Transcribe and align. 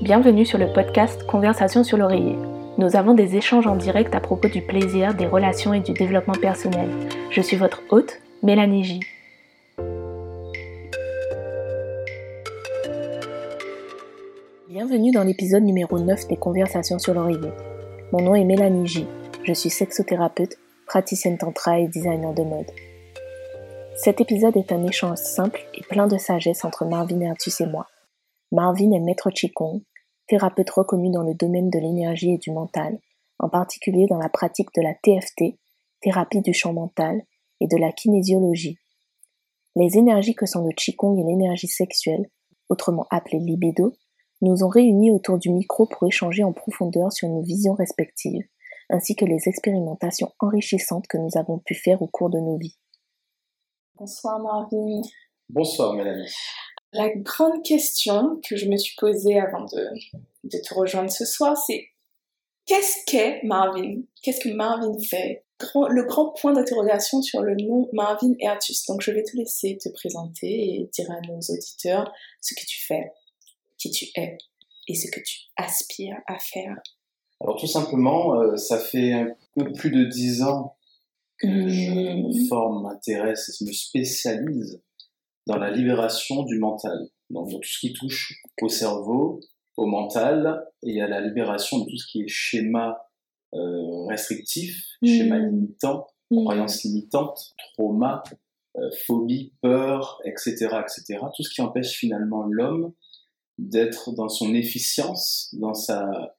Bienvenue 0.00 0.46
sur 0.46 0.58
le 0.58 0.72
podcast 0.72 1.26
Conversation 1.26 1.82
sur 1.82 1.98
l'oreiller. 1.98 2.36
Nous 2.78 2.94
avons 2.94 3.14
des 3.14 3.34
échanges 3.34 3.66
en 3.66 3.74
direct 3.74 4.14
à 4.14 4.20
propos 4.20 4.46
du 4.46 4.62
plaisir, 4.62 5.12
des 5.12 5.26
relations 5.26 5.74
et 5.74 5.80
du 5.80 5.92
développement 5.92 6.36
personnel. 6.40 6.88
Je 7.30 7.40
suis 7.40 7.56
votre 7.56 7.82
hôte, 7.90 8.20
Mélanie 8.44 8.84
J. 8.84 9.00
Bienvenue 14.68 15.10
dans 15.10 15.24
l'épisode 15.24 15.64
numéro 15.64 15.98
9 15.98 16.28
des 16.28 16.36
Conversations 16.36 17.00
sur 17.00 17.14
l'oreiller. 17.14 17.50
Mon 18.12 18.22
nom 18.22 18.36
est 18.36 18.44
Mélanie 18.44 18.86
J. 18.86 19.06
Je 19.42 19.52
suis 19.52 19.70
sexothérapeute, 19.70 20.58
praticienne 20.86 21.38
tantra 21.38 21.80
et 21.80 21.88
designer 21.88 22.32
de 22.34 22.44
mode. 22.44 22.70
Cet 23.96 24.20
épisode 24.20 24.56
est 24.56 24.70
un 24.70 24.86
échange 24.86 25.18
simple 25.18 25.60
et 25.74 25.82
plein 25.82 26.06
de 26.06 26.18
sagesse 26.18 26.64
entre 26.64 26.84
Marvin 26.84 27.20
Ertus 27.20 27.60
et 27.60 27.66
moi. 27.66 27.88
Marvin 28.50 28.92
est 28.92 29.00
maître 29.00 29.28
Qigong, 29.28 29.82
thérapeute 30.28 30.70
reconnu 30.70 31.10
dans 31.10 31.22
le 31.22 31.34
domaine 31.34 31.70
de 31.70 31.78
l'énergie 31.78 32.32
et 32.32 32.38
du 32.38 32.52
mental, 32.52 32.98
en 33.38 33.48
particulier 33.48 34.06
dans 34.06 34.18
la 34.18 34.28
pratique 34.28 34.68
de 34.74 34.82
la 34.82 34.94
TFT, 34.94 35.58
thérapie 36.00 36.40
du 36.40 36.52
champ 36.52 36.72
mental, 36.72 37.22
et 37.60 37.66
de 37.66 37.76
la 37.76 37.92
kinésiologie. 37.92 38.78
Les 39.74 39.96
énergies 39.96 40.34
que 40.34 40.46
sont 40.46 40.64
le 40.64 40.72
Qigong 40.72 41.18
et 41.18 41.24
l'énergie 41.24 41.68
sexuelle, 41.68 42.30
autrement 42.68 43.06
appelée 43.10 43.40
libido, 43.40 43.92
nous 44.40 44.62
ont 44.62 44.68
réunis 44.68 45.10
autour 45.10 45.38
du 45.38 45.50
micro 45.50 45.86
pour 45.86 46.06
échanger 46.06 46.44
en 46.44 46.52
profondeur 46.52 47.12
sur 47.12 47.28
nos 47.28 47.42
visions 47.42 47.74
respectives, 47.74 48.46
ainsi 48.90 49.16
que 49.16 49.24
les 49.24 49.48
expérimentations 49.48 50.32
enrichissantes 50.38 51.06
que 51.08 51.18
nous 51.18 51.36
avons 51.36 51.58
pu 51.58 51.74
faire 51.74 52.02
au 52.02 52.06
cours 52.06 52.30
de 52.30 52.38
nos 52.38 52.56
vies. 52.56 52.78
Bonsoir 53.96 54.38
Marvin. 54.38 55.02
Bonsoir 55.48 55.94
Mélanie. 55.94 56.32
La 56.92 57.10
grande 57.16 57.62
question 57.62 58.40
que 58.48 58.56
je 58.56 58.66
me 58.66 58.76
suis 58.76 58.94
posée 58.96 59.38
avant 59.38 59.64
de, 59.66 59.88
de 60.44 60.58
te 60.58 60.74
rejoindre 60.74 61.10
ce 61.10 61.26
soir, 61.26 61.56
c'est 61.56 61.88
qu'est-ce 62.64 63.04
qu'est 63.06 63.42
Marvin? 63.44 64.02
Qu'est-ce 64.22 64.40
que 64.40 64.54
Marvin 64.54 64.98
fait? 65.10 65.44
Le 65.74 66.06
grand 66.06 66.30
point 66.40 66.52
d'interrogation 66.52 67.20
sur 67.20 67.42
le 67.42 67.56
nom 67.56 67.88
Marvin 67.92 68.32
Ertus. 68.40 68.86
Donc 68.86 69.02
je 69.02 69.10
vais 69.10 69.24
te 69.24 69.36
laisser 69.36 69.76
te 69.76 69.88
présenter 69.88 70.46
et 70.46 70.90
dire 70.92 71.10
à 71.10 71.20
nos 71.26 71.40
auditeurs 71.40 72.12
ce 72.40 72.54
que 72.54 72.64
tu 72.64 72.80
fais, 72.86 73.12
qui 73.76 73.90
tu 73.90 74.06
es 74.14 74.38
et 74.86 74.94
ce 74.94 75.10
que 75.10 75.20
tu 75.20 75.40
aspires 75.56 76.20
à 76.26 76.38
faire. 76.38 76.76
Alors 77.40 77.58
tout 77.58 77.66
simplement, 77.66 78.40
euh, 78.40 78.56
ça 78.56 78.78
fait 78.78 79.12
un 79.12 79.34
peu 79.56 79.72
plus 79.72 79.90
de 79.90 80.04
dix 80.04 80.42
ans 80.42 80.76
que 81.38 81.68
je 81.68 81.90
mmh. 81.90 82.28
me 82.28 82.48
forme, 82.48 82.84
m'intéresse 82.84 83.60
et 83.60 83.64
me 83.64 83.72
spécialise 83.72 84.80
dans 85.48 85.56
la 85.56 85.70
libération 85.70 86.42
du 86.42 86.58
mental. 86.58 87.08
Donc, 87.30 87.50
tout 87.50 87.58
ce 87.62 87.80
qui 87.80 87.94
touche 87.94 88.34
au 88.60 88.68
cerveau, 88.68 89.40
au 89.78 89.86
mental, 89.86 90.62
et 90.82 91.00
à 91.00 91.08
la 91.08 91.22
libération 91.22 91.78
de 91.78 91.90
tout 91.90 91.96
ce 91.96 92.06
qui 92.06 92.22
est 92.22 92.28
schéma 92.28 93.08
euh, 93.54 94.04
restrictif, 94.06 94.84
schéma 95.02 95.38
mmh. 95.38 95.46
limitant, 95.46 96.06
mmh. 96.30 96.44
croyances 96.44 96.84
limitantes, 96.84 97.54
trauma, 97.72 98.22
euh, 98.76 98.90
phobie, 99.06 99.54
peur, 99.62 100.20
etc., 100.26 100.52
etc. 100.80 101.18
Tout 101.34 101.42
ce 101.42 101.50
qui 101.50 101.62
empêche 101.62 101.92
finalement 101.92 102.42
l'homme 102.42 102.92
d'être 103.56 104.12
dans 104.12 104.28
son 104.28 104.54
efficience, 104.54 105.54
dans 105.54 105.74
sa, 105.74 106.36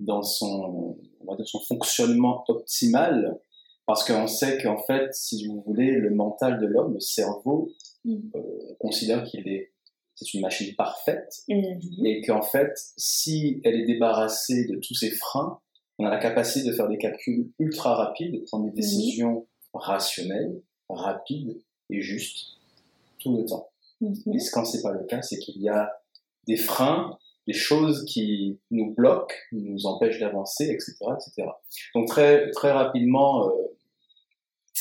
dans 0.00 0.22
son, 0.22 0.98
on 1.20 1.30
va 1.30 1.36
dire 1.36 1.46
son 1.46 1.60
fonctionnement 1.60 2.42
optimal, 2.48 3.38
parce 3.86 4.04
qu'on 4.04 4.26
sait 4.26 4.60
qu'en 4.60 4.78
fait, 4.78 5.14
si 5.14 5.46
vous 5.46 5.62
voulez, 5.64 5.92
le 5.92 6.10
mental 6.10 6.60
de 6.60 6.66
l'homme, 6.66 6.94
le 6.94 7.00
cerveau, 7.00 7.70
Mm. 8.04 8.16
Euh, 8.34 8.40
on 8.70 8.74
considère 8.74 9.24
qu'il 9.24 9.48
est 9.48 9.72
c'est 10.18 10.34
une 10.34 10.40
machine 10.40 10.74
parfaite 10.74 11.42
mm-hmm. 11.48 12.06
et 12.06 12.20
qu'en 12.22 12.42
fait, 12.42 12.72
si 12.96 13.60
elle 13.64 13.76
est 13.76 13.86
débarrassée 13.86 14.66
de 14.66 14.76
tous 14.76 14.94
ces 14.94 15.10
freins, 15.10 15.60
on 15.98 16.06
a 16.06 16.10
la 16.10 16.18
capacité 16.18 16.68
de 16.68 16.72
faire 16.72 16.88
des 16.88 16.98
calculs 16.98 17.50
ultra 17.58 17.94
rapides, 17.94 18.32
de 18.32 18.38
prendre 18.40 18.64
des 18.66 18.72
décisions 18.72 19.46
rationnelles, 19.72 20.60
rapides 20.88 21.60
et 21.90 22.00
justes 22.00 22.58
tout 23.18 23.36
le 23.36 23.44
temps. 23.44 23.68
Mm-hmm. 24.02 24.36
Et 24.36 24.50
quand 24.52 24.64
c'est 24.64 24.82
pas 24.82 24.92
le 24.92 25.04
cas, 25.04 25.22
c'est 25.22 25.38
qu'il 25.38 25.60
y 25.60 25.68
a 25.68 25.92
des 26.46 26.56
freins, 26.56 27.18
des 27.46 27.52
choses 27.52 28.04
qui 28.04 28.58
nous 28.70 28.94
bloquent, 28.94 29.34
nous 29.52 29.86
empêchent 29.86 30.20
d'avancer, 30.20 30.64
etc., 30.64 30.96
etc. 31.14 31.48
Donc 31.94 32.08
très 32.08 32.50
très 32.50 32.72
rapidement, 32.72 33.48
euh, 33.48 33.52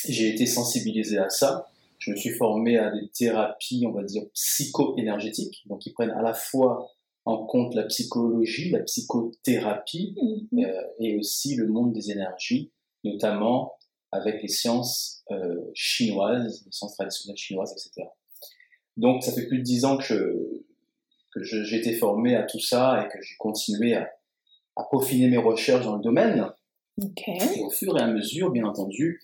j'ai 0.07 0.33
été 0.33 0.45
sensibilisé 0.45 1.17
à 1.17 1.29
ça 1.29 1.69
je 1.97 2.11
me 2.11 2.15
suis 2.15 2.31
formé 2.31 2.77
à 2.77 2.91
des 2.91 3.09
thérapies, 3.09 3.85
on 3.87 3.91
va 3.91 4.03
dire, 4.03 4.23
psycho-énergétiques, 4.33 5.63
donc 5.67 5.81
qui 5.81 5.91
prennent 5.91 6.11
à 6.11 6.21
la 6.21 6.33
fois 6.33 6.91
en 7.25 7.45
compte 7.45 7.75
la 7.75 7.83
psychologie, 7.83 8.69
la 8.69 8.79
psychothérapie 8.79 10.15
mhm. 10.51 10.63
euh, 10.63 10.81
et 10.99 11.17
aussi 11.17 11.55
le 11.55 11.67
monde 11.67 11.91
des 11.93 12.11
énergies, 12.11 12.71
notamment 13.03 13.73
avec 14.11 14.41
les 14.41 14.47
sciences 14.47 15.23
euh, 15.31 15.59
chinoises, 15.73 16.63
les 16.65 16.71
sciences 16.71 16.95
traditionnelles 16.95 17.37
chinoises, 17.37 17.73
etc. 17.73 18.07
Donc 18.95 19.23
ça 19.23 19.33
fait 19.33 19.45
plus 19.47 19.59
de 19.59 19.63
dix 19.63 19.83
ans 19.83 19.97
que, 19.97 20.63
que 21.33 21.43
j'ai 21.43 21.75
été 21.75 21.93
formé 21.93 22.35
à 22.35 22.43
tout 22.43 22.59
ça 22.59 23.03
et 23.03 23.09
que 23.09 23.21
j'ai 23.21 23.35
continué 23.37 23.95
à, 23.95 24.09
à, 24.75 24.83
peaufiner 24.89 25.27
mes 25.27 25.37
recherches 25.37 25.85
dans 25.85 25.97
le 25.97 26.01
domaine. 26.01 26.49
Et 27.27 27.61
au 27.61 27.69
fur 27.69 27.97
et 27.97 28.01
à 28.01 28.07
mesure, 28.07 28.51
bien 28.51 28.65
entendu, 28.65 29.21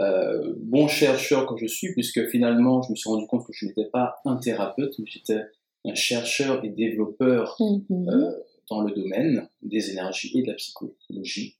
euh, 0.00 0.54
bon 0.58 0.88
chercheur 0.88 1.46
que 1.46 1.56
je 1.56 1.66
suis, 1.66 1.92
puisque 1.92 2.26
finalement, 2.28 2.82
je 2.82 2.90
me 2.92 2.96
suis 2.96 3.10
rendu 3.10 3.26
compte 3.26 3.46
que 3.46 3.52
je 3.52 3.66
n'étais 3.66 3.84
pas 3.86 4.16
un 4.24 4.36
thérapeute, 4.36 4.98
mais 4.98 5.06
j'étais 5.06 5.40
un 5.84 5.94
chercheur 5.94 6.64
et 6.64 6.70
développeur 6.70 7.56
mhm. 7.60 8.08
euh, 8.08 8.30
dans 8.70 8.82
le 8.82 8.92
domaine 8.92 9.48
des 9.62 9.90
énergies 9.90 10.38
et 10.38 10.42
de 10.42 10.48
la 10.48 10.54
psychologie. 10.54 11.58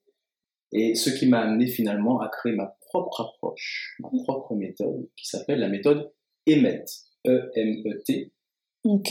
Et 0.73 0.95
ce 0.95 1.11
qui 1.11 1.27
m'a 1.27 1.41
amené 1.41 1.67
finalement 1.67 2.21
à 2.21 2.29
créer 2.29 2.55
ma 2.55 2.77
propre 2.89 3.21
approche, 3.21 3.97
ma 4.01 4.09
propre 4.25 4.55
méthode, 4.55 5.09
qui 5.17 5.27
s'appelle 5.27 5.61
la 5.61 5.69
méthode 5.69 6.11
EMET, 6.47 6.85
E-M-E-T. 7.27 8.33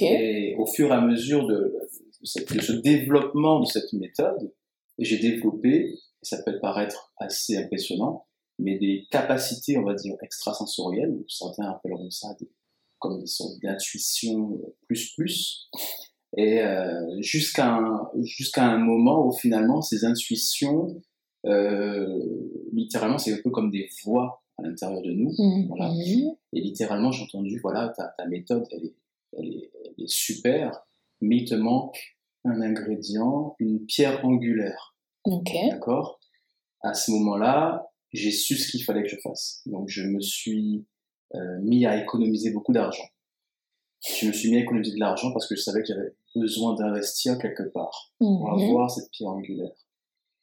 Et 0.02 0.56
au 0.58 0.66
fur 0.66 0.90
et 0.90 0.94
à 0.94 1.02
mesure 1.02 1.46
de, 1.48 1.76
de, 2.22 2.62
ce 2.62 2.74
développement 2.74 3.60
de 3.60 3.66
cette 3.66 3.94
méthode, 3.94 4.52
j'ai 4.98 5.18
développé, 5.18 5.92
et 5.92 6.00
ça 6.24 6.42
peut 6.44 6.60
paraître 6.60 7.14
assez 7.18 7.58
impressionnant, 7.58 8.26
mais 8.62 8.78
des 8.80 9.08
capacités, 9.10 9.78
on 9.78 9.84
va 9.84 9.96
dire, 9.96 10.16
extrasensorielles, 10.22 11.18
certains 11.28 11.70
appelleront 11.70 12.10
ça 12.10 12.30
comme 13.00 13.20
des 13.20 13.28
sortes 13.28 13.60
d'intuition 13.62 14.60
plus 14.88 15.14
plus, 15.16 15.70
et 16.38 16.62
euh, 16.62 17.22
jusqu'à 17.22 17.76
un, 17.76 18.10
jusqu'à 18.22 18.66
un 18.66 18.78
moment 18.78 19.28
où 19.28 19.32
finalement 19.34 19.82
ces 19.82 20.06
intuitions, 20.06 21.02
euh, 21.46 22.08
littéralement, 22.72 23.18
c'est 23.18 23.34
un 23.34 23.42
peu 23.44 23.50
comme 23.50 23.72
des 23.72 23.90
voix 24.04 24.44
à 24.58 24.64
l'intérieur 24.64 25.02
de 25.02 25.12
nous. 25.12 25.34
Mmh. 25.38 25.68
Voilà. 25.68 25.92
Et 26.54 26.62
littéralement, 26.62 27.12
j'ai 27.12 27.24
entendu, 27.24 27.60
voilà, 27.60 27.90
ta, 27.90 28.14
ta 28.18 28.26
méthode, 28.28 28.66
elle 28.72 28.86
est, 28.86 28.96
elle, 29.38 29.48
est, 29.48 29.72
elle 29.84 30.04
est 30.04 30.10
super, 30.10 30.86
mais 31.20 31.38
il 31.38 31.46
te 31.46 31.56
manque 31.56 31.98
un 32.46 32.62
ingrédient, 32.62 33.56
une 33.60 33.86
pierre 33.86 34.24
angulaire. 34.26 34.96
D'accord? 35.26 36.20
À 36.82 36.94
ce 36.94 37.12
moment-là, 37.12 37.91
j'ai 38.14 38.32
su 38.32 38.58
ce 38.58 38.70
qu'il 38.70 38.84
fallait 38.84 39.04
que 39.04 39.10
je 39.10 39.18
fasse. 39.18 39.62
Donc 39.66 39.88
je 39.90 40.04
me 40.04 40.20
suis 40.20 40.86
euh, 41.36 41.60
mis 41.62 41.86
à 41.86 42.02
économiser 42.02 42.52
beaucoup 42.52 42.74
d'argent. 42.74 43.08
Je 44.20 44.28
me 44.28 44.34
suis 44.34 44.50
mis 44.50 44.58
à 44.58 44.62
économiser 44.62 44.96
de 44.96 45.00
l'argent 45.00 45.32
parce 45.32 45.48
que 45.48 45.56
je 45.56 45.62
savais 45.62 45.82
que 45.82 45.88
j'avais 45.88 46.16
besoin 46.36 46.76
d'investir 46.76 47.38
quelque 47.38 47.64
part 47.64 48.12
pour 48.18 48.58
mhm. 48.58 48.64
avoir 48.64 48.90
cette 48.90 49.10
pierre 49.12 49.30
angulaire. 49.30 49.72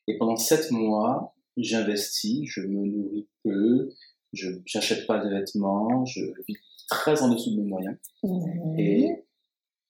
Et 0.07 0.17
pendant 0.17 0.37
sept 0.37 0.71
mois, 0.71 1.35
j'investis, 1.57 2.49
je 2.49 2.61
me 2.61 2.87
nourris 2.87 3.29
peu, 3.43 3.91
je 4.33 4.51
n'achète 4.75 5.07
pas 5.07 5.19
de 5.19 5.29
vêtements, 5.29 6.05
je 6.05 6.21
vis 6.47 6.57
très 6.89 7.21
en 7.23 7.29
dessous 7.29 7.51
de 7.51 7.61
mes 7.61 7.69
moyens. 7.69 7.97
Mhm. 8.23 8.79
Et 8.79 9.25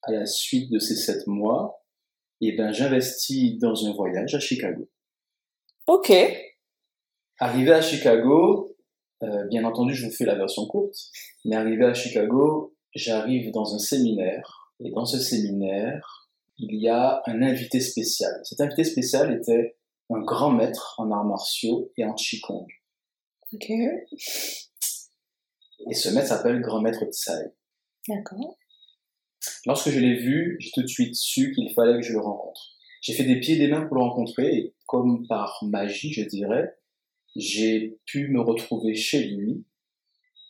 à 0.03 0.11
la 0.11 0.25
suite 0.25 0.71
de 0.71 0.79
ces 0.79 0.95
sept 0.95 1.27
mois, 1.27 1.85
eh 2.41 2.53
ben, 2.53 2.71
j'investis 2.71 3.57
dans 3.59 3.85
un 3.85 3.93
voyage 3.93 4.33
à 4.33 4.39
Chicago. 4.39 4.89
Ok. 5.87 6.11
Arrivé 7.41 7.71
à 7.71 7.81
Chicago, 7.81 8.75
euh, 9.23 9.45
bien 9.45 9.63
entendu, 9.63 9.95
je 9.95 10.05
vous 10.05 10.11
fais 10.11 10.25
la 10.25 10.35
version 10.35 10.67
courte, 10.67 10.97
mais 11.45 11.55
arrivé 11.55 11.85
à 11.85 11.93
Chicago, 11.93 12.75
j'arrive 12.93 13.53
dans 13.53 13.73
un 13.73 13.79
séminaire, 13.79 14.73
et 14.81 14.91
dans 14.91 15.05
ce 15.05 15.19
séminaire, 15.19 16.29
il 16.57 16.75
y 16.75 16.89
a 16.89 17.21
un 17.27 17.41
invité 17.41 17.79
spécial. 17.79 18.41
Cet 18.43 18.59
invité 18.59 18.83
spécial 18.83 19.33
était 19.33 19.77
un 20.09 20.19
grand 20.19 20.51
maître 20.51 20.95
en 20.97 21.09
arts 21.11 21.23
martiaux 21.23 21.89
et 21.95 22.03
en 22.03 22.13
Qigong. 22.13 22.67
Ok. 23.53 23.69
Et 23.69 24.03
ce 25.93 26.09
maître 26.09 26.27
s'appelle 26.27 26.59
Grand 26.59 26.81
Maître 26.81 27.05
Tsai. 27.09 27.53
D'accord. 28.09 28.57
Lorsque 29.65 29.91
je 29.91 29.99
l'ai 29.99 30.15
vu, 30.15 30.57
j'ai 30.59 30.71
tout 30.71 30.81
de 30.81 30.87
suite 30.87 31.15
su 31.15 31.53
qu'il 31.53 31.73
fallait 31.73 32.01
que 32.01 32.05
je 32.05 32.11
le 32.11 32.19
rencontre. 32.19 32.75
J'ai 33.01 33.13
fait 33.13 33.23
des 33.23 33.39
pieds 33.39 33.55
et 33.55 33.59
des 33.59 33.69
mains 33.69 33.85
pour 33.85 33.95
le 33.95 34.01
rencontrer, 34.01 34.53
et 34.53 34.75
comme 34.85 35.25
par 35.27 35.63
magie, 35.63 36.11
je 36.11 36.23
dirais, 36.23 36.75
j'ai 37.39 37.97
pu 38.05 38.29
me 38.29 38.41
retrouver 38.41 38.93
chez 38.95 39.23
lui 39.23 39.63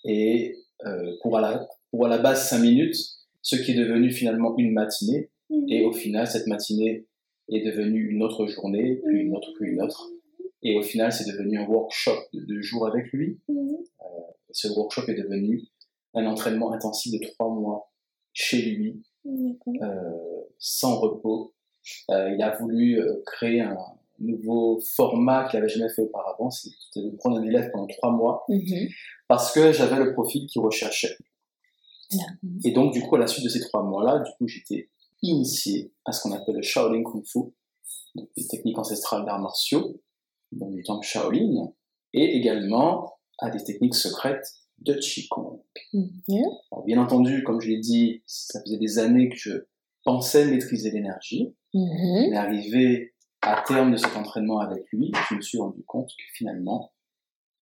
et 0.05 0.55
euh, 0.85 1.13
pour, 1.21 1.37
à 1.37 1.41
la, 1.41 1.67
pour 1.91 2.05
à 2.05 2.09
la 2.09 2.17
base 2.17 2.49
cinq 2.49 2.59
minutes, 2.59 2.97
ce 3.41 3.55
qui 3.55 3.71
est 3.71 3.75
devenu 3.75 4.11
finalement 4.11 4.55
une 4.57 4.73
matinée, 4.73 5.29
Mhm. 5.49 5.65
Et 5.69 5.85
au 5.85 5.91
final, 5.91 6.27
cette 6.27 6.47
matinée 6.47 7.07
est 7.49 7.65
devenue 7.65 8.09
une 8.09 8.23
autre 8.23 8.45
journée, 8.47 9.01
puis 9.05 9.21
une 9.21 9.35
autre, 9.35 9.51
puis 9.59 9.71
une 9.71 9.81
autre. 9.81 10.09
Et 10.61 10.77
au 10.77 10.81
final, 10.81 11.11
c'est 11.11 11.29
devenu 11.29 11.57
un 11.57 11.65
workshop 11.65 12.17
de 12.33 12.41
deux 12.41 12.61
jours 12.61 12.87
avec 12.87 13.11
lui. 13.11 13.39
Mhm. 13.47 13.77
Euh, 14.01 14.05
ce 14.51 14.67
workshop 14.67 15.07
est 15.07 15.15
devenu 15.15 15.63
un 16.13 16.25
entraînement 16.25 16.73
intensif 16.73 17.19
de 17.19 17.25
trois 17.27 17.49
mois 17.49 17.91
chez 18.33 18.61
lui, 18.61 19.03
euh, 19.27 20.41
sans 20.57 20.99
repos. 20.99 21.53
Il 22.09 22.41
a 22.41 22.55
voulu 22.59 22.99
créer 23.25 23.61
un 23.61 23.77
nouveau 24.19 24.79
format 24.95 25.47
qu'il 25.47 25.59
n'avait 25.59 25.71
jamais 25.71 25.89
fait 25.89 26.01
auparavant, 26.01 26.49
c'était 26.49 27.01
de 27.01 27.15
prendre 27.17 27.37
un 27.37 27.43
élève 27.43 27.69
pendant 27.71 27.87
trois 27.87 28.11
mois, 28.11 28.43
mhm. 28.49 28.87
parce 29.27 29.51
que 29.51 29.71
j'avais 29.71 29.97
le 29.97 30.13
profil 30.13 30.47
qu'il 30.47 30.61
recherchait. 30.61 31.17
Et 32.63 32.71
donc, 32.71 32.93
du 32.93 33.01
coup, 33.03 33.15
à 33.15 33.19
la 33.19 33.27
suite 33.27 33.45
de 33.45 33.49
ces 33.49 33.59
trois 33.61 33.83
mois-là, 33.83 34.19
du 34.19 34.31
coup, 34.37 34.47
j'étais 34.47 34.89
initié 35.21 35.93
à 36.05 36.11
ce 36.11 36.21
qu'on 36.21 36.31
appelle 36.31 36.55
le 36.55 36.61
Shaolin 36.61 37.03
Kung 37.03 37.23
Fu, 37.25 37.39
donc 38.15 38.29
des 38.35 38.47
techniques 38.47 38.79
ancestrales 38.79 39.25
d'arts 39.25 39.41
martiaux, 39.41 40.01
donc 40.51 40.73
du 40.73 40.83
temple 40.83 41.05
Shaolin, 41.05 41.71
et 42.13 42.35
également 42.35 43.13
à 43.37 43.49
des 43.49 43.63
techniques 43.63 43.95
secrètes 43.95 44.47
de 44.79 44.93
Qigong. 44.93 45.61
Mm-hmm. 45.93 46.85
bien 46.85 47.01
entendu, 47.01 47.43
comme 47.43 47.59
je 47.61 47.69
l'ai 47.69 47.79
dit, 47.79 48.23
ça 48.25 48.61
faisait 48.61 48.77
des 48.77 48.97
années 48.97 49.29
que 49.29 49.35
je 49.35 49.51
pensais 50.03 50.45
maîtriser 50.45 50.91
l'énergie, 50.91 51.53
mais 51.73 52.35
arrivé 52.35 53.13
à 53.41 53.63
terme 53.67 53.91
de 53.91 53.97
cet 53.97 54.15
entraînement 54.15 54.59
avec 54.59 54.85
lui, 54.91 55.11
je 55.29 55.35
me 55.35 55.41
suis 55.41 55.57
rendu 55.57 55.83
compte 55.83 56.09
que 56.09 56.23
finalement, 56.33 56.91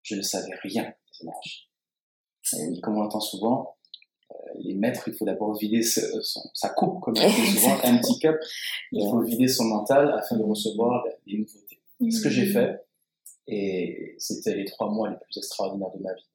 je 0.03 0.15
ne 0.15 0.21
savais 0.21 0.53
rien 0.63 0.83
des 0.83 1.23
énergies. 1.23 1.69
Et 2.53 2.81
comme 2.81 2.97
on 2.97 3.01
l'entend 3.01 3.19
souvent, 3.19 3.77
euh, 4.31 4.35
les 4.59 4.73
maîtres, 4.73 5.07
il 5.07 5.13
faut 5.13 5.25
d'abord 5.25 5.55
vider 5.55 5.81
sa 5.81 6.69
coupe, 6.69 7.01
comme 7.01 7.15
on 7.17 7.27
dit 7.27 7.57
souvent, 7.57 7.77
un 7.83 7.97
petit 7.97 8.19
cup, 8.19 8.35
il 8.91 9.07
faut 9.09 9.21
vider 9.21 9.47
son 9.47 9.65
mental 9.65 10.11
afin 10.17 10.37
de 10.37 10.43
recevoir 10.43 11.03
les 11.25 11.39
nouveautés. 11.39 11.81
Ce 11.99 12.21
que 12.21 12.29
j'ai 12.29 12.47
mm-hmm. 12.47 12.53
fait, 12.53 12.85
et 13.47 14.15
c'était 14.17 14.55
les 14.55 14.65
trois 14.65 14.89
mois 14.89 15.09
les 15.09 15.15
plus 15.17 15.37
extraordinaires 15.37 15.91
de 15.95 16.03
ma 16.03 16.13
vie. 16.13 16.27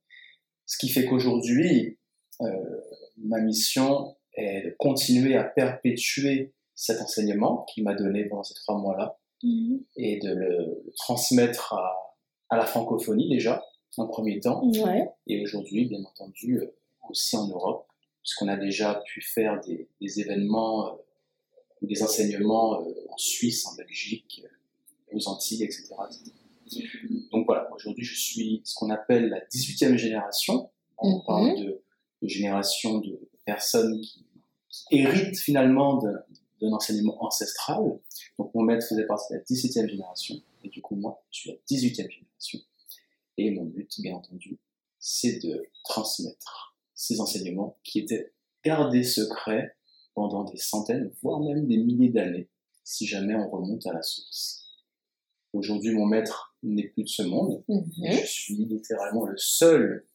Ce 0.67 0.79
qui 0.79 0.89
fait 0.89 1.05
qu'aujourd'hui, 1.05 1.99
euh, 2.41 2.81
ma 3.19 3.41
mission 3.41 4.17
est 4.35 4.63
de 4.63 4.71
continuer 4.79 5.37
à 5.37 5.45
perpétuer 5.45 6.55
cet 6.75 7.01
enseignement 7.01 7.67
qu'il 7.67 7.85
m'a 7.85 7.95
donné 7.95 8.25
pendant 8.25 8.43
ces 8.43 8.55
trois 8.55 8.79
mois-là 8.79 9.19
mhm. 9.43 9.85
et 9.97 10.19
de 10.21 10.35
le, 10.35 10.93
transmettre 10.97 11.75
à, 11.75 11.93
à, 12.51 12.57
la 12.57 12.67
francophonie 12.67 13.29
déjà, 13.29 13.63
en 13.97 14.07
premier 14.07 14.41
temps, 14.41 14.63
et 15.27 15.43
aujourd'hui, 15.43 15.87
bien 15.87 16.03
entendu, 16.05 16.59
euh, 16.59 16.75
aussi 17.09 17.37
en 17.37 17.49
Europe, 17.49 17.87
puisqu'on 18.23 18.49
a 18.49 18.57
déjà 18.57 19.03
pu 19.07 19.21
faire 19.21 19.61
des, 19.61 19.89
des 20.01 20.21
événements 20.21 20.89
euh, 20.89 20.97
des 21.83 22.03
enseignements 22.03 22.81
euh, 22.81 22.93
en 23.11 23.17
Suisse, 23.17 23.67
en 23.67 23.75
Belgique, 23.75 24.45
aux 25.13 25.29
Antilles, 25.29 25.65
etc. 25.65 25.95
Donc 27.33 27.47
voilà, 27.47 27.69
aujourd'hui 27.75 28.05
je 28.05 28.19
suis 28.19 28.63
ce 28.65 28.75
qu'on 28.75 28.91
appelle 28.91 29.29
la 29.29 29.41
18e 29.41 29.97
génération. 29.97 30.71
On 30.99 31.17
mhm. 31.17 31.23
parle 31.27 31.59
de, 31.59 31.83
génération 32.23 32.99
de 32.99 33.19
personnes 33.45 34.01
qui, 34.01 34.25
héritent 34.91 35.39
finalement 35.39 36.03
d'un 36.63 36.73
enseignement 36.73 37.23
ancestral. 37.23 37.83
Donc 38.39 38.55
mon 38.55 38.63
maître 38.63 38.87
faisait 38.87 39.07
partie 39.07 39.33
de 39.33 39.39
la 39.39 39.45
17e 39.45 39.89
génération, 39.89 40.37
et 40.65 40.69
du 40.69 40.81
coup 40.81 40.95
moi 40.95 41.23
je 41.31 41.41
suis 41.41 41.51
la 41.51 41.57
18e 41.69 42.11
génération. 42.11 42.61
Et 43.39 43.51
mon 43.51 43.65
but, 43.65 44.01
bien 44.01 44.15
entendu, 44.17 44.59
c'est 44.99 45.39
de 45.43 45.65
transmettre 45.85 46.77
ces 46.95 47.21
enseignements 47.21 47.79
qui 47.83 48.01
étaient 48.01 48.33
gardés 48.65 49.05
secrets 49.05 49.77
pendant 50.15 50.45
des 50.45 50.59
centaines, 50.59 51.13
voire 51.23 51.41
même 51.41 51.67
des 51.67 51.79
milliers 51.79 52.11
d'années, 52.11 52.49
si 52.85 53.07
jamais 53.07 53.35
on 53.35 53.51
remonte 53.51 53.87
à 53.87 53.93
la 53.93 54.03
source. 54.03 54.63
Aujourd'hui, 55.53 55.95
mon 55.95 56.07
maître 56.07 56.55
n'est 56.63 56.89
plus 56.89 57.05
de 57.05 57.09
ce 57.09 57.23
monde. 57.23 57.65
Mhm. 57.69 58.13
je 58.23 58.27
suis 58.27 58.55
littéralement 58.55 59.27
le 59.27 59.37
seul 59.37 60.07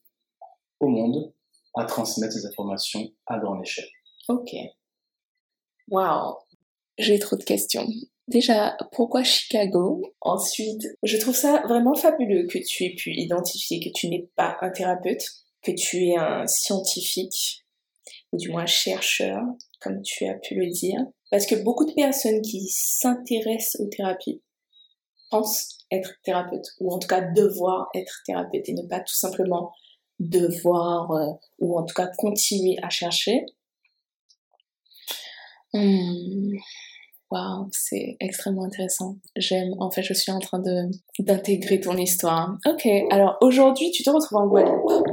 au 0.80 0.88
monde 0.88 1.34
à 1.76 1.86
transmettre 1.86 2.34
ces 2.34 2.46
informations 2.46 3.12
à 3.26 3.40
grande 3.40 3.62
échelle. 3.62 3.90
Ok. 4.30 4.56
Waouh. 5.90 6.36
J'ai 6.98 7.20
trop 7.20 7.36
de 7.36 7.44
questions. 7.44 7.88
Déjà, 8.28 8.76
pourquoi 8.92 9.24
Chicago? 9.24 10.02
Ensuite, 10.20 10.86
je 11.04 11.18
trouve 11.18 11.36
ça 11.36 11.62
vraiment 11.68 11.94
fabuleux 11.94 12.46
que 12.48 12.58
tu 12.58 12.84
aies 12.84 12.96
pu 12.96 13.14
identifier 13.14 13.80
que 13.80 13.94
tu 13.94 14.10
n'es 14.10 14.30
pas 14.36 14.58
un 14.62 14.70
thérapeute, 14.70 15.24
que 15.62 15.72
tu 15.72 16.08
es 16.08 16.18
un 16.18 16.46
scientifique, 16.46 17.64
ou 18.34 18.38
du 18.38 18.50
moins 18.50 18.66
chercheur, 18.66 19.42
comme 19.80 20.02
tu 20.02 20.26
as 20.26 20.34
pu 20.34 20.56
le 20.56 20.68
dire. 20.68 21.00
Parce 21.32 21.46
que 21.46 21.56
beaucoup 21.56 21.86
de 21.86 21.94
personnes 21.94 22.42
qui 22.42 22.68
s'intéressent 22.68 23.80
aux 23.82 23.88
thérapies 23.88 24.42
pense 25.30 25.78
être 25.92 26.14
thérapeute, 26.24 26.66
ou 26.80 26.94
en 26.94 27.00
tout 27.00 27.08
cas 27.08 27.22
devoir 27.22 27.88
être 27.96 28.22
thérapeute, 28.26 28.68
et 28.68 28.74
ne 28.74 28.88
pas 28.88 29.00
tout 29.00 29.16
simplement 29.16 29.72
devoir, 30.20 31.12
euh, 31.12 31.32
ou 31.60 31.78
en 31.78 31.86
tout 31.86 31.94
cas 31.94 32.10
continuer 32.18 32.78
à 32.82 32.90
chercher. 32.90 33.46
Waouh, 35.74 37.68
c'est 37.72 38.16
extrêmement 38.22 38.64
intéressant. 38.64 39.18
J'aime, 39.36 39.74
en 39.80 39.92
fait, 39.92 40.02
je 40.02 40.14
suis 40.14 40.32
en 40.32 40.40
train 40.40 40.60
de 40.60 40.90
d'intégrer 41.20 41.80
ton 41.82 41.98
histoire. 41.98 42.58
Ok, 42.66 42.88
alors 43.12 43.38
aujourd'hui, 43.42 43.92
tu 43.92 44.04
te 44.04 44.10
retrouves 44.10 44.38
en 44.38 44.48
Guadeloupe. 44.48 45.04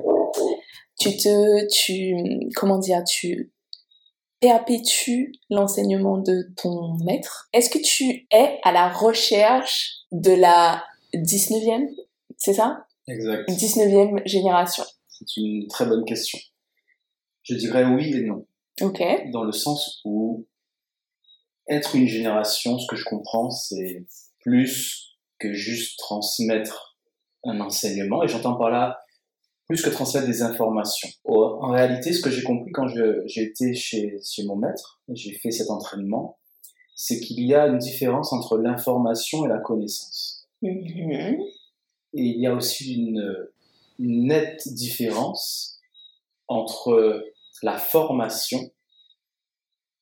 Tu 1.00 1.16
te, 1.16 1.66
tu, 1.66 2.14
comment 2.54 2.78
dire, 2.78 3.02
tu 3.02 3.52
perpétues 4.40 5.32
l'enseignement 5.50 6.18
de 6.18 6.52
ton 6.56 6.94
maître. 7.04 7.48
Est-ce 7.52 7.70
que 7.70 7.78
tu 7.78 8.26
es 8.30 8.60
à 8.62 8.72
la 8.72 8.90
recherche 8.90 9.90
de 10.12 10.32
la 10.32 10.84
19e, 11.14 11.88
c'est 12.36 12.52
ça? 12.52 12.86
Exact. 13.08 13.48
19e 13.48 14.20
génération. 14.26 14.84
C'est 15.08 15.40
une 15.40 15.66
très 15.68 15.86
bonne 15.86 16.04
question. 16.04 16.38
Je 17.42 17.54
dirais 17.54 17.84
oui 17.84 18.14
et 18.14 18.22
non. 18.22 18.46
Dans 19.32 19.44
le 19.44 19.52
sens 19.52 20.00
où 20.04 20.46
être 21.68 21.94
une 21.94 22.06
génération, 22.06 22.78
ce 22.78 22.86
que 22.86 22.96
je 22.96 23.04
comprends, 23.04 23.50
c'est 23.50 24.06
plus 24.40 25.16
que 25.38 25.52
juste 25.52 25.98
transmettre 25.98 26.98
un 27.44 27.60
enseignement. 27.60 28.22
Et 28.22 28.28
j'entends 28.28 28.56
par 28.56 28.70
là 28.70 29.00
plus 29.66 29.80
que 29.80 29.88
transmettre 29.88 30.26
des 30.26 30.42
informations. 30.42 31.08
En 31.24 31.70
réalité, 31.70 32.12
ce 32.12 32.20
que 32.20 32.30
j'ai 32.30 32.42
compris 32.42 32.70
quand 32.72 32.86
j'ai 32.88 33.42
été 33.42 33.74
chez, 33.74 34.18
chez 34.22 34.44
mon 34.44 34.56
maître, 34.56 35.00
j'ai 35.08 35.32
fait 35.32 35.50
cet 35.50 35.70
entraînement, 35.70 36.38
c'est 36.94 37.18
qu'il 37.18 37.40
y 37.44 37.54
a 37.54 37.66
une 37.66 37.78
différence 37.78 38.32
entre 38.32 38.58
l'information 38.58 39.44
et 39.46 39.48
la 39.48 39.58
connaissance. 39.58 40.46
Mm-hmm. 40.62 41.40
Et 42.14 42.22
il 42.22 42.40
y 42.40 42.46
a 42.46 42.54
aussi 42.54 42.94
une, 42.94 43.48
nette 43.98 44.66
différence 44.66 45.78
entre 46.48 47.24
la 47.62 47.78
formation 47.78 48.70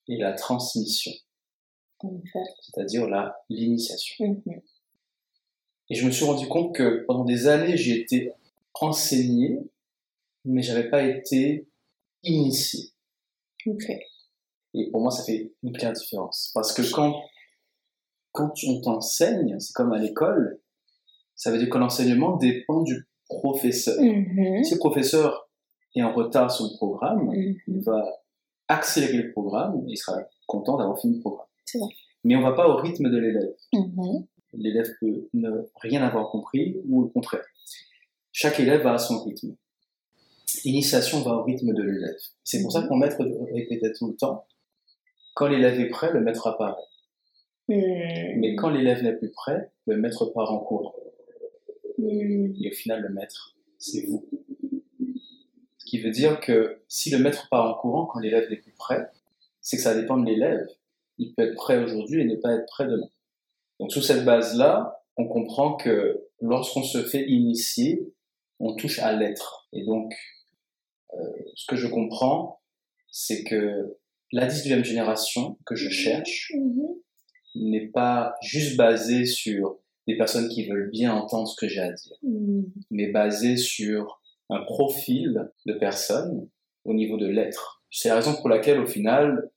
et 0.08 0.16
la 0.16 0.32
transmission. 0.32 1.12
C'est-à-dire 2.62 3.08
la 3.08 3.36
l'initiation. 3.48 4.24
Mm-hmm. 4.24 4.62
Et 5.90 5.94
je 5.94 6.06
me 6.06 6.10
suis 6.10 6.24
rendu 6.24 6.48
compte 6.48 6.74
que 6.74 7.04
pendant 7.06 7.24
des 7.24 7.46
années, 7.46 7.76
j'ai 7.76 8.00
été 8.00 8.32
enseigné, 8.74 9.58
mais 10.44 10.62
j'avais 10.62 10.90
pas 10.90 11.02
été 11.02 11.68
initié. 12.24 12.90
Et 14.74 14.90
pour 14.90 15.02
moi, 15.02 15.10
ça 15.10 15.22
fait 15.22 15.52
une 15.62 15.72
claire 15.72 15.92
différence. 15.92 16.50
Parce 16.54 16.72
que 16.72 16.82
quand, 16.92 17.22
quand 18.32 18.52
on 18.66 18.80
t'enseigne, 18.80 19.60
c'est 19.60 19.72
comme 19.74 19.92
à 19.92 19.98
l'école, 19.98 20.60
ça 21.36 21.50
veut 21.50 21.58
dire 21.58 21.68
que 21.68 21.78
l'enseignement 21.78 22.36
dépend 22.36 22.82
du 22.82 23.06
professeur. 23.26 24.00
Mm-hmm. 24.00 24.64
Si 24.64 24.74
le 24.74 24.78
professeur 24.78 25.48
est 25.94 26.02
en 26.02 26.12
retard 26.12 26.50
sur 26.50 26.66
le 26.66 26.76
programme, 26.76 27.30
mm-hmm. 27.30 27.60
il 27.68 27.80
va 27.82 28.04
accélérer 28.68 29.18
le 29.18 29.32
programme 29.32 29.80
et 29.86 29.92
il 29.92 29.96
sera 29.96 30.18
content 30.46 30.76
d'avoir 30.76 30.98
fini 31.00 31.16
le 31.16 31.20
programme. 31.20 31.46
Mais 32.24 32.36
on 32.36 32.40
ne 32.40 32.44
va 32.44 32.52
pas 32.52 32.68
au 32.68 32.76
rythme 32.76 33.10
de 33.10 33.18
l'élève. 33.18 33.54
Mm-hmm. 33.72 34.26
L'élève 34.54 34.88
peut 35.00 35.28
ne 35.34 35.50
rien 35.76 36.02
avoir 36.02 36.30
compris 36.30 36.76
ou 36.88 37.02
le 37.02 37.08
contraire. 37.08 37.44
Chaque 38.32 38.60
élève 38.60 38.82
va 38.82 38.94
à 38.94 38.98
son 38.98 39.22
rythme. 39.24 39.54
L'initiation 40.64 41.22
va 41.22 41.32
au 41.32 41.42
rythme 41.42 41.72
de 41.72 41.82
l'élève. 41.82 42.16
C'est 42.44 42.62
pour 42.62 42.72
ça 42.72 42.82
qu'on 42.82 42.96
maître 42.96 43.22
répétait 43.52 43.92
tout 43.92 44.08
le 44.08 44.16
temps 44.16 44.46
quand 45.34 45.46
l'élève 45.46 45.80
est 45.80 45.88
prêt, 45.88 46.12
le 46.12 46.20
maître 46.20 46.46
apparaît. 46.46 46.82
Mais 47.68 48.54
quand 48.56 48.70
l'élève 48.70 49.02
n'est 49.02 49.14
plus 49.14 49.30
prêt, 49.30 49.70
le 49.86 49.96
maître 49.96 50.26
part 50.26 50.52
en 50.52 50.58
cours. 50.58 50.94
Et 51.98 52.70
au 52.70 52.74
final, 52.74 53.00
le 53.02 53.08
maître, 53.08 53.56
c'est 53.78 54.06
vous. 54.06 54.26
Qui 55.92 56.00
veut 56.00 56.10
dire 56.10 56.40
que 56.40 56.80
si 56.88 57.10
le 57.10 57.18
maître 57.18 57.50
part 57.50 57.68
en 57.70 57.74
courant 57.78 58.06
quand 58.06 58.18
l'élève 58.18 58.48
n'est 58.48 58.56
plus 58.56 58.72
prêt, 58.72 59.10
c'est 59.60 59.76
que 59.76 59.82
ça 59.82 59.94
dépend 59.94 60.16
de 60.16 60.24
l'élève. 60.24 60.66
Il 61.18 61.34
peut 61.34 61.42
être 61.42 61.54
prêt 61.54 61.84
aujourd'hui 61.84 62.22
et 62.22 62.24
ne 62.24 62.36
pas 62.36 62.54
être 62.54 62.64
prêt 62.64 62.86
demain. 62.86 63.10
Donc 63.78 63.92
sous 63.92 64.00
cette 64.00 64.24
base-là, 64.24 65.04
on 65.18 65.28
comprend 65.28 65.76
que 65.76 66.24
lorsqu'on 66.40 66.82
se 66.82 67.02
fait 67.02 67.28
initier, 67.28 68.10
on 68.58 68.74
touche 68.74 69.00
à 69.00 69.12
l'être. 69.12 69.68
Et 69.74 69.84
donc, 69.84 70.14
euh, 71.12 71.18
ce 71.56 71.66
que 71.66 71.76
je 71.76 71.88
comprends, 71.88 72.62
c'est 73.10 73.44
que 73.44 73.98
la 74.32 74.46
19e 74.46 74.84
génération 74.84 75.58
que 75.66 75.74
je 75.74 75.90
cherche 75.90 76.52
Mhm. 76.56 76.88
n'est 77.54 77.88
pas 77.88 78.34
juste 78.40 78.78
basée 78.78 79.26
sur 79.26 79.78
des 80.08 80.16
personnes 80.16 80.48
qui 80.48 80.66
veulent 80.66 80.88
bien 80.88 81.12
entendre 81.12 81.46
ce 81.48 81.54
que 81.56 81.68
j'ai 81.68 81.80
à 81.82 81.92
dire, 81.92 82.16
Mhm. 82.22 82.64
mais 82.90 83.08
basée 83.08 83.58
sur 83.58 84.21
un 84.50 84.62
profil 84.64 85.50
de 85.66 85.72
personnes 85.74 86.48
au 86.84 86.94
niveau 86.94 87.16
de 87.16 87.26
l'être. 87.26 87.82
C'est 87.90 88.08
la 88.08 88.16
raison 88.16 88.34
pour 88.36 88.48
laquelle, 88.48 88.80
au 88.80 88.86
final, 88.86 89.50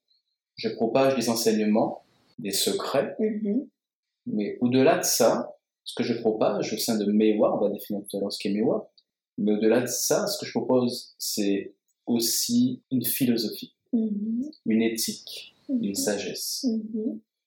je 0.56 0.70
propage 0.70 1.15
des 1.15 1.30
enseignements, 1.30 2.04
des 2.39 2.51
secrets, 2.51 3.15
Mhm. 3.20 3.68
mais 4.27 4.58
au-delà 4.62 4.98
de 5.00 5.04
ça, 5.04 5.56
ce 5.84 5.94
que 5.96 6.04
je 6.04 6.13
propage 6.13 6.74
au 6.74 6.77
sein 6.77 6.98
de 6.98 7.06
Mewa, 7.12 7.56
on 7.56 7.60
va 7.62 7.70
définir 7.70 8.01
tout 8.10 8.18
à 8.18 8.20
l'heure 8.20 8.32
ce 8.32 8.39
qu'est 8.39 8.51
Mewa, 8.54 8.92
mais 9.38 9.54
au-delà 9.54 9.82
de 9.82 9.88
ça, 9.88 10.27
ce 10.27 10.38
que 10.39 10.46
je 10.46 10.51
propose, 10.51 11.15
c'est 11.18 11.74
aussi 12.06 12.84
une 12.92 13.04
philosophie, 13.06 13.75
Mhm. 13.94 14.50
une 14.65 14.82
éthique, 14.82 15.56
une 15.70 15.89
Mhm. 15.89 15.96
sagesse. 15.96 16.65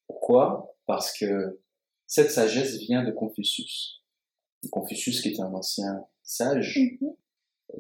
Pourquoi? 0.07 0.75
Parce 0.87 1.17
que 1.17 1.61
cette 2.07 2.31
sagesse 2.31 2.79
vient 2.79 3.05
de 3.05 3.11
Confucius. 3.13 4.03
Confucius 4.71 5.21
qui 5.21 5.29
est 5.29 5.41
un 5.41 5.53
ancien 5.55 6.05
sage. 6.23 6.79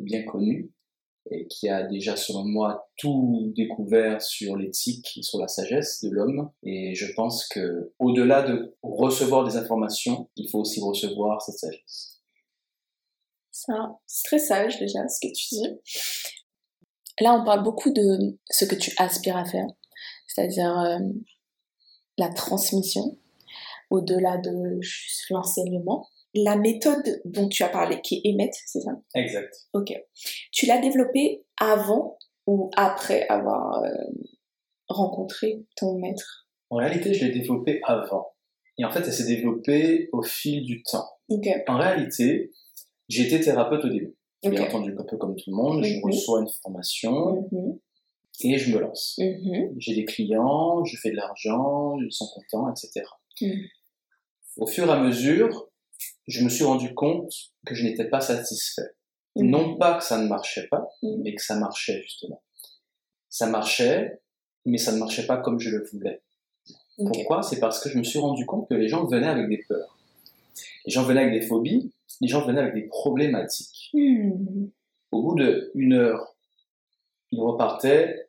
Bien 0.00 0.24
connu 0.24 0.70
et 1.30 1.46
qui 1.46 1.68
a 1.68 1.82
déjà, 1.82 2.16
selon 2.16 2.44
moi, 2.44 2.88
tout 2.96 3.52
découvert 3.54 4.22
sur 4.22 4.56
l'éthique 4.56 5.18
sur 5.22 5.38
la 5.38 5.48
sagesse 5.48 6.02
de 6.02 6.10
l'homme. 6.10 6.50
Et 6.62 6.94
je 6.94 7.12
pense 7.14 7.46
que, 7.48 7.92
au-delà 7.98 8.42
de 8.42 8.76
recevoir 8.82 9.44
des 9.46 9.56
informations, 9.56 10.30
il 10.36 10.48
faut 10.48 10.60
aussi 10.60 10.80
recevoir 10.80 11.42
cette 11.42 11.58
sagesse. 11.58 12.22
C'est 13.50 14.24
très 14.24 14.38
sage 14.38 14.78
déjà 14.78 15.06
ce 15.08 15.20
que 15.20 15.32
tu 15.32 15.48
dis. 15.50 15.68
Là, 17.20 17.34
on 17.34 17.44
parle 17.44 17.62
beaucoup 17.62 17.90
de 17.90 18.38
ce 18.48 18.64
que 18.64 18.76
tu 18.76 18.92
aspires 18.98 19.36
à 19.36 19.44
faire, 19.44 19.66
c'est-à-dire 20.28 20.78
euh, 20.78 20.98
la 22.16 22.28
transmission, 22.28 23.18
au-delà 23.90 24.38
de 24.38 24.80
juste 24.80 25.28
l'enseignement. 25.30 26.06
La 26.44 26.56
méthode 26.56 27.20
dont 27.24 27.48
tu 27.48 27.62
as 27.62 27.68
parlé, 27.68 28.00
qui 28.02 28.16
est 28.16 28.28
EMET, 28.30 28.50
c'est 28.66 28.80
ça? 28.80 28.92
Exact. 29.14 29.54
Ok. 29.72 29.92
Tu 30.52 30.66
l'as 30.66 30.78
développée 30.80 31.44
avant 31.58 32.18
ou 32.46 32.70
après 32.76 33.26
avoir 33.28 33.82
euh, 33.82 33.88
rencontré 34.88 35.64
ton 35.76 35.98
maître? 35.98 36.48
En 36.70 36.76
réalité, 36.76 37.14
je 37.14 37.24
l'ai 37.26 37.32
développé 37.32 37.80
avant. 37.84 38.28
Et 38.78 38.84
en 38.84 38.90
fait, 38.90 39.00
elle 39.00 39.12
s'est 39.12 39.26
développée 39.26 40.08
au 40.12 40.22
fil 40.22 40.64
du 40.64 40.82
temps. 40.82 41.08
Ok. 41.28 41.48
En 41.66 41.78
réalité, 41.78 42.52
j'ai 43.08 43.26
été 43.26 43.40
thérapeute 43.40 43.84
au 43.84 43.88
début. 43.88 44.14
Bien 44.42 44.52
Ok. 44.52 44.68
entendu, 44.68 44.94
un 44.96 45.02
peu 45.04 45.16
comme 45.16 45.34
tout 45.34 45.50
le 45.50 45.56
monde, 45.56 45.82
je 45.82 45.94
Mhm. 45.96 46.00
reçois 46.04 46.40
une 46.40 46.48
formation 46.62 47.48
Mhm. 47.50 47.78
et 48.44 48.58
je 48.58 48.72
me 48.72 48.78
lance. 48.80 49.16
Mhm. 49.18 49.74
J'ai 49.78 49.94
des 49.96 50.04
clients, 50.04 50.84
je 50.84 50.96
fais 50.96 51.10
de 51.10 51.16
l'argent, 51.16 51.96
ils 52.00 52.12
sont 52.12 52.28
contents, 52.34 52.70
etc. 52.70 53.04
Au 54.58 54.66
fur 54.66 54.86
et 54.86 54.90
à 54.90 55.00
mesure, 55.00 55.68
je 56.28 56.44
me 56.44 56.48
suis 56.48 56.62
rendu 56.64 56.94
compte 56.94 57.32
que 57.66 57.74
je 57.74 57.84
n'étais 57.84 58.08
pas 58.08 58.20
satisfait. 58.20 58.90
Mhm. 59.34 59.50
Non 59.50 59.76
pas 59.76 59.98
que 59.98 60.04
ça 60.04 60.18
ne 60.22 60.28
marchait 60.28 60.68
pas, 60.68 60.88
Mhm. 61.02 61.22
mais 61.22 61.34
que 61.34 61.42
ça 61.42 61.56
marchait 61.58 62.02
justement. 62.02 62.42
Ça 63.28 63.46
marchait, 63.48 64.20
mais 64.64 64.78
ça 64.78 64.92
ne 64.92 64.98
marchait 64.98 65.26
pas 65.26 65.38
comme 65.38 65.58
je 65.58 65.70
le 65.70 65.84
voulais. 65.90 66.22
Pourquoi? 66.96 67.42
C'est 67.42 67.60
parce 67.60 67.80
que 67.82 67.88
je 67.88 67.98
me 67.98 68.04
suis 68.04 68.18
rendu 68.18 68.44
compte 68.46 68.68
que 68.68 68.74
les 68.74 68.88
gens 68.88 69.04
venaient 69.06 69.28
avec 69.28 69.48
des 69.48 69.64
peurs. 69.68 69.98
Les 70.84 70.92
gens 70.92 71.04
venaient 71.04 71.22
avec 71.22 71.40
des 71.40 71.46
phobies, 71.46 71.92
les 72.20 72.28
gens 72.28 72.44
venaient 72.44 72.60
avec 72.60 72.74
des 72.74 72.88
problématiques. 72.88 73.90
Mhm. 73.94 74.70
Au 75.12 75.22
bout 75.22 75.36
d'une 75.74 75.92
heure, 75.94 76.36
ils 77.30 77.40
repartaient 77.40 78.28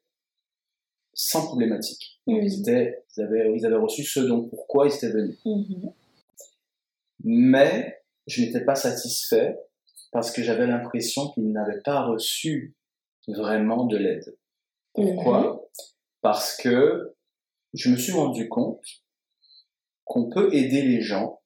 sans 1.13 1.45
problématique. 1.47 2.21
Ils, 2.27 2.59
étaient, 2.61 3.03
ils, 3.17 3.21
avaient, 3.23 3.51
ils 3.55 3.65
avaient 3.65 3.75
reçu 3.75 4.03
ce 4.03 4.19
dont 4.21 4.43
pourquoi 4.47 4.87
ils 4.87 4.95
étaient 4.95 5.09
venus. 5.09 5.37
Mhm. 7.23 7.49
Mais 7.49 8.03
je 8.27 8.41
n'étais 8.41 8.63
pas 8.63 8.75
satisfait 8.75 9.57
parce 10.11 10.31
que 10.31 10.43
j'avais 10.43 10.67
l'impression 10.67 11.29
qu'ils 11.31 11.51
n'avaient 11.51 11.81
pas 11.81 12.05
reçu 12.05 12.75
vraiment 13.27 13.85
de 13.85 13.97
l'aide. 13.97 14.38
Pourquoi? 14.93 15.69
Parce 16.21 16.57
que 16.57 17.15
je 17.73 17.89
me 17.89 17.97
suis 17.97 18.11
rendu 18.11 18.49
compte 18.49 18.83
qu'on 20.03 20.29
peut 20.29 20.53
aider 20.53 20.81
les 20.81 21.01
gens 21.01 21.39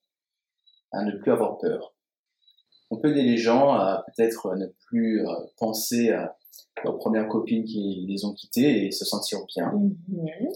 à 0.92 1.04
ne 1.04 1.12
plus 1.18 1.32
avoir 1.32 1.58
peur. 1.58 1.94
On 2.90 2.98
peut 2.98 3.12
aider 3.12 3.24
les 3.24 3.38
gens 3.38 3.74
à 3.74 4.06
peut-être 4.08 4.56
ne 4.56 4.68
plus 4.88 5.28
euh, 5.28 5.34
penser 5.58 6.12
à 6.12 6.38
leurs 6.84 6.98
premières 6.98 7.28
copines 7.28 7.66
qui 7.66 8.06
les 8.08 8.24
ont 8.24 8.34
quittés 8.34 8.86
et 8.86 8.92
se 8.92 9.04
sentir 9.04 9.40
bien. 9.56 9.72
Mhm. 9.72 10.50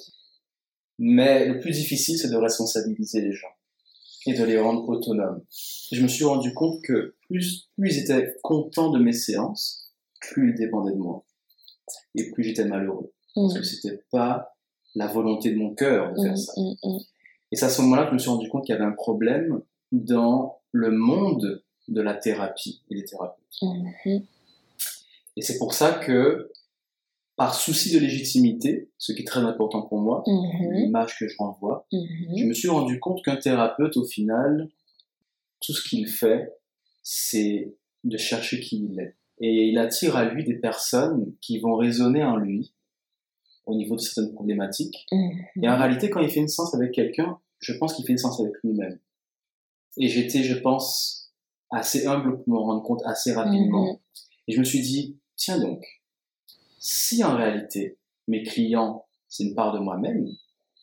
Mais 1.00 1.46
le 1.48 1.60
plus 1.60 1.72
difficile, 1.72 2.18
c'est 2.18 2.30
de 2.30 2.38
responsabiliser 2.38 3.22
les 3.22 3.34
gens 3.34 3.57
et 4.28 4.34
de 4.38 4.44
les 4.44 4.60
rendre 4.60 4.88
autonomes. 4.90 5.42
Je 5.92 6.02
me 6.04 6.08
suis 6.08 6.26
rendu 6.26 6.54
compte 6.54 6.82
que 6.84 7.16
plus, 7.28 7.70
plus 7.78 7.96
ils 7.98 8.00
étaient 8.04 8.36
contents 8.44 8.92
de 8.92 9.00
mes 9.00 9.14
séances, 9.14 9.92
plus 10.22 10.52
ils 10.52 10.56
dépendaient 10.56 10.94
de 10.94 10.98
moi. 10.98 11.24
Et 12.16 12.32
plus 12.32 12.44
j'étais 12.44 12.66
malheureux. 12.66 13.12
Parce 13.36 13.54
que 13.60 13.64
c'était 13.64 14.02
pas 14.12 14.56
la 14.96 15.08
volonté 15.08 15.52
de 15.52 15.58
mon 15.58 15.74
cœur 15.76 16.14
de 16.14 16.22
faire 16.22 16.32
Mhm. 16.32 16.38
ça. 16.38 16.54
Mhm. 16.58 17.00
Et 17.52 17.56
c'est 17.56 17.66
à 17.66 17.70
ce 17.70 17.82
moment-là 17.84 18.04
que 18.04 18.10
je 18.10 18.14
me 18.16 18.20
suis 18.20 18.30
rendu 18.30 18.50
compte 18.50 18.66
qu'il 18.66 18.74
y 18.74 18.78
avait 18.78 18.86
un 18.86 18.92
problème 18.94 19.62
dans 19.92 20.60
le 20.72 20.92
monde 20.92 21.64
de 21.88 22.02
la 22.02 22.14
thérapie 22.16 22.82
et 22.90 22.96
des 22.96 23.06
thérapeutes. 23.06 23.44
Et 25.36 25.42
c'est 25.42 25.58
pour 25.58 25.74
ça 25.74 25.94
que, 25.94 26.52
par 27.38 27.54
souci 27.56 27.94
de 27.94 28.00
légitimité, 28.00 28.90
ce 28.98 29.14
qui 29.14 29.22
est 29.22 29.26
très 29.26 29.40
important 29.42 29.84
pour 29.84 30.02
moi, 30.02 30.24
Mhm. 30.28 30.74
l'image 30.74 31.18
que 31.20 31.28
je 31.28 31.36
renvoie, 31.38 31.88
je 31.92 31.98
Mhm. 32.44 32.48
me 32.50 32.54
suis 32.54 32.68
rendu 32.68 33.00
compte 33.00 33.24
qu'un 33.24 33.38
thérapeute, 33.38 33.96
au 33.96 34.04
final, 34.06 34.70
tout 35.62 35.72
ce 35.74 35.88
qu'il 35.88 36.08
fait, 36.08 36.52
c'est 37.04 37.74
de 38.04 38.18
chercher 38.18 38.60
qui 38.60 38.84
il 38.92 39.00
est. 39.00 39.16
Et 39.40 39.68
il 39.70 39.78
attire 39.78 40.18
à 40.18 40.26
lui 40.26 40.44
des 40.44 40.56
personnes 40.56 41.34
qui 41.42 41.60
vont 41.60 41.76
résonner 41.76 42.24
en 42.24 42.38
lui 42.38 42.74
au 43.68 43.76
niveau 43.76 43.96
de 43.96 44.02
certaines 44.02 44.34
problématiques. 44.34 45.06
Mhm. 45.12 45.64
Et 45.64 45.70
en 45.70 45.78
réalité, 45.78 46.10
quand 46.10 46.22
il 46.22 46.30
fait 46.30 46.40
une 46.40 46.48
séance 46.48 46.74
avec 46.74 46.92
quelqu'un, 46.92 47.38
je 47.60 47.74
pense 47.74 47.94
qu'il 47.94 48.06
fait 48.06 48.14
une 48.14 48.18
séance 48.18 48.40
avec 48.40 48.54
lui-même. 48.64 48.98
Et 49.98 50.08
j'étais, 50.10 50.42
je 50.44 50.56
pense, 50.58 51.32
assez 51.70 52.08
humble 52.08 52.44
pour 52.44 52.54
me 52.54 52.58
rendre 52.60 52.82
compte 52.84 53.02
assez 53.06 53.32
rapidement. 53.34 54.00
Et 54.48 54.54
je 54.54 54.60
me 54.60 54.64
suis 54.64 54.82
dit, 54.82 55.18
tiens 55.36 55.60
donc, 55.60 55.84
si 56.90 57.22
en 57.24 57.36
réalité, 57.36 57.98
mes 58.30 58.44
clients, 58.44 59.06
c'est 59.28 59.44
une 59.44 59.56
part 59.56 59.74
de 59.74 59.80
moi-même, 59.80 60.26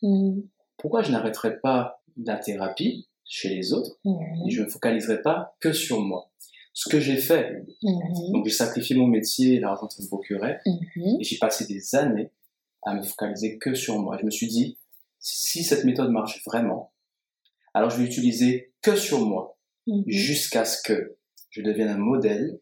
Mhm. 0.03 0.43
pourquoi 0.77 1.03
je 1.03 1.11
n'arrêterais 1.11 1.61
pas 1.61 2.03
la 2.23 2.37
thérapie 2.37 3.09
chez 3.25 3.49
les 3.49 3.73
autres 3.73 3.99
Mhm. 4.05 4.47
et 4.47 4.51
je 4.51 4.61
ne 4.61 4.67
me 4.67 4.71
focaliserai 4.71 5.23
pas 5.23 5.57
que 5.61 5.73
sur 5.73 6.01
moi? 6.03 6.31
Ce 6.75 6.91
que 6.91 7.01
j'ai 7.01 7.17
fait, 7.17 7.65
Mhm. 7.83 8.33
donc 8.33 8.45
j'ai 8.45 8.53
sacrifié 8.53 8.95
mon 8.97 9.07
métier 9.07 9.55
et 9.55 9.61
l'argent 9.61 9.87
que 9.87 9.95
ça 9.95 10.03
me 10.03 10.09
procurait, 10.09 10.61
et 10.67 11.25
j'ai 11.25 11.39
passé 11.39 11.67
des 11.67 11.95
années 11.95 12.31
à 12.83 12.95
me 12.95 13.03
focaliser 13.03 13.57
que 13.59 13.73
sur 13.75 13.99
moi. 13.99 14.19
Je 14.21 14.27
me 14.27 14.31
suis 14.31 14.49
dit, 14.49 14.77
si 15.21 15.65
cette 15.65 15.85
méthode 15.87 16.11
marche 16.11 16.43
vraiment, 16.45 16.93
alors 17.73 17.89
je 17.89 17.97
vais 17.97 18.05
l'utiliser 18.05 18.75
que 18.83 18.95
sur 18.95 19.25
moi, 19.27 19.57
jusqu'à 20.07 20.67
ce 20.67 20.83
que 20.83 21.17
je 21.49 21.63
devienne 21.63 21.89
un 21.89 21.97
modèle 21.97 22.61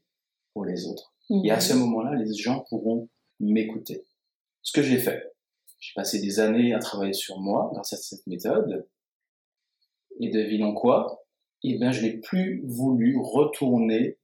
pour 0.53 0.65
les 0.65 0.87
autres. 0.87 1.13
Et 1.45 1.51
à 1.51 1.59
ce 1.61 1.73
moment-là, 1.75 2.15
les 2.15 2.33
gens 2.35 2.65
pourront 2.69 3.09
m'écouter. 3.43 4.05
Ce 4.63 4.73
que 4.73 4.83
j'ai 4.83 4.99
fait, 4.99 5.35
j'ai 5.81 5.93
passé 5.95 6.21
des 6.21 6.41
années 6.41 6.73
à 6.73 6.79
travailler 6.79 7.13
sur 7.13 7.41
moi 7.41 7.71
grâce 7.73 7.93
à 7.93 7.97
cette 7.97 8.27
méthode. 8.27 8.89
Et 10.21 10.31
devinons 10.31 10.75
quoi? 10.75 11.25
Eh 11.65 11.79
bien, 11.79 11.91
je 11.93 12.03
n'ai 12.03 12.13
plus 12.19 12.63
voulu 12.67 13.19
retourner 13.19 14.19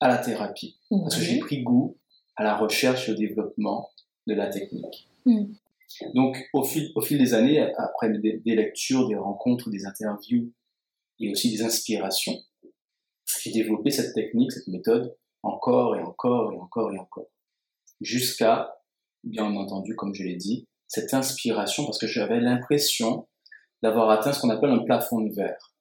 à 0.00 0.08
la 0.08 0.18
thérapie. 0.18 0.78
Parce 0.90 1.16
que 1.16 1.22
j'ai 1.22 1.38
pris 1.38 1.62
goût 1.62 1.96
à 2.36 2.44
la 2.44 2.56
recherche 2.56 3.08
et 3.08 3.12
au 3.12 3.14
développement 3.14 3.90
de 4.26 4.34
la 4.34 4.48
technique. 4.48 5.08
Mhm. 5.24 5.54
Donc, 6.14 6.36
au 6.52 6.64
fil, 6.64 6.92
au 6.94 7.00
fil 7.00 7.18
des 7.18 7.32
années, 7.34 7.60
après 7.78 8.10
des, 8.10 8.38
des 8.38 8.54
lectures, 8.56 9.08
des 9.08 9.16
rencontres, 9.16 9.70
des 9.70 9.86
interviews 9.86 10.52
et 11.20 11.30
aussi 11.30 11.50
des 11.50 11.62
inspirations, 11.62 12.36
j'ai 13.40 13.52
développé 13.52 13.90
cette 13.90 14.14
technique, 14.14 14.52
cette 14.52 14.68
méthode, 14.68 15.16
encore 15.42 15.96
et 15.96 16.00
encore 16.00 16.52
et 16.52 16.56
encore 16.56 16.92
et 16.92 16.98
encore. 16.98 17.28
Jusqu'à, 18.00 18.76
bien 19.24 19.44
entendu, 19.56 19.94
comme 19.96 20.14
je 20.14 20.22
l'ai 20.22 20.36
dit, 20.36 20.66
cette 20.88 21.14
inspiration, 21.14 21.84
parce 21.84 21.98
que 21.98 22.06
j'avais 22.06 22.40
l'impression 22.40 23.26
d'avoir 23.82 24.10
atteint 24.10 24.32
ce 24.32 24.40
qu'on 24.40 24.50
appelle 24.50 24.70
un 24.70 24.84
plafond 24.84 25.20
de 25.20 25.32
verre. 25.34 25.72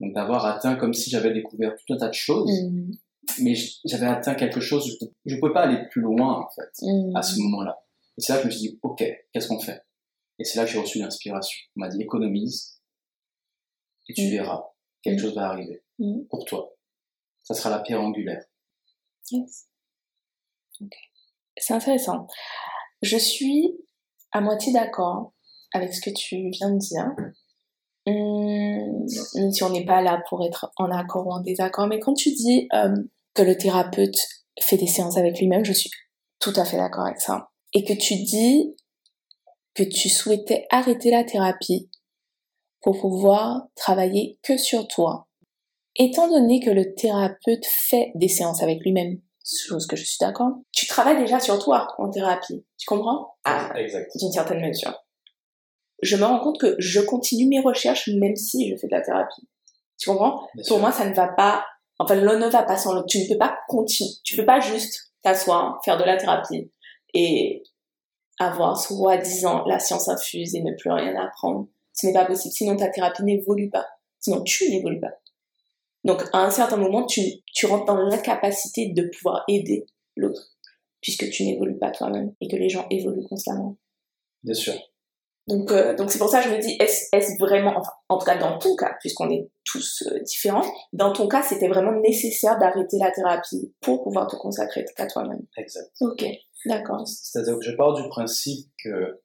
Donc 0.00 0.14
d'avoir 0.14 0.46
atteint 0.46 0.76
comme 0.76 0.94
si 0.94 1.10
j'avais 1.10 1.32
découvert 1.32 1.74
tout 1.76 1.92
un 1.94 1.98
tas 1.98 2.08
de 2.08 2.14
choses, 2.14 2.50
Mhm. 2.62 2.96
mais 3.42 3.54
j'avais 3.84 4.06
atteint 4.06 4.34
quelque 4.34 4.60
chose, 4.60 4.96
je 5.26 5.34
ne 5.34 5.40
pouvais 5.40 5.52
pas 5.52 5.62
aller 5.62 5.86
plus 5.90 6.00
loin 6.00 6.40
en 6.40 6.48
fait, 6.50 6.70
Mhm. 6.82 7.14
à 7.16 7.22
ce 7.22 7.38
moment-là. 7.40 7.78
Et 8.16 8.22
c'est 8.22 8.32
là 8.32 8.38
que 8.38 8.42
je 8.44 8.46
me 8.48 8.52
suis 8.52 8.68
dit, 8.70 8.78
ok, 8.82 9.04
qu'est-ce 9.32 9.48
qu'on 9.48 9.60
fait? 9.60 9.82
Et 10.38 10.44
c'est 10.44 10.58
là 10.58 10.64
que 10.64 10.70
j'ai 10.72 10.78
reçu 10.80 10.98
l'inspiration. 10.98 11.58
On 11.76 11.80
m'a 11.80 11.88
dit, 11.88 12.00
économise, 12.02 12.80
et 14.08 14.14
tu 14.14 14.22
Mhm. 14.24 14.30
verras, 14.30 14.64
quelque 15.02 15.20
Mhm. 15.20 15.26
chose 15.26 15.34
va 15.34 15.48
arriver 15.50 15.82
Mhm. 15.98 16.26
pour 16.28 16.44
toi. 16.46 16.74
Ça 17.42 17.54
sera 17.54 17.68
la 17.70 17.80
pierre 17.80 18.00
angulaire. 18.00 18.44
Yes. 19.30 19.66
Ok. 20.80 20.94
C'est 21.60 21.74
intéressant. 21.74 22.26
Je 23.02 23.16
suis 23.16 23.76
à 24.32 24.40
moitié 24.40 24.72
d'accord 24.72 25.32
avec 25.72 25.94
ce 25.94 26.00
que 26.00 26.10
tu 26.10 26.50
viens 26.50 26.70
de 26.70 26.78
dire. 26.78 27.10
Hum, 28.06 29.06
même 29.34 29.52
si 29.52 29.62
on 29.62 29.70
n'est 29.70 29.84
pas 29.84 30.00
là 30.02 30.22
pour 30.28 30.44
être 30.44 30.72
en 30.76 30.90
accord 30.90 31.26
ou 31.26 31.32
en 31.32 31.40
désaccord, 31.40 31.86
mais 31.86 32.00
quand 32.00 32.14
tu 32.14 32.30
dis 32.30 32.68
euh, 32.72 32.94
que 33.34 33.42
le 33.42 33.56
thérapeute 33.56 34.16
fait 34.60 34.76
des 34.76 34.86
séances 34.86 35.18
avec 35.18 35.38
lui-même, 35.38 35.64
je 35.64 35.72
suis 35.72 35.90
tout 36.38 36.52
à 36.56 36.64
fait 36.64 36.76
d'accord 36.76 37.06
avec 37.06 37.20
ça. 37.20 37.50
Et 37.72 37.84
que 37.84 37.92
tu 37.92 38.14
dis 38.16 38.74
que 39.74 39.82
tu 39.82 40.08
souhaitais 40.08 40.66
arrêter 40.70 41.10
la 41.10 41.24
thérapie 41.24 41.90
pour 42.80 42.98
pouvoir 42.98 43.66
travailler 43.76 44.38
que 44.42 44.56
sur 44.56 44.88
toi. 44.88 45.28
Étant 45.96 46.28
donné 46.28 46.60
que 46.60 46.70
le 46.70 46.94
thérapeute 46.94 47.66
fait 47.66 48.12
des 48.14 48.28
séances 48.28 48.62
avec 48.62 48.80
lui-même, 48.80 49.20
chose 49.68 49.86
que 49.86 49.96
je 49.96 50.04
suis 50.04 50.18
d'accord, 50.20 50.52
tu 50.72 50.86
travailles 50.86 51.18
déjà 51.18 51.40
sur 51.40 51.58
toi 51.58 51.88
en 51.98 52.10
thérapie. 52.10 52.64
Tu 52.78 52.86
comprends? 52.86 53.34
Ah. 53.44 53.72
D'une 53.74 54.32
certaine 54.32 54.60
mesure. 54.60 54.94
Je 56.02 56.16
me 56.16 56.24
rends 56.24 56.40
compte 56.40 56.60
que 56.60 56.76
je 56.78 57.00
continue 57.00 57.46
mes 57.46 57.60
recherches 57.60 58.08
même 58.08 58.36
si 58.36 58.70
je 58.70 58.76
fais 58.76 58.86
de 58.86 58.92
la 58.92 59.02
thérapie. 59.02 59.48
Tu 59.98 60.08
comprends? 60.08 60.46
Pour 60.68 60.78
moi, 60.78 60.92
ça 60.92 61.08
ne 61.08 61.14
va 61.14 61.28
pas. 61.28 61.64
Enfin, 61.98 62.14
l'on 62.14 62.38
ne 62.38 62.46
va 62.46 62.62
pas 62.62 62.78
sans 62.78 62.94
l'autre. 62.94 63.08
Tu 63.08 63.18
ne 63.18 63.28
peux 63.28 63.38
pas 63.38 63.58
continuer. 63.68 64.10
Tu 64.24 64.36
peux 64.36 64.46
pas 64.46 64.60
juste 64.60 65.12
t'asseoir, 65.22 65.80
faire 65.84 65.98
de 65.98 66.04
la 66.04 66.16
thérapie 66.16 66.72
et 67.12 67.62
avoir 68.38 68.80
soi-disant 68.80 69.64
la 69.66 69.78
science 69.78 70.08
infuse 70.08 70.54
et 70.54 70.62
ne 70.62 70.74
plus 70.74 70.90
rien 70.90 71.14
apprendre. 71.16 71.68
Ce 71.92 72.06
n'est 72.06 72.14
pas 72.14 72.24
possible. 72.24 72.54
Sinon, 72.54 72.76
ta 72.76 72.88
thérapie 72.88 73.22
n'évolue 73.22 73.68
pas. 73.68 73.86
Sinon, 74.18 74.42
tu 74.42 74.70
n'évolues 74.70 75.00
pas. 75.00 75.12
Donc, 76.04 76.22
à 76.32 76.44
un 76.44 76.50
certain 76.50 76.76
moment, 76.76 77.04
tu, 77.04 77.20
tu 77.52 77.66
rentres 77.66 77.84
dans 77.84 77.96
l'incapacité 77.96 78.92
de 78.94 79.10
pouvoir 79.16 79.44
aider 79.48 79.86
l'autre, 80.16 80.56
puisque 81.00 81.28
tu 81.30 81.44
n'évolues 81.44 81.78
pas 81.78 81.90
toi-même 81.90 82.34
et 82.40 82.48
que 82.48 82.56
les 82.56 82.68
gens 82.68 82.86
évoluent 82.90 83.26
constamment. 83.28 83.76
Bien 84.42 84.54
sûr. 84.54 84.74
Donc, 85.46 85.72
euh, 85.72 85.96
donc 85.96 86.10
c'est 86.10 86.18
pour 86.18 86.28
ça 86.28 86.42
que 86.42 86.48
je 86.48 86.54
me 86.54 86.60
dis, 86.60 86.76
est-ce 86.78 87.38
vraiment, 87.40 87.72
enfin, 87.76 87.90
en 88.08 88.18
tout 88.18 88.24
cas 88.24 88.38
dans 88.38 88.58
ton 88.58 88.76
cas, 88.76 88.94
puisqu'on 89.00 89.30
est 89.30 89.50
tous 89.64 90.04
euh, 90.06 90.20
différents, 90.20 90.64
dans 90.92 91.12
ton 91.12 91.26
cas, 91.26 91.42
c'était 91.42 91.68
vraiment 91.68 91.92
nécessaire 92.00 92.58
d'arrêter 92.58 92.98
la 93.00 93.10
thérapie 93.10 93.74
pour 93.80 94.04
pouvoir 94.04 94.28
te 94.28 94.36
consacrer 94.36 94.84
à 94.96 95.06
toi-même. 95.06 95.42
Exact. 95.56 95.90
Ok, 96.00 96.24
d'accord. 96.66 97.06
C'est-à-dire 97.06 97.58
que 97.58 97.64
je 97.64 97.72
pars 97.72 97.94
du 97.94 98.08
principe 98.08 98.68
que 98.82 99.20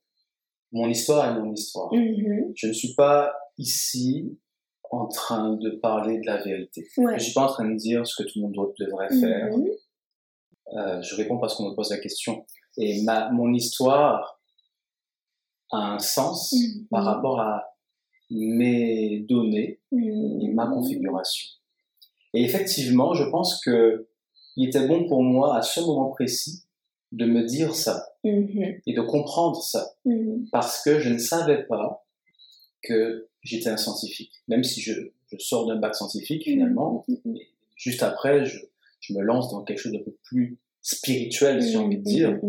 mon 0.72 0.90
histoire 0.90 1.30
est 1.30 1.40
mon 1.40 1.54
histoire. 1.54 1.92
Mm-hmm. 1.92 2.54
Je 2.56 2.68
ne 2.68 2.74
suis 2.74 2.96
pas 2.96 3.34
ici 3.58 4.40
en 4.92 5.08
train 5.08 5.54
de 5.54 5.70
parler 5.72 6.20
de 6.20 6.26
la 6.26 6.42
vérité. 6.44 6.88
Je 6.96 7.02
ne 7.02 7.18
suis 7.20 7.34
pas 7.34 7.44
en 7.46 7.48
train 7.48 7.70
de 7.70 7.76
dire 7.76 8.06
ce 8.08 8.22
que 8.22 8.28
tout 8.28 8.40
le 8.40 8.42
monde 8.44 8.74
devrait 8.80 9.10
faire. 9.10 9.56
Mhm. 9.58 9.68
Euh, 10.78 11.02
je 11.02 11.16
réponds 11.16 11.38
parce 11.38 11.56
qu'on 11.56 11.70
me 11.70 11.76
pose 11.76 11.90
la 11.92 11.98
question. 12.00 12.46
Et 12.78 13.04
ma, 13.04 13.30
mon 13.32 13.54
histoire 13.54 14.40
a 15.72 15.94
un 15.94 16.00
sens 16.00 16.54
Mhm. 16.54 16.88
par 16.90 17.06
rapport 17.06 17.40
à 17.40 17.64
mes 18.32 19.20
données 19.30 19.80
et 19.92 20.48
ma 20.54 20.66
Mhm. 20.66 20.74
configuration. 20.74 21.50
Et 22.34 22.44
effectivement, 22.44 23.14
je 23.14 23.24
pense 23.26 23.62
que 23.64 24.08
il 24.58 24.68
était 24.70 24.88
bon 24.88 25.08
pour 25.08 25.22
moi 25.22 25.58
à 25.58 25.62
ce 25.62 25.82
moment 25.82 26.10
précis 26.10 26.64
de 27.12 27.26
me 27.26 27.44
dire 27.44 27.76
ça 27.76 28.06
Mhm. 28.24 28.82
et 28.86 28.94
de 28.94 29.02
comprendre 29.02 29.62
ça 29.62 29.94
Mhm. 30.06 30.48
parce 30.52 30.84
que 30.84 31.00
je 31.00 31.10
ne 31.10 31.18
savais 31.18 31.64
pas 31.66 32.04
que 32.84 33.28
j'étais 33.46 33.70
un 33.70 33.78
scientifique. 33.78 34.32
Même 34.48 34.64
si 34.64 34.82
je, 34.82 34.92
je 35.32 35.38
sors 35.40 35.66
d'un 35.68 35.78
bac 35.78 35.96
scientifique 35.96 36.44
finalement, 36.44 37.06
Mhm. 37.08 37.38
juste 37.76 38.04
après, 38.04 38.46
je, 38.46 38.60
je 39.00 39.14
me 39.14 39.22
lance 39.22 39.50
dans 39.52 39.64
quelque 39.64 39.80
chose 39.80 39.94
d'un 39.94 40.04
peu 40.04 40.16
plus 40.24 40.58
spirituel, 40.82 41.64
si 41.64 41.72
j'ai 41.72 41.78
envie 41.78 41.98
de 41.98 42.04
dire. 42.04 42.40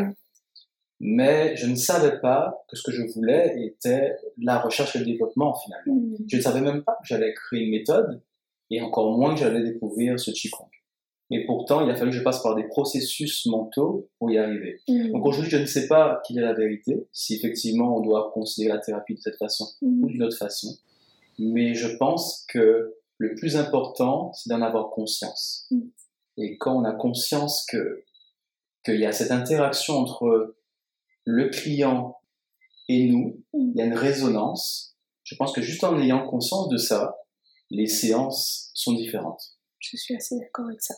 Mais 0.99 1.55
je 1.57 1.67
ne 1.67 1.75
savais 1.75 2.19
pas 2.21 2.65
que 2.69 2.77
ce 2.77 2.83
que 2.83 2.91
je 2.91 3.03
voulais 3.03 3.55
était 3.63 4.17
la 4.39 4.59
recherche 4.59 4.97
et 4.97 4.99
le 5.01 5.05
développement 5.05 5.55
finalement. 5.55 6.01
Je 6.27 6.37
ne 6.37 6.41
savais 6.43 6.63
même 6.63 6.83
pas 6.85 6.95
que 7.03 7.07
j'allais 7.07 7.35
créer 7.35 7.65
une 7.65 7.71
méthode 7.71 8.23
et 8.71 8.81
encore 8.81 9.17
moins 9.17 9.35
que 9.35 9.41
j'allais 9.41 9.63
découvrir 9.63 10.19
ce 10.19 10.31
Qigong. 10.31 10.69
Et 11.31 11.45
pourtant, 11.45 11.85
il 11.85 11.91
a 11.91 11.97
fallu 11.97 12.11
que 12.13 12.17
je 12.17 12.23
passe 12.23 12.41
par 12.43 12.55
des 12.55 12.65
processus 12.65 13.47
mentaux 13.47 14.09
pour 14.19 14.31
y 14.31 14.39
arriver. 14.39 14.81
Mhm. 14.89 15.11
Donc 15.13 15.27
aujourd'hui, 15.27 15.51
je 15.51 15.57
ne 15.57 15.67
sais 15.67 15.89
pas 15.89 16.23
quelle 16.27 16.39
est 16.39 16.43
la 16.43 16.55
vérité, 16.55 17.07
si 17.13 17.35
effectivement 17.35 17.97
on 17.97 18.01
doit 18.01 18.31
considérer 18.33 18.75
la 18.75 18.81
thérapie 18.81 19.15
de 19.15 19.21
cette 19.21 19.37
façon 19.37 19.67
ou 19.83 19.91
Mhm. 19.91 20.07
d'une 20.07 20.23
autre 20.23 20.37
façon. 20.37 20.77
Mais 21.39 21.75
je 21.75 21.89
pense 21.97 22.47
que 22.49 22.95
le 23.19 23.35
plus 23.35 23.57
important, 23.57 24.33
c'est 24.35 24.51
d'en 24.51 24.63
avoir 24.63 24.91
conscience. 24.91 25.67
Mm. 25.71 25.81
Et 26.39 26.59
quand 26.59 26.77
on 26.77 26.85
a 26.85 26.93
conscience 26.93 27.65
que 27.67 28.05
qu'il 28.85 29.01
y 29.01 29.07
a 29.07 29.13
cette 29.13 29.31
interaction 29.33 29.95
entre 29.95 30.55
le 31.25 31.49
client 31.49 32.17
et 32.89 33.09
nous, 33.09 33.43
Mm. 33.53 33.71
il 33.75 33.79
y 33.79 33.81
a 33.83 33.87
une 33.87 33.95
résonance. 33.95 34.97
Je 35.25 35.35
pense 35.35 35.53
que 35.53 35.61
juste 35.63 35.83
en 35.83 35.99
ayant 36.01 36.25
conscience 36.29 36.69
de 36.69 36.77
ça, 36.77 37.17
les 37.71 37.87
séances 37.89 38.71
sont 38.75 38.93
différentes. 38.93 39.43
Je 39.81 39.97
suis 39.97 40.15
assez 40.15 40.39
d'accord 40.39 40.67
avec 40.69 40.81
ça. 40.83 40.95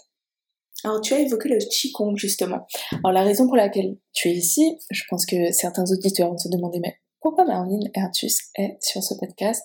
Alors, 0.85 1.01
tu 1.01 1.13
as 1.15 1.21
évoqué 1.21 1.49
le 1.49 1.59
Qigong, 1.59 2.17
justement. 2.17 2.67
Alors, 3.05 3.13
la 3.13 3.23
raison 3.23 3.47
pour 3.47 3.57
laquelle 3.57 3.97
tu 4.13 4.29
es 4.29 4.33
ici, 4.33 4.79
je 4.91 5.03
pense 5.09 5.27
que 5.27 5.51
certains 5.53 5.85
auditeurs 5.91 6.31
vont 6.31 6.39
se 6.39 6.49
demander, 6.49 6.79
mais 6.81 6.99
pourquoi 7.21 7.45
Marlene 7.45 7.91
Ertus 7.95 8.39
est 8.57 8.77
sur 8.81 9.03
ce 9.03 9.15
podcast? 9.15 9.65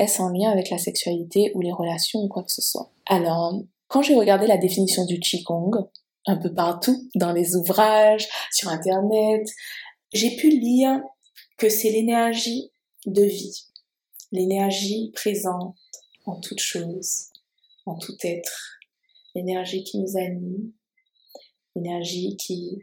Est-ce 0.00 0.20
en 0.20 0.30
lien 0.30 0.50
avec 0.50 0.70
la 0.70 0.78
sexualité 0.78 1.52
ou 1.54 1.60
les 1.60 1.72
relations 1.72 2.20
ou 2.20 2.28
quoi 2.28 2.42
que 2.42 2.50
ce 2.50 2.62
soit? 2.62 2.90
Alors, 3.06 3.54
quand 3.86 4.02
j'ai 4.02 4.16
regardé 4.16 4.46
la 4.46 4.56
définition 4.56 5.04
du 5.04 5.20
Qigong, 5.20 5.88
un 6.26 6.36
peu 6.36 6.52
partout, 6.52 7.08
dans 7.14 7.32
les 7.32 7.54
ouvrages, 7.54 8.28
sur 8.52 8.70
Internet, 8.70 9.48
j'ai 10.12 10.36
pu 10.36 10.50
lire 10.50 11.00
que 11.58 11.68
c'est 11.68 11.90
l'énergie 11.90 12.72
de 13.06 13.22
vie, 13.22 13.66
l'énergie 14.32 15.12
présente 15.14 15.76
en 16.26 16.40
toute 16.40 16.60
chose, 16.60 17.26
en 17.86 17.96
tout 17.96 18.16
être, 18.24 18.79
l'énergie 19.34 19.84
qui 19.84 19.98
nous 19.98 20.16
anime, 20.16 20.72
l'énergie 21.76 22.36
qui 22.36 22.78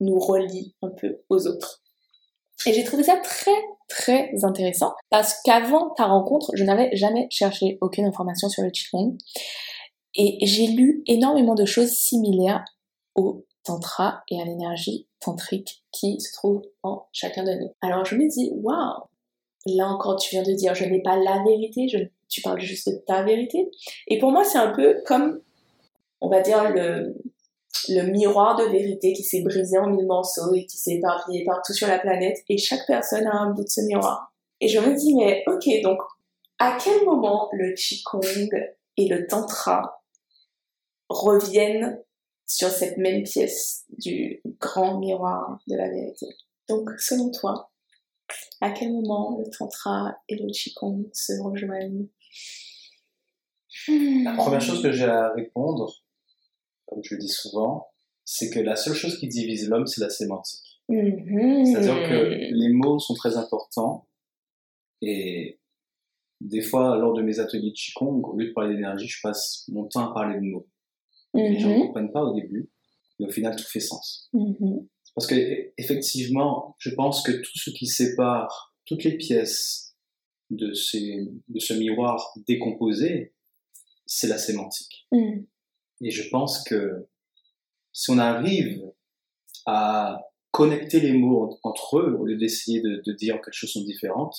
nous 0.00 0.18
relie 0.18 0.74
un 0.82 0.90
peu 0.90 1.22
aux 1.28 1.46
autres. 1.46 1.82
Et 2.66 2.72
j'ai 2.72 2.84
trouvé 2.84 3.02
ça 3.02 3.16
très 3.16 3.50
très 3.88 4.30
intéressant 4.44 4.94
parce 5.10 5.40
qu'avant 5.44 5.90
ta 5.90 6.06
rencontre, 6.06 6.50
je 6.54 6.64
n'avais 6.64 6.94
jamais 6.96 7.26
cherché 7.30 7.78
aucune 7.80 8.06
information 8.06 8.48
sur 8.48 8.62
le 8.62 8.70
Qigong 8.70 9.16
et 10.14 10.38
j'ai 10.42 10.68
lu 10.68 11.02
énormément 11.06 11.54
de 11.54 11.64
choses 11.64 11.90
similaires 11.90 12.64
au 13.14 13.44
tantra 13.64 14.22
et 14.30 14.40
à 14.40 14.44
l'énergie 14.44 15.08
tantrique 15.20 15.84
qui 15.92 16.20
se 16.20 16.32
trouve 16.32 16.62
en 16.82 17.06
chacun 17.12 17.44
de 17.44 17.52
nous. 17.52 17.72
Alors 17.80 18.04
je 18.04 18.16
me 18.16 18.28
dis, 18.28 18.50
waouh, 18.54 19.04
là 19.66 19.86
encore 19.88 20.16
tu 20.16 20.30
viens 20.30 20.42
de 20.42 20.52
dire, 20.52 20.74
je 20.74 20.84
n'ai 20.84 21.02
pas 21.02 21.16
la 21.16 21.42
vérité, 21.44 21.88
je, 21.88 21.98
tu 22.32 22.42
parles 22.42 22.60
juste 22.60 22.88
de 22.88 22.96
ta 23.06 23.22
vérité. 23.22 23.70
Et 24.08 24.18
pour 24.18 24.32
moi 24.32 24.44
c'est 24.44 24.58
un 24.58 24.72
peu 24.72 25.02
comme, 25.06 25.40
on 26.20 26.28
va 26.28 26.40
dire, 26.40 26.70
le, 26.70 27.14
miroir 28.10 28.56
de 28.56 28.64
vérité 28.64 29.12
qui 29.12 29.22
s'est 29.22 29.42
brisé 29.42 29.78
en 29.78 29.88
mille 29.88 30.06
morceaux 30.06 30.54
et 30.54 30.66
qui 30.66 30.78
s'est 30.78 30.94
éparpillé 30.94 31.44
partout 31.44 31.72
sur 31.72 31.88
la 31.88 31.98
planète 31.98 32.38
et 32.48 32.58
chaque 32.58 32.86
personne 32.86 33.26
a 33.26 33.34
un 33.34 33.50
bout 33.50 33.64
de 33.64 33.68
ce 33.68 33.80
miroir. 33.82 34.32
Et 34.60 34.68
je 34.68 34.78
me 34.78 34.94
dis, 34.94 35.14
mais 35.14 35.42
ok, 35.46 35.82
donc 35.82 35.98
à 36.58 36.78
quel 36.80 37.04
moment 37.04 37.48
le 37.52 37.74
Qigong 37.74 38.48
et 38.96 39.08
le 39.08 39.26
Tantra 39.26 40.00
reviennent 41.08 42.00
sur 42.46 42.68
cette 42.68 42.98
même 42.98 43.24
pièce 43.24 43.84
du 43.98 44.40
grand 44.60 45.00
miroir 45.00 45.58
de 45.66 45.76
la 45.76 45.88
vérité? 45.88 46.26
Donc, 46.68 46.90
selon 46.98 47.32
toi, 47.32 47.72
à 48.60 48.70
quel 48.70 48.92
moment 48.92 49.38
le 49.38 49.50
Tantra 49.50 50.16
et 50.28 50.36
le 50.36 50.48
Qigong 50.52 51.10
se 51.12 51.32
rejoignent? 51.42 52.06
La 54.24 54.34
première 54.34 54.60
chose 54.60 54.82
que 54.82 54.92
j'ai 54.92 55.04
à 55.04 55.32
répondre, 55.32 55.92
comme 56.86 57.00
je 57.02 57.14
le 57.14 57.20
dis 57.20 57.28
souvent, 57.28 57.88
c'est 58.24 58.50
que 58.50 58.60
la 58.60 58.76
seule 58.76 58.94
chose 58.94 59.18
qui 59.18 59.28
divise 59.28 59.68
l'homme, 59.68 59.86
c'est 59.86 60.00
la 60.00 60.10
sémantique. 60.10 60.80
Mhm. 60.88 61.64
C'est-à-dire 61.64 62.08
que 62.08 62.54
les 62.54 62.68
mots 62.72 62.98
sont 62.98 63.14
très 63.14 63.36
importants 63.36 64.06
et 65.00 65.58
des 66.40 66.60
fois, 66.62 66.96
lors 66.96 67.12
de 67.14 67.22
mes 67.22 67.38
ateliers 67.38 67.70
de 67.70 67.74
Qigong, 67.74 68.20
au 68.28 68.36
lieu 68.36 68.48
de 68.48 68.52
parler 68.52 68.74
d'énergie, 68.74 69.06
je 69.08 69.20
passe 69.22 69.64
mon 69.68 69.84
temps 69.84 70.10
à 70.10 70.14
parler 70.14 70.36
de 70.40 70.44
mots. 70.44 70.66
Les 71.34 71.58
gens 71.58 71.68
ne 71.70 71.74
Mhm. 71.76 71.80
comprennent 71.86 72.12
pas 72.12 72.22
au 72.24 72.34
début, 72.34 72.68
mais 73.18 73.26
au 73.26 73.30
final, 73.30 73.56
tout 73.56 73.64
fait 73.64 73.80
sens. 73.80 74.28
Parce 75.14 75.26
que 75.26 75.72
effectivement, 75.78 76.74
je 76.78 76.90
pense 76.90 77.22
que 77.22 77.32
tout 77.32 77.58
ce 77.58 77.70
qui 77.70 77.86
sépare 77.86 78.74
toutes 78.86 79.04
les 79.04 79.16
pièces 79.16 79.91
de, 80.50 80.72
ces, 80.74 81.26
de 81.48 81.58
ce 81.58 81.74
miroir 81.74 82.32
décomposé, 82.46 83.34
c'est 84.06 84.28
la 84.28 84.38
sémantique. 84.38 85.06
Mhm. 85.12 85.46
Et 86.02 86.10
je 86.10 86.28
pense 86.28 86.64
que 86.64 87.08
si 87.92 88.10
on 88.10 88.18
arrive 88.18 88.82
à 89.66 90.20
connecter 90.50 91.00
les 91.00 91.12
mots 91.12 91.58
en- 91.62 91.68
entre 91.70 91.98
eux, 91.98 92.16
au 92.18 92.24
lieu 92.26 92.36
d'essayer 92.36 92.80
de, 92.80 93.02
de 93.04 93.12
dire 93.12 93.40
que 93.40 93.50
les 93.50 93.54
choses 93.56 93.72
sont 93.72 93.84
différentes, 93.84 94.36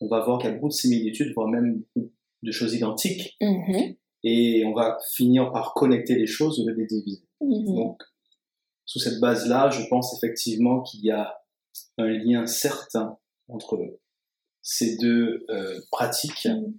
on 0.00 0.08
va 0.08 0.24
voir 0.24 0.38
qu'il 0.38 0.48
y 0.50 0.52
a 0.52 0.54
beaucoup 0.54 0.68
de 0.68 0.72
similitudes, 0.72 1.32
voire 1.34 1.48
même 1.48 1.82
de 2.42 2.52
choses 2.52 2.74
identiques. 2.74 3.36
Mhm. 3.40 3.94
Et 4.24 4.64
on 4.66 4.72
va 4.74 4.98
finir 5.14 5.52
par 5.52 5.72
connecter 5.74 6.16
les 6.16 6.26
choses 6.26 6.58
au 6.60 6.66
lieu 6.66 6.74
de 6.74 6.80
les 6.80 6.86
diviser. 6.86 7.22
Mhm. 7.40 7.64
Donc, 7.66 8.02
sous 8.84 8.98
cette 8.98 9.20
base-là, 9.20 9.70
je 9.70 9.86
pense 9.88 10.16
effectivement 10.16 10.82
qu'il 10.82 11.04
y 11.04 11.10
a 11.10 11.38
un 11.98 12.06
lien 12.08 12.46
certain 12.46 13.18
entre 13.48 13.78
ces 14.68 14.96
deux 14.96 15.46
euh, 15.48 15.80
pratiques. 15.92 16.46
Mm. 16.46 16.72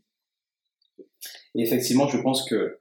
Et 1.56 1.62
effectivement, 1.64 2.08
je 2.10 2.18
pense 2.18 2.44
que 2.48 2.80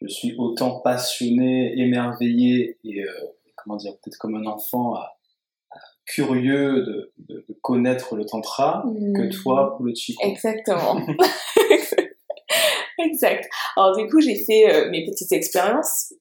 je 0.00 0.06
suis 0.06 0.34
autant 0.38 0.80
passionné, 0.80 1.74
émerveillé 1.76 2.78
et 2.84 3.02
euh, 3.02 3.10
comment 3.56 3.76
dire, 3.76 3.92
peut-être 4.02 4.16
comme 4.18 4.36
un 4.36 4.46
enfant 4.46 4.94
à- 4.94 5.18
à 5.72 5.78
curieux 6.06 6.82
de, 6.84 7.12
de- 7.18 7.44
de 7.48 7.54
connaître 7.62 8.14
le 8.16 8.24
tantra 8.24 8.84
Mm. 8.86 9.12
que 9.16 9.42
toi 9.42 9.74
pour 9.76 9.84
le 9.86 9.92
qigong. 9.92 10.20
Exactement. 10.24 11.00
exact. 12.98 13.48
Alors 13.76 13.96
du 13.96 14.06
coup, 14.08 14.20
j'ai 14.20 14.36
fait 14.44 14.72
euh, 14.72 14.90
mes 14.90 15.04
petites 15.04 15.32
expériences 15.32 16.14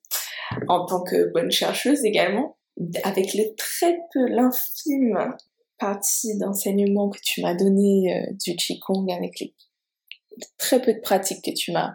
en 0.67 0.85
tant 0.85 1.03
que 1.03 1.31
bonne 1.33 1.51
chercheuse 1.51 2.03
également, 2.03 2.57
avec 3.03 3.33
le 3.35 3.55
très 3.55 3.97
peu, 4.13 4.25
l'infime 4.27 5.35
partie 5.83 6.37
d'enseignement 6.37 7.09
que 7.09 7.19
tu 7.21 7.41
m'as 7.41 7.55
donné 7.55 8.15
euh, 8.15 8.33
du 8.45 8.55
Qigong, 8.55 9.11
avec 9.11 9.37
les 9.41 9.53
très 10.57 10.81
peu 10.81 10.93
de 10.93 10.99
pratiques 11.01 11.43
que 11.43 11.51
tu 11.51 11.73
m'as 11.73 11.93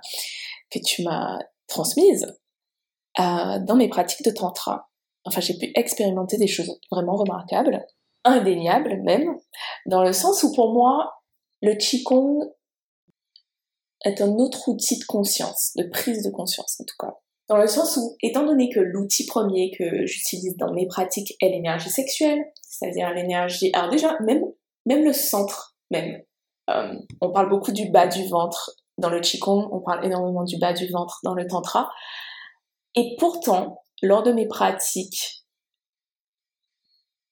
que 0.71 0.79
tu 0.79 1.03
m'as 1.03 1.39
transmises 1.67 2.27
euh, 3.19 3.59
dans 3.61 3.77
mes 3.77 3.89
pratiques 3.89 4.25
de 4.27 4.31
tantra. 4.31 4.91
Enfin, 5.25 5.41
j'ai 5.41 5.57
pu 5.57 5.73
expérimenter 5.75 6.37
des 6.37 6.47
choses 6.47 6.79
vraiment 6.91 7.17
remarquables, 7.17 7.87
indéniables 8.25 9.03
même, 9.03 9.39
dans 9.87 10.03
le 10.03 10.13
sens 10.13 10.43
où 10.43 10.53
pour 10.53 10.75
moi, 10.75 11.15
le 11.63 11.75
Qigong 11.75 12.45
est 14.05 14.21
un 14.21 14.35
autre 14.35 14.69
outil 14.69 14.99
de 14.99 15.05
conscience, 15.05 15.73
de 15.77 15.85
prise 15.85 16.23
de 16.23 16.31
conscience 16.31 16.79
en 16.81 16.85
tout 16.85 16.97
cas. 16.99 17.19
Dans 17.49 17.57
le 17.57 17.67
sens 17.67 17.97
où, 17.97 18.17
étant 18.23 18.45
donné 18.45 18.69
que 18.69 18.81
l'outil 18.81 19.25
premier 19.27 19.71
que 19.77 20.05
j'utilise 20.07 20.57
dans 20.57 20.73
mes 20.73 20.87
pratiques 20.87 21.35
est 21.41 21.49
l'énergie 21.49 21.89
sexuelle, 21.89 22.45
c'est-à-dire 22.63 23.13
l'énergie, 23.15 23.71
alors 23.73 23.91
déjà, 23.91 24.19
même, 24.21 24.43
même 24.85 25.05
le 25.05 25.15
centre, 25.15 25.77
même, 25.91 26.21
euh, 26.69 26.93
on 27.23 27.33
parle 27.33 27.49
beaucoup 27.49 27.73
du 27.73 27.91
bas 27.91 28.07
du 28.07 28.27
ventre 28.29 28.73
dans 28.99 29.09
le 29.09 29.21
Qigong, 29.21 29.69
on 29.73 29.81
parle 29.81 30.05
énormément 30.05 30.45
du 30.45 30.59
bas 30.59 30.75
du 30.75 30.89
ventre 30.89 31.21
dans 31.25 31.35
le 31.35 31.47
Tantra, 31.47 31.91
et 32.95 33.17
pourtant, 33.19 33.83
lors 34.03 34.23
de 34.23 34.33
mes 34.33 34.47
pratiques, 34.47 35.45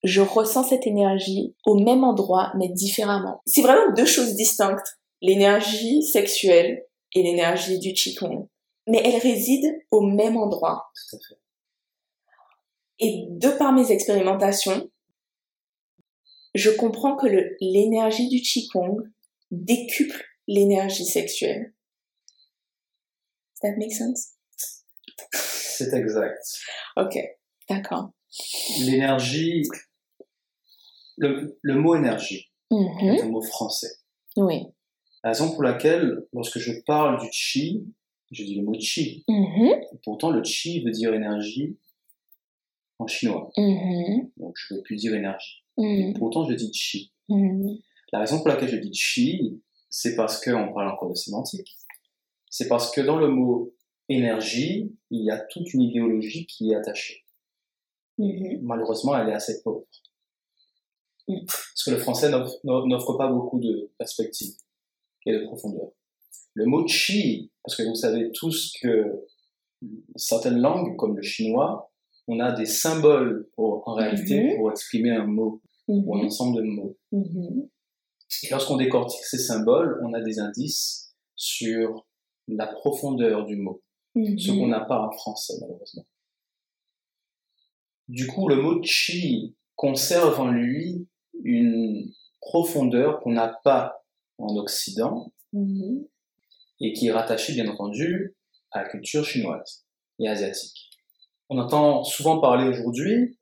je 0.03 0.21
ressens 0.21 0.65
cette 0.65 0.87
énergie 0.87 1.55
au 1.65 1.75
même 1.75 2.05
endroit, 2.05 2.53
mais 2.57 2.69
différemment. 2.69 3.43
C'est 3.47 3.63
vraiment 3.63 3.93
deux 3.95 4.07
choses 4.07 4.35
distinctes. 4.35 4.99
L'énergie 5.21 6.03
sexuelle 6.03 6.85
et 7.15 7.23
l'énergie 7.23 7.79
du 7.79 7.93
Qigong. 7.93 8.49
Mais 8.87 9.01
elles 9.05 9.21
résident 9.21 9.75
au 9.91 10.01
même 10.03 10.37
endroit. 10.37 10.91
Tout 11.11 11.17
à 11.17 11.19
fait. 11.29 11.41
Et 12.99 13.27
de 13.29 13.51
par 13.51 13.73
mes 13.73 13.91
expérimentations, 13.93 14.91
je 16.55 16.71
comprends 16.71 17.17
que 17.17 17.27
l'énergie 17.61 18.29
du 18.29 18.41
Qigong 18.41 18.99
décuple 19.51 20.25
l'énergie 20.47 21.05
sexuelle. 21.05 21.75
Does 23.63 23.71
that 23.71 23.77
make 23.77 23.93
sense? 23.93 24.33
C'est 25.33 25.93
exact. 25.93 26.39
Ok, 26.97 27.19
d'accord. 27.69 28.11
L'énergie, 28.81 29.63
le, 31.19 31.59
le 31.63 31.75
mot 31.75 31.95
énergie 31.97 32.51
Mhm. 32.71 33.09
est 33.15 33.23
un 33.23 33.29
mot 33.29 33.43
français. 33.43 33.91
Oui. 34.37 34.65
La 35.23 35.31
raison 35.31 35.53
pour 35.53 35.63
laquelle, 35.63 36.27
lorsque 36.33 36.59
je 36.59 36.73
parle 36.87 37.21
du 37.21 37.29
chi, 37.31 37.85
je 38.31 38.45
dis 38.45 38.57
le 38.57 38.65
mot 38.65 38.75
chi. 38.79 39.25
Mhm. 39.29 39.81
Pourtant, 40.03 40.31
le 40.31 40.43
chi 40.43 40.83
veut 40.83 40.91
dire 40.91 41.15
énergie 41.15 41.77
en 42.99 43.07
chinois. 43.07 43.51
Mhm. 43.57 44.31
Donc, 44.37 44.57
je 44.57 44.75
ne 44.75 44.79
veux 44.79 44.83
plus 44.83 44.97
dire 44.97 45.15
énergie. 45.15 45.63
Mhm. 45.77 46.15
Pourtant, 46.15 46.45
je 46.45 46.55
dis 46.55 46.73
chi. 46.73 47.13
La 48.13 48.21
raison 48.21 48.39
pour 48.39 48.49
laquelle 48.49 48.69
je 48.69 48.77
dis 48.77 48.95
chi, 48.95 49.61
c'est 49.91 50.15
parce 50.15 50.43
qu'on 50.43 50.73
parle 50.73 50.89
encore 50.89 51.11
de 51.11 51.15
sémantique. 51.15 51.77
C'est 52.51 52.69
parce 52.69 52.91
que 52.91 53.01
dans 53.01 53.19
le 53.19 53.29
mot 53.29 53.75
énergie, 54.09 54.97
il 55.11 55.25
y 55.25 55.31
a 55.31 55.39
toute 55.39 55.73
une 55.75 55.83
idéologie 55.83 56.47
qui 56.47 56.71
est 56.71 56.77
attachée. 56.77 57.25
Malheureusement, 58.19 59.17
elle 59.19 59.29
est 59.29 59.35
assez 59.35 59.63
pauvre. 59.63 59.85
Mm. 61.29 61.45
Parce 61.45 61.85
que 61.85 61.91
le 61.91 61.99
français 61.99 62.31
n'offre 62.31 62.61
n'offre 62.65 63.15
pas 63.15 63.29
beaucoup 63.29 63.59
de 63.59 63.91
perspective 63.99 64.55
et 65.27 65.33
de 65.33 65.45
profondeur. 65.45 65.91
Le 66.57 66.65
mot 66.65 66.87
chi, 66.89 67.51
parce 67.63 67.77
que 67.77 67.83
vous 67.83 67.95
savez 67.95 68.31
tous 68.33 68.73
que 68.81 69.27
certaines 70.17 70.59
langues, 70.59 70.97
comme 70.97 71.15
le 71.17 71.23
chinois, 71.23 71.93
on 72.29 72.41
a 72.41 72.51
des 72.53 72.65
symboles 72.65 73.47
pour- 73.55 73.87
en 73.87 73.93
réalité 73.93 74.43
Mhm. 74.53 74.57
pour 74.57 74.71
exprimer 74.71 75.11
un 75.11 75.27
mot 75.27 75.61
ou 75.87 76.15
un 76.17 76.21
Mhm. 76.21 76.27
ensemble 76.27 76.57
de 76.57 76.63
mots. 76.63 76.97
Mhm. 77.13 77.69
Et 78.43 78.49
lorsqu'on 78.51 78.79
décortique 78.79 79.23
ces 79.25 79.39
symboles, 79.39 80.01
on 80.03 80.15
a 80.15 80.23
des 80.23 80.39
indices 80.39 81.15
sur 81.35 82.07
la 82.49 82.67
profondeur 82.67 83.45
du 83.45 83.57
mot, 83.57 83.83
ce 84.15 84.51
qu'on 84.51 84.69
n'a 84.69 84.81
pas 84.81 85.01
en 85.07 85.11
français 85.13 85.55
malheureusement. 85.61 86.07
Du 88.09 88.27
coup, 88.29 88.49
le 88.49 88.57
mot 88.57 88.83
chi 88.83 89.55
conserve 89.75 90.41
en 90.41 90.51
lui 90.51 91.07
une 91.45 92.11
profondeur 92.41 93.21
qu'on 93.21 93.33
n'a 93.33 93.49
pas 93.63 94.03
en 94.39 94.57
Occident. 94.57 95.33
Et 96.81 96.93
qui 96.93 97.09
est 97.09 97.13
rattachée 97.13 97.55
bien 97.55 97.69
entendu 97.69 98.35
à 98.71 98.83
la 98.83 98.89
culture 98.89 99.25
chinoise 99.25 99.87
et 100.19 100.29
asiatique. 100.29 100.91
On 101.49 101.59
entend 101.59 102.05
souvent 102.05 102.41
parler 102.41 102.69
aujourd'hui 102.69 103.39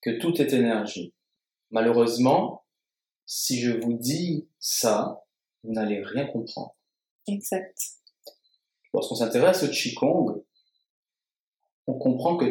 que 0.00 0.18
tout 0.18 0.40
est 0.40 0.52
énergie. 0.52 1.14
Malheureusement, 1.70 2.64
si 3.26 3.60
je 3.60 3.72
vous 3.72 3.94
dis 3.94 4.48
ça, 4.58 5.24
vous 5.62 5.72
n'allez 5.72 6.02
rien 6.02 6.26
comprendre. 6.26 6.76
Exact. 7.26 7.76
Lorsqu'on 8.92 9.16
s'intéresse 9.16 9.62
au 9.62 9.68
Qigong, 9.68 10.44
on 11.86 11.98
comprend 11.98 12.36
que 12.36 12.46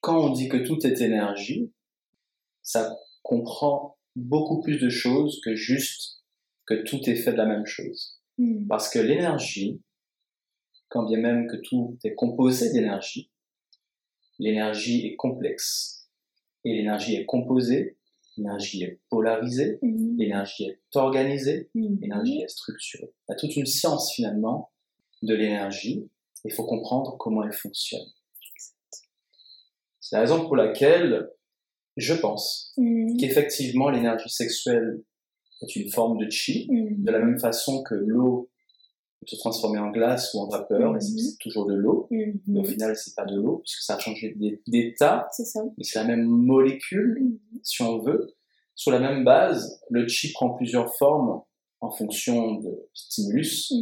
quand 0.00 0.18
on 0.18 0.30
dit 0.30 0.48
que 0.48 0.58
tout 0.58 0.86
est 0.86 1.00
énergie, 1.00 1.72
ça 2.62 2.96
comprend 3.22 3.98
beaucoup 4.14 4.60
plus 4.60 4.78
de 4.78 4.88
choses 4.88 5.40
que 5.44 5.54
juste 5.54 6.22
que 6.66 6.74
tout 6.82 7.00
est 7.08 7.16
fait 7.16 7.32
de 7.32 7.36
la 7.36 7.46
même 7.46 7.66
chose. 7.66 8.15
Mhm. 8.38 8.66
Parce 8.68 8.88
que 8.90 8.98
l'énergie, 8.98 9.80
quand 10.88 11.04
bien 11.06 11.18
même 11.18 11.46
que 11.48 11.56
tout 11.56 11.98
est 12.04 12.14
composé 12.14 12.72
d'énergie, 12.72 13.30
l'énergie 14.38 15.06
est 15.06 15.16
complexe. 15.16 16.08
Et 16.64 16.74
l'énergie 16.74 17.14
est 17.16 17.26
composée, 17.26 17.96
l'énergie 18.36 18.82
est 18.82 19.00
polarisée, 19.08 19.78
Mhm. 19.82 20.16
l'énergie 20.18 20.64
est 20.64 20.80
organisée, 20.96 21.70
Mhm. 21.74 21.98
l'énergie 22.00 22.40
est 22.42 22.48
structurée. 22.48 23.12
Il 23.28 23.32
y 23.32 23.32
a 23.32 23.36
toute 23.36 23.56
une 23.56 23.66
science 23.66 24.12
finalement 24.12 24.70
de 25.22 25.34
l'énergie. 25.34 26.08
Il 26.44 26.52
faut 26.52 26.64
comprendre 26.66 27.16
comment 27.18 27.42
elle 27.44 27.52
fonctionne. 27.52 28.06
C'est 30.00 30.16
la 30.16 30.20
raison 30.20 30.44
pour 30.44 30.54
laquelle 30.56 31.30
je 31.96 32.14
pense 32.14 32.74
qu'effectivement 33.18 33.88
l'énergie 33.90 34.28
sexuelle 34.28 35.02
est 35.62 35.76
une 35.76 35.90
forme 35.90 36.18
de 36.18 36.28
chi, 36.30 36.66
Mhm. 36.70 37.02
de 37.04 37.10
la 37.10 37.18
même 37.18 37.38
façon 37.38 37.82
que 37.82 37.94
l'eau 37.94 38.50
peut 39.20 39.26
se 39.26 39.36
transformer 39.36 39.78
en 39.78 39.90
glace 39.90 40.34
ou 40.34 40.40
en 40.40 40.48
vapeur, 40.48 40.96
et 40.96 41.00
c'est 41.00 41.12
Mhm. 41.12 41.18
c'est 41.18 41.38
toujours 41.38 41.66
de 41.66 41.74
l'eau. 41.74 42.08
Mais 42.10 42.60
au 42.60 42.64
final, 42.64 42.94
c'est 42.96 43.14
pas 43.14 43.24
de 43.24 43.34
l'eau, 43.36 43.58
puisque 43.64 43.80
ça 43.82 43.94
a 43.96 43.98
changé 43.98 44.34
d'é- 44.36 44.60
d'état, 44.66 45.28
C'est 45.32 45.44
ça. 45.46 45.62
mais 45.76 45.84
c'est 45.84 45.98
la 45.98 46.04
même 46.04 46.24
molécule, 46.26 47.18
Mhm. 47.22 47.60
si 47.62 47.82
on 47.82 47.98
veut. 47.98 48.34
Sur 48.74 48.90
la 48.92 49.00
même 49.00 49.24
base, 49.24 49.80
le 49.90 50.06
chi 50.06 50.32
prend 50.32 50.50
plusieurs 50.50 50.94
formes 50.96 51.42
en 51.80 51.90
fonction 51.90 52.54
de 52.60 52.88
stimulus, 52.94 53.72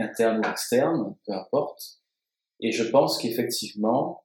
interne 0.00 0.40
ou 0.44 0.48
externe, 0.50 1.14
peu 1.26 1.32
importe. 1.32 2.00
Et 2.60 2.72
je 2.72 2.82
pense 2.84 3.16
qu'effectivement, 3.18 4.24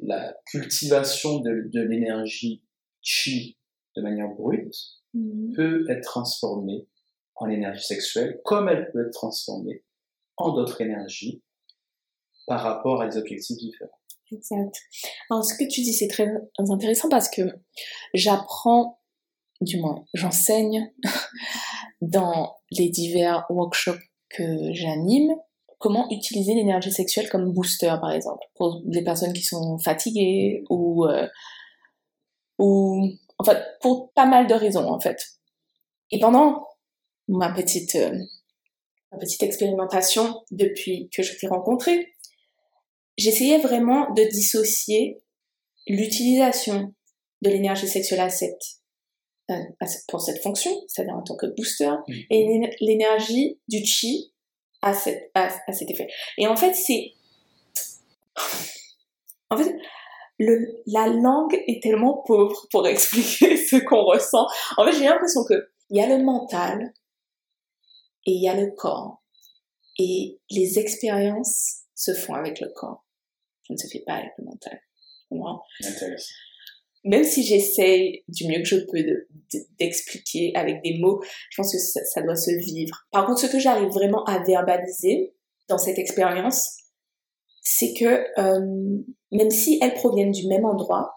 la 0.00 0.34
cultivation 0.46 1.40
de, 1.40 1.68
de 1.72 1.80
l'énergie 1.80 2.62
chi 3.00 3.56
de 3.96 4.02
manière 4.02 4.28
brute 4.28 4.74
Mhm. 5.14 5.52
peut 5.54 5.84
être 5.90 6.02
transformée 6.04 6.88
en 7.34 7.48
énergie 7.50 7.84
sexuelle, 7.84 8.40
comme 8.44 8.68
elle 8.68 8.90
peut 8.92 9.06
être 9.06 9.12
transformée 9.12 9.84
en 10.36 10.54
d'autres 10.54 10.80
énergies 10.80 11.42
par 12.46 12.62
rapport 12.62 13.02
à 13.02 13.08
des 13.08 13.18
objectifs 13.18 13.58
différents. 13.58 13.90
Exact. 14.30 14.74
Alors, 15.28 15.44
ce 15.44 15.54
que 15.54 15.64
tu 15.64 15.82
dis, 15.82 15.92
c'est 15.92 16.08
très 16.08 16.26
intéressant 16.58 17.08
parce 17.10 17.28
que 17.28 17.42
j'apprends, 18.14 19.00
du 19.60 19.78
moins, 19.78 20.04
j'enseigne 20.14 20.90
dans 22.00 22.56
les 22.70 22.88
divers 22.88 23.44
workshops 23.50 24.00
que 24.30 24.72
j'anime 24.72 25.34
comment 25.78 26.08
utiliser 26.10 26.54
l'énergie 26.54 26.92
sexuelle 26.92 27.28
comme 27.28 27.52
booster, 27.52 27.94
par 28.00 28.12
exemple, 28.12 28.46
pour 28.54 28.80
les 28.86 29.04
personnes 29.04 29.32
qui 29.32 29.42
sont 29.42 29.78
fatiguées 29.78 30.64
ou, 30.70 31.04
euh, 31.06 31.28
ou, 32.58 33.10
en 33.42 33.44
fait, 33.44 33.60
pour 33.80 34.12
pas 34.12 34.26
mal 34.26 34.46
de 34.46 34.54
raisons, 34.54 34.88
en 34.88 35.00
fait. 35.00 35.20
Et 36.10 36.20
pendant 36.20 36.68
ma 37.26 37.52
petite, 37.52 37.96
euh, 37.96 38.16
ma 39.10 39.18
petite 39.18 39.42
expérimentation 39.42 40.44
depuis 40.50 41.10
que 41.12 41.22
je 41.22 41.36
t'ai 41.36 41.48
rencontrée, 41.48 42.12
j'essayais 43.18 43.58
vraiment 43.58 44.12
de 44.12 44.22
dissocier 44.22 45.20
l'utilisation 45.88 46.94
de 47.42 47.50
l'énergie 47.50 47.88
sexuelle 47.88 48.20
à 48.20 48.30
7 48.30 48.54
pour 50.08 50.20
cette 50.20 50.40
fonction, 50.40 50.70
c'est-à-dire 50.86 51.14
en 51.14 51.22
tant 51.22 51.36
que 51.36 51.46
booster, 51.46 51.90
et 52.30 52.46
l'énergie 52.80 53.58
du 53.68 53.84
chi 53.84 54.32
à, 54.82 54.94
cet 54.94 55.90
effet. 55.90 56.06
Et 56.38 56.46
en 56.46 56.56
fait, 56.56 56.74
c'est... 56.74 57.12
En 59.50 59.58
fait, 59.58 59.74
le, 60.44 60.82
la 60.86 61.08
langue 61.08 61.54
est 61.66 61.82
tellement 61.82 62.22
pauvre 62.26 62.66
pour 62.70 62.86
expliquer 62.88 63.56
ce 63.56 63.76
qu'on 63.76 64.04
ressent. 64.04 64.46
En 64.76 64.84
fait, 64.84 64.92
j'ai 64.92 65.04
l'impression 65.04 65.44
que 65.44 65.54
il 65.90 65.98
y 65.98 66.00
a 66.00 66.16
le 66.16 66.24
mental 66.24 66.92
et 68.26 68.32
il 68.32 68.42
y 68.42 68.48
a 68.48 68.54
le 68.54 68.70
corps. 68.70 69.22
Et 69.98 70.40
les 70.50 70.78
expériences 70.78 71.82
se 71.94 72.14
font 72.14 72.34
avec 72.34 72.60
le 72.60 72.68
corps. 72.74 73.04
Ça 73.68 73.74
ne 73.74 73.78
se 73.78 73.86
fait 73.88 74.02
pas 74.06 74.14
avec 74.14 74.30
le 74.38 74.44
mental. 74.44 74.80
Même 77.04 77.24
si 77.24 77.42
j'essaye 77.42 78.22
du 78.28 78.46
mieux 78.46 78.60
que 78.60 78.68
je 78.68 78.76
peux 78.76 79.04
d'expliquer 79.78 80.52
avec 80.54 80.82
des 80.82 80.98
mots, 80.98 81.20
je 81.50 81.56
pense 81.56 81.72
que 81.72 81.78
ça, 81.78 82.22
doit 82.22 82.36
se 82.36 82.52
vivre. 82.52 83.06
Par 83.10 83.26
contre, 83.26 83.40
ce 83.40 83.46
que 83.46 83.58
j'arrive 83.58 83.88
vraiment 83.88 84.24
à 84.24 84.42
verbaliser 84.42 85.34
dans 85.68 85.78
cette 85.78 85.98
expérience, 85.98 86.81
c'est 87.62 87.94
que 87.94 88.26
euh, 88.38 89.02
même 89.30 89.50
si 89.50 89.78
elles 89.80 89.94
proviennent 89.94 90.32
du 90.32 90.46
même 90.48 90.64
endroit, 90.64 91.14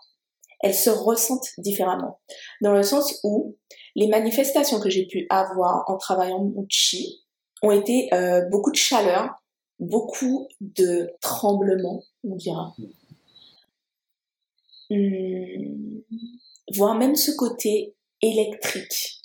elles 0.61 0.73
se 0.73 0.89
ressentent 0.89 1.49
différemment. 1.57 2.19
Dans 2.61 2.73
le 2.73 2.83
sens 2.83 3.19
où 3.23 3.57
les 3.95 4.07
manifestations 4.07 4.79
que 4.79 4.89
j'ai 4.89 5.05
pu 5.05 5.27
avoir 5.29 5.83
en 5.89 5.97
travaillant 5.97 6.43
mon 6.43 6.65
chi 6.69 7.23
ont 7.61 7.71
été 7.71 8.09
euh, 8.13 8.41
beaucoup 8.49 8.71
de 8.71 8.77
chaleur, 8.77 9.29
beaucoup 9.79 10.47
de 10.61 11.11
tremblements, 11.21 12.03
on 12.23 12.35
dira, 12.35 12.73
Hum, 14.91 16.03
voire 16.75 16.95
même 16.95 17.15
ce 17.15 17.31
côté 17.31 17.95
électrique. 18.21 19.21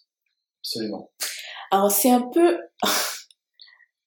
Absolument. 0.62 1.10
Alors 1.70 1.90
c'est 1.90 2.10
un 2.10 2.22
peu, 2.22 2.58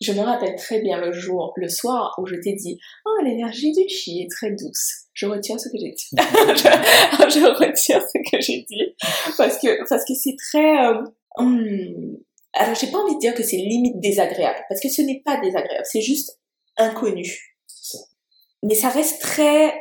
je 0.03 0.11
me 0.11 0.21
rappelle 0.21 0.55
très 0.55 0.81
bien 0.81 0.97
le 0.99 1.11
jour, 1.11 1.53
le 1.55 1.69
soir 1.69 2.15
où 2.17 2.25
je 2.25 2.35
t'ai 2.35 2.53
dit, 2.53 2.77
oh 3.05 3.23
l'énergie 3.23 3.71
du 3.71 3.87
chi 3.87 4.21
est 4.21 4.29
très 4.29 4.51
douce. 4.51 5.03
Je 5.13 5.25
retire 5.25 5.59
ce 5.59 5.69
que 5.69 5.77
j'ai 5.77 5.91
dit. 5.91 6.09
je, 6.13 7.65
retire 7.65 8.01
ce 8.01 8.31
que 8.31 8.41
j'ai 8.41 8.65
dit 8.69 8.95
parce 9.37 9.57
que 9.59 9.87
parce 9.87 10.05
que 10.05 10.13
c'est 10.13 10.35
très. 10.37 10.85
Euh, 10.85 11.03
hum, 11.37 12.17
alors 12.53 12.75
j'ai 12.75 12.87
pas 12.87 12.97
envie 12.97 13.15
de 13.15 13.19
dire 13.19 13.33
que 13.33 13.43
c'est 13.43 13.57
limite 13.57 13.99
désagréable 13.99 14.59
parce 14.69 14.81
que 14.81 14.89
ce 14.89 15.01
n'est 15.01 15.21
pas 15.23 15.39
désagréable, 15.39 15.85
c'est 15.85 16.01
juste 16.01 16.39
inconnu. 16.77 17.55
Mais 18.63 18.75
ça 18.75 18.89
reste 18.89 19.21
très 19.21 19.73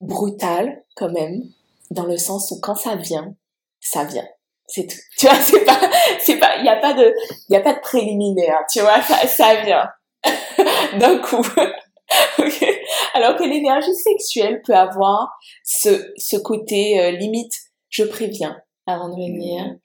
brutal 0.00 0.84
quand 0.96 1.10
même, 1.10 1.42
dans 1.90 2.06
le 2.06 2.16
sens 2.16 2.50
où 2.50 2.60
quand 2.60 2.74
ça 2.74 2.96
vient, 2.96 3.34
ça 3.80 4.04
vient. 4.04 4.26
C'est 4.70 4.86
tout. 4.86 4.96
Tu 5.18 5.26
vois, 5.26 5.36
c'est 5.36 5.64
pas, 5.64 5.80
c'est 6.20 6.38
pas, 6.38 6.56
il 6.58 6.64
y 6.64 6.68
a 6.68 6.76
pas 6.76 6.94
de, 6.94 7.12
il 7.48 7.52
y 7.52 7.56
a 7.56 7.60
pas 7.60 7.74
de 7.74 7.80
préliminaire. 7.80 8.60
Tu 8.72 8.80
vois, 8.80 9.02
ça, 9.02 9.26
ça 9.26 9.62
vient 9.62 9.88
d'un 10.98 11.18
coup. 11.18 11.42
Alors 13.14 13.36
que 13.36 13.44
l'énergie 13.44 13.94
sexuelle 13.94 14.62
peut 14.64 14.74
avoir 14.74 15.28
ce, 15.64 16.12
ce 16.16 16.36
côté 16.36 17.00
euh, 17.00 17.10
limite, 17.10 17.52
je 17.88 18.04
préviens 18.04 18.56
avant 18.86 19.08
de 19.08 19.14
venir 19.14 19.76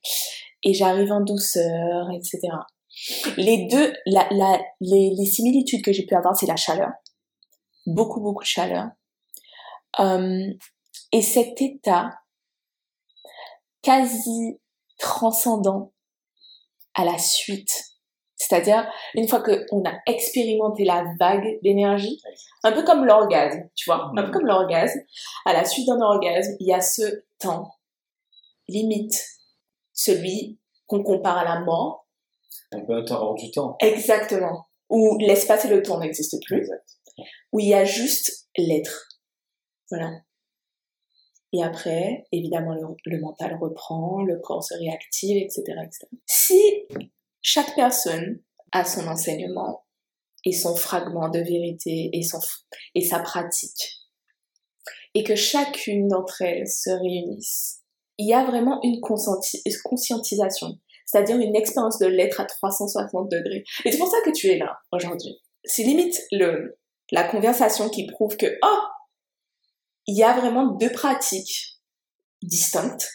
et 0.64 0.74
j'arrive 0.74 1.12
en 1.12 1.22
douceur, 1.22 2.08
etc. 2.16 2.40
Les 3.38 3.68
deux, 3.68 3.94
la, 4.06 4.28
la, 4.32 4.60
les, 4.82 5.12
les 5.16 5.26
similitudes 5.26 5.84
que 5.84 5.92
j'ai 5.92 6.06
pu 6.06 6.16
avoir, 6.16 6.36
c'est 6.36 6.48
la 6.48 6.56
chaleur. 6.56 6.90
Beaucoup, 7.86 8.22
beaucoup 8.22 8.44
de 8.44 8.48
chaleur. 8.48 8.86
Euh, 10.00 10.48
et 11.12 11.22
cet 11.22 11.62
état 11.62 12.12
quasi 13.84 14.60
transcendant 14.98 15.94
à 16.94 17.06
la 17.06 17.18
suite. 17.18 17.96
C'est-à-dire, 18.38 18.86
une 19.14 19.28
fois 19.28 19.42
qu'on 19.42 19.84
a 19.86 19.94
expérimenté 20.08 20.84
la 20.84 21.06
vague 21.20 21.60
d'énergie, 21.64 22.22
un 22.64 22.72
peu 22.74 22.84
comme 22.84 23.06
l'orgasme, 23.06 23.70
tu 23.76 23.90
vois, 23.90 24.12
un 24.16 24.24
peu 24.24 24.32
comme 24.32 24.46
l'orgasme, 24.46 25.00
à 25.46 25.54
la 25.54 25.64
suite 25.64 25.88
d'un 25.88 26.02
orgasme, 26.02 26.56
il 26.60 26.68
y 26.68 26.74
a 26.74 26.82
ce 26.82 27.24
temps 27.40 27.72
limite, 28.68 29.16
celui 29.94 30.60
qu'on 30.88 31.04
compare 31.04 31.38
à 31.38 31.44
la 31.44 31.60
mort. 31.62 32.08
Un 32.72 32.86
peu 32.86 32.94
un 32.94 33.06
temps 33.06 33.22
hors 33.22 33.36
du 33.36 33.52
temps. 33.52 33.78
Exactement. 33.80 34.68
Où 34.90 35.18
l'espace 35.20 35.66
et 35.66 35.70
le 35.70 35.82
temps 35.82 36.00
n'existent 36.00 36.38
plus. 36.46 36.70
Où 37.52 37.60
il 37.60 37.70
y 37.70 37.74
a 37.74 37.86
juste 37.86 38.50
l'être. 38.58 39.08
Voilà. 39.90 40.12
Et 41.56 41.64
après, 41.64 42.26
évidemment, 42.34 42.76
le, 43.06 43.20
mental 43.22 43.58
reprend, 43.62 44.24
le 44.24 44.40
corps 44.40 44.64
se 44.64 44.74
réactive, 44.74 45.38
etc., 45.38 45.64
etc. 45.86 46.06
Si 46.26 46.60
chaque 47.42 47.74
personne 47.76 48.42
a 48.74 48.84
son 48.84 49.08
enseignement 49.08 49.86
et 50.44 50.52
son 50.52 50.76
fragment 50.76 51.30
de 51.30 51.40
vérité 51.40 52.10
et, 52.12 52.24
son, 52.24 52.40
et 52.94 53.06
sa 53.06 53.20
pratique, 53.20 54.02
et 55.14 55.24
que 55.24 55.36
chacune 55.36 56.10
d'entre 56.10 56.42
elles 56.42 56.68
se 56.68 56.90
réunissent, 56.90 57.84
il 58.18 58.28
y 58.28 58.34
a 58.34 58.44
vraiment 58.44 58.82
une 58.84 59.00
conscientisation, 59.00 60.78
c'est-à-dire 61.06 61.38
une 61.38 61.56
expérience 61.56 62.00
de 62.00 62.08
l'être 62.08 62.42
à 62.42 62.46
360 62.46 63.32
degrés. 63.32 63.64
Et 63.86 63.94
c'est 63.94 63.98
pour 63.98 64.12
ça 64.12 64.18
que 64.26 64.32
tu 64.32 64.48
es 64.48 64.58
là 64.58 64.78
aujourd'hui. 64.92 65.42
C'est 65.64 65.84
limite 65.84 66.22
le, 66.34 66.78
la 67.12 67.24
conversation 67.24 67.90
qui 67.90 68.08
prouve 68.08 68.36
que, 68.36 68.58
oh, 68.62 68.80
il 70.08 70.18
y 70.18 70.24
a 70.24 70.38
vraiment 70.40 70.68
deux 70.68 70.92
pratiques 70.92 71.80
distinctes 72.42 73.10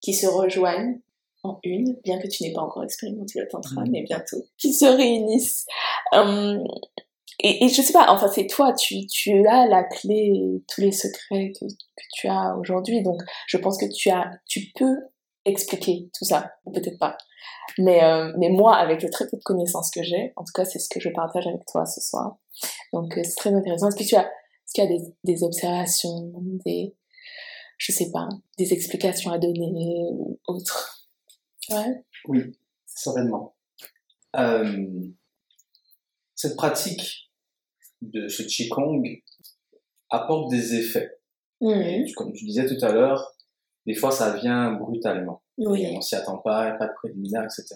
qui 0.00 0.14
se 0.14 0.26
rejoignent 0.26 1.00
en 1.44 1.58
une, 1.64 1.96
bien 2.04 2.20
que 2.20 2.28
tu 2.28 2.42
n'aies 2.42 2.52
pas 2.52 2.62
encore 2.62 2.84
expérimenté 2.84 3.40
le 3.40 3.48
tantra, 3.48 3.82
mm. 3.82 3.90
mais 3.90 4.02
bientôt, 4.02 4.44
qui 4.58 4.72
se 4.72 4.84
réunissent. 4.84 5.66
Hum, 6.12 6.62
et, 7.40 7.64
et, 7.64 7.68
je 7.68 7.82
sais 7.82 7.92
pas, 7.92 8.06
enfin 8.10 8.28
c'est 8.28 8.46
toi, 8.46 8.72
tu, 8.72 9.06
tu 9.06 9.46
as 9.48 9.66
la 9.66 9.82
clé, 9.82 10.62
tous 10.68 10.80
les 10.80 10.92
secrets 10.92 11.52
que, 11.58 11.66
que 11.66 12.02
tu 12.14 12.28
as 12.28 12.56
aujourd'hui, 12.56 13.02
donc 13.02 13.20
je 13.46 13.56
pense 13.56 13.78
que 13.78 13.86
tu 13.92 14.10
as, 14.10 14.30
tu 14.46 14.70
peux 14.76 14.96
expliquer 15.44 16.08
tout 16.16 16.24
ça, 16.24 16.52
ou 16.64 16.70
peut-être 16.70 16.98
pas. 16.98 17.16
Mais, 17.78 18.04
euh, 18.04 18.32
mais 18.38 18.50
moi, 18.50 18.76
avec 18.76 19.02
le 19.02 19.10
très 19.10 19.24
peu 19.28 19.36
de 19.36 19.42
connaissances 19.42 19.90
que 19.90 20.02
j'ai, 20.02 20.32
en 20.36 20.44
tout 20.44 20.52
cas 20.54 20.64
c'est 20.64 20.78
ce 20.78 20.88
que 20.88 21.00
je 21.00 21.08
partage 21.08 21.46
avec 21.46 21.64
toi 21.66 21.84
ce 21.86 22.00
soir. 22.00 22.36
Donc 22.92 23.16
euh, 23.16 23.22
c'est 23.24 23.36
très 23.36 23.52
intéressant. 23.52 23.88
Est-ce 23.88 23.96
que 23.96 24.08
tu 24.08 24.14
as 24.14 24.30
qu'il 24.72 24.84
y 24.84 24.86
a 24.86 24.90
des, 24.90 25.04
des, 25.24 25.42
observations, 25.42 26.32
des, 26.64 26.94
je 27.78 27.92
sais 27.92 28.10
pas, 28.10 28.28
des 28.58 28.72
explications 28.72 29.30
à 29.30 29.38
donner 29.38 30.06
ou 30.10 30.38
autre 30.46 31.08
ouais. 31.70 32.04
Oui, 32.26 32.40
certainement. 32.86 33.54
Euh, 34.36 34.86
cette 36.34 36.56
pratique 36.56 37.30
de 38.00 38.28
ce 38.28 38.42
Qigong 38.42 39.02
apporte 40.10 40.50
des 40.50 40.74
effets. 40.74 41.18
Mmh. 41.60 42.12
Comme 42.16 42.32
tu 42.32 42.44
disais 42.44 42.66
tout 42.66 42.84
à 42.84 42.92
l'heure, 42.92 43.36
des 43.86 43.94
fois 43.94 44.10
ça 44.10 44.36
vient 44.36 44.72
brutalement. 44.72 45.42
Oui. 45.58 45.86
On 45.96 46.00
s'y 46.00 46.16
attend 46.16 46.38
pas, 46.38 46.64
il 46.64 46.70
n'y 46.70 46.74
a 46.74 46.78
pas 46.78 46.86
de 46.88 46.94
préliminaire, 46.94 47.44
etc. 47.44 47.74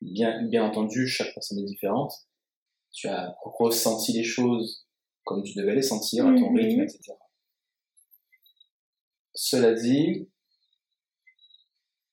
Bien, 0.00 0.42
bien 0.44 0.64
entendu, 0.64 1.06
chaque 1.06 1.32
personne 1.34 1.58
est 1.58 1.64
différente. 1.64 2.12
Tu 2.92 3.08
as 3.08 3.34
ressenti 3.42 4.12
les 4.12 4.24
choses 4.24 4.86
comme 5.24 5.42
tu 5.42 5.54
devais 5.54 5.74
les 5.74 5.82
sentir 5.82 6.26
à 6.26 6.34
ton 6.34 6.50
mhm. 6.50 6.56
rythme, 6.56 6.82
etc. 6.82 7.12
Cela 9.34 9.72
dit, 9.74 10.28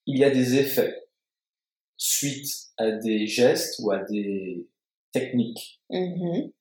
il 0.08 0.18
y 0.18 0.24
a 0.24 0.32
des 0.32 0.56
effets 0.56 1.08
suite 1.98 2.52
à 2.78 2.92
des 2.92 3.28
gestes 3.28 3.80
ou 3.80 3.92
à 3.92 4.00
des 4.00 4.68
techniques. 5.12 5.82
Mhm. 5.90 6.52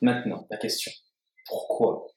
Maintenant, 0.00 0.46
la 0.50 0.56
question, 0.56 0.90
pourquoi 1.46 2.08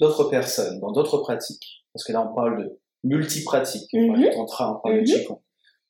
d'autres 0.00 0.24
personnes, 0.24 0.80
dans 0.80 0.92
d'autres 0.92 1.18
pratiques, 1.18 1.84
parce 1.92 2.04
que 2.04 2.12
là 2.12 2.28
on 2.28 2.34
parle 2.34 2.64
de 2.64 2.80
multi-pratiques, 3.04 3.88
on 3.92 4.08
parle 4.08 4.20
de 4.20 4.26
mhm. 4.26 4.34
tantra, 4.34 4.76
on 4.76 4.80
parle 4.80 5.00
de 5.00 5.04
qigong, 5.04 5.40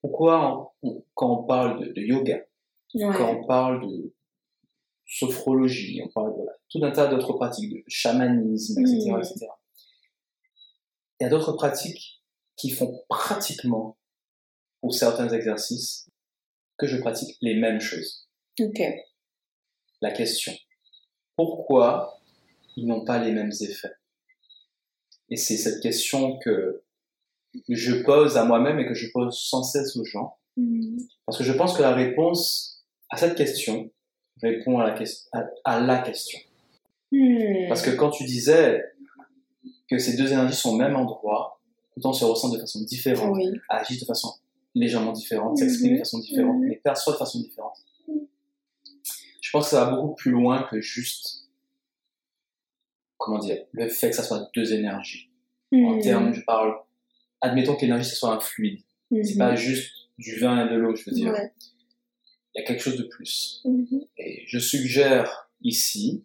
pourquoi 0.01 0.74
quand 1.14 1.40
on 1.40 1.44
parle 1.44 1.92
de, 1.94 2.01
yoga, 2.01 2.44
quand 2.92 3.37
on 3.37 3.46
parle 3.46 3.88
de 3.88 4.12
sophrologie, 5.09 6.03
on 6.05 6.09
parle 6.09 6.37
de 6.37 6.47
tout 6.68 6.85
un 6.85 6.90
tas 6.92 7.09
d'autres 7.09 7.33
pratiques, 7.33 7.73
de 7.73 7.83
chamanisme, 7.88 8.81
etc., 8.81 9.14
etc. 9.18 9.47
Il 11.18 11.25
y 11.25 11.27
a 11.27 11.31
d'autres 11.31 11.53
pratiques 11.53 12.23
qui 12.57 12.71
font 12.71 13.03
pratiquement, 13.09 13.97
pour 14.81 14.94
certains 14.94 15.29
exercices, 15.31 16.09
que 16.77 16.87
je 16.87 16.99
pratique 16.99 17.37
les 17.40 17.55
mêmes 17.55 17.81
choses. 17.81 18.29
Ok. 18.61 18.81
La 20.01 20.12
question, 20.12 20.53
pourquoi 21.37 22.21
ils 22.77 22.87
n'ont 22.87 23.05
pas 23.05 23.18
les 23.18 23.33
mêmes 23.33 23.53
effets? 23.62 23.94
Et 25.31 25.37
c'est 25.37 25.57
cette 25.57 25.83
question 25.83 26.38
que 26.38 26.85
je 27.68 28.03
pose 28.03 28.37
à 28.37 28.44
moi-même 28.44 28.79
et 28.79 28.87
que 28.87 28.94
je 28.94 29.11
pose 29.12 29.37
sans 29.37 29.62
cesse 29.62 29.97
aux 29.97 30.05
gens. 30.05 30.38
Mm. 30.57 30.99
Parce 31.27 31.38
que 31.38 31.44
je 31.44 31.53
pense 31.53 31.77
que 31.77 31.83
la 31.83 31.94
réponse 31.94 32.85
à 33.11 33.16
cette 33.16 33.37
question, 33.37 33.90
répond 34.42 34.79
à 34.79 34.94
la, 34.94 35.51
à, 35.64 35.81
la 35.81 35.98
question. 35.98 36.38
Hmm. 37.12 37.68
Parce 37.68 37.83
que 37.83 37.90
quand 37.90 38.11
tu 38.11 38.24
disais 38.24 38.83
que 39.90 39.98
ces 39.98 40.16
deux 40.16 40.33
énergies 40.33 40.55
sont 40.55 40.74
au 40.74 40.77
même 40.77 40.96
endroit, 40.96 41.61
autant 41.96 42.12
se 42.12 42.24
ressentent 42.24 42.55
de 42.55 42.59
façon 42.59 42.83
différente, 42.83 43.38
agissent 43.68 44.01
de 44.01 44.07
façon 44.07 44.33
légèrement 44.74 45.12
différente, 45.12 45.59
s'expriment 45.59 45.94
de 45.94 45.98
façon 45.98 46.18
différente, 46.18 46.61
mais 46.61 46.77
perçoivent 46.77 47.16
de 47.16 47.18
façon 47.18 47.40
différente. 47.40 47.77
Je 49.40 49.51
pense 49.51 49.64
que 49.64 49.70
ça 49.70 49.85
va 49.87 49.92
beaucoup 49.92 50.14
plus 50.14 50.31
loin 50.31 50.64
que 50.64 50.81
juste, 50.81 51.48
comment 53.16 53.38
dire, 53.38 53.64
le 53.72 53.88
fait 53.88 54.11
que 54.11 54.16
ça 54.16 54.22
soit 54.22 54.51
deux 54.55 54.74
énergies. 54.74 55.31
En 55.72 55.98
termes, 55.98 56.33
je 56.33 56.42
parle, 56.42 56.74
admettons 57.40 57.74
que 57.74 57.83
l'énergie, 57.83 58.09
ce 58.09 58.16
soit 58.16 58.35
un 58.35 58.40
fluide. 58.40 58.81
C'est 59.11 59.38
pas 59.38 59.55
juste 59.55 59.90
du 60.18 60.38
vin 60.38 60.66
et 60.66 60.70
de 60.70 60.77
l'eau, 60.77 60.94
je 60.94 61.05
veux 61.09 61.12
dire. 61.12 61.35
Il 62.54 62.61
y 62.61 62.64
a 62.64 62.66
quelque 62.66 62.82
chose 62.82 62.96
de 62.96 63.04
plus. 63.04 63.64
Et 64.16 64.44
je 64.46 64.58
suggère 64.58 65.50
ici 65.62 66.24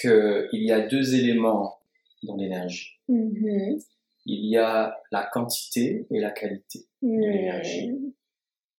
qu'il 0.00 0.48
y 0.52 0.72
a 0.72 0.86
deux 0.86 1.14
éléments 1.14 1.78
dans 2.22 2.36
l'énergie. 2.36 2.98
Mm-hmm. 3.08 3.84
Il 4.26 4.46
y 4.46 4.56
a 4.56 4.96
la 5.10 5.24
quantité 5.24 6.06
et 6.10 6.20
la 6.20 6.30
qualité 6.30 6.86
de 7.02 7.08
l'énergie. 7.08 7.90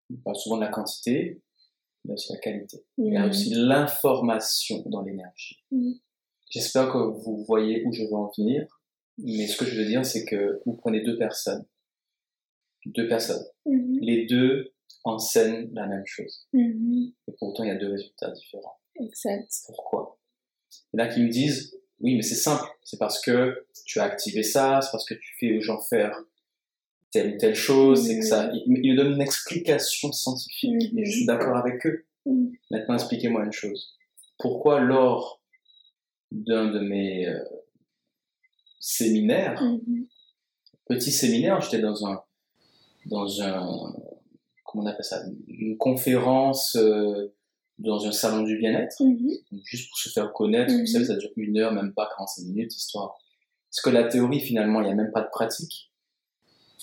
On 0.09 0.15
parle 0.23 0.35
souvent 0.35 0.57
de 0.57 0.61
la 0.63 0.69
quantité, 0.69 1.41
mais 2.05 2.13
aussi 2.13 2.31
la 2.31 2.39
qualité. 2.39 2.83
Il 2.97 3.13
y 3.13 3.17
a 3.17 3.25
mm. 3.25 3.29
aussi 3.29 3.53
l'information 3.53 4.83
dans 4.87 5.01
l'énergie. 5.01 5.63
J'espère 6.49 6.91
que 6.91 6.97
vous 6.97 7.43
voyez 7.45 7.83
où 7.85 7.91
je 7.91 8.03
veux 8.03 8.13
en 8.13 8.31
venir, 8.37 8.67
mais 9.17 9.47
ce 9.47 9.57
que 9.57 9.65
je 9.65 9.79
veux 9.79 9.85
dire, 9.85 10.05
c'est 10.05 10.25
que 10.25 10.61
vous 10.65 10.73
prenez 10.73 11.01
deux 11.01 11.17
personnes, 11.17 11.65
deux 12.85 13.07
personnes, 13.07 13.43
les 13.65 14.25
deux 14.25 14.72
enseignent 15.03 15.69
la 15.73 15.87
même 15.87 16.05
chose. 16.05 16.47
Mm-hmm. 16.53 17.13
Et 17.27 17.31
pourtant, 17.37 17.63
il 17.63 17.69
y 17.69 17.71
a 17.71 17.75
deux 17.75 17.91
résultats 17.91 18.31
différents. 18.31 18.77
Exact. 18.99 19.51
Pourquoi? 19.67 20.17
Il 20.93 20.99
y 20.99 21.03
en 21.03 21.05
a 21.05 21.09
qui 21.09 21.21
me 21.21 21.29
disent, 21.29 21.77
oui, 21.99 22.15
mais 22.15 22.21
c'est 22.21 22.35
simple. 22.35 22.65
C'est 22.83 22.99
parce 22.99 23.21
que 23.21 23.65
tu 23.85 23.99
as 23.99 24.03
activé 24.03 24.43
ça, 24.43 24.81
c'est 24.81 24.91
parce 24.91 25.05
que 25.05 25.13
tu 25.13 25.35
fais 25.39 25.57
aux 25.57 25.61
gens 25.61 25.81
faire 25.81 26.17
telle 27.11 27.35
ou 27.35 27.37
telle 27.37 27.55
chose, 27.55 28.07
c'est 28.07 28.19
que 28.19 28.25
ça. 28.25 28.51
Ils 28.53 28.71
me 28.71 28.97
donnent 28.97 29.13
une 29.13 29.21
explication 29.21 30.11
scientifique 30.11 30.91
et 30.97 31.05
je 31.05 31.11
suis 31.11 31.25
d'accord 31.25 31.55
avec 31.55 31.85
eux. 31.85 32.05
Maintenant, 32.71 32.95
expliquez-moi 32.95 33.45
une 33.45 33.51
chose. 33.51 33.97
Pourquoi 34.39 34.79
lors 34.79 35.41
d'un 36.31 36.71
de 36.71 36.79
mes 36.79 37.27
euh, 37.27 37.39
séminaires, 38.79 39.63
petit 40.87 41.11
séminaire, 41.11 41.61
j'étais 41.61 41.79
dans 41.79 42.07
un 42.07 42.23
dans 43.05 43.41
un 43.41 43.95
comment 44.73 44.85
on 44.85 44.87
appelle 44.87 45.05
ça, 45.05 45.23
une 45.47 45.77
conférence 45.77 46.75
euh, 46.75 47.33
dans 47.77 48.05
un 48.05 48.11
salon 48.11 48.43
du 48.43 48.57
bien-être, 48.57 49.01
mhm. 49.03 49.29
juste 49.63 49.89
pour 49.89 49.97
se 49.97 50.09
faire 50.09 50.33
connaître. 50.33 50.73
Vous 50.73 50.85
savez, 50.85 51.05
mhm. 51.05 51.11
ça 51.11 51.15
dure 51.15 51.29
une 51.37 51.57
heure, 51.57 51.71
même 51.71 51.93
pas 51.93 52.09
45 52.17 52.43
minutes, 52.47 52.75
histoire. 52.75 53.15
Parce 53.69 53.81
que 53.81 53.89
la 53.89 54.05
théorie, 54.05 54.39
finalement, 54.39 54.81
il 54.81 54.85
n'y 54.85 54.91
a 54.91 54.95
même 54.95 55.11
pas 55.11 55.21
de 55.21 55.29
pratique. 55.29 55.91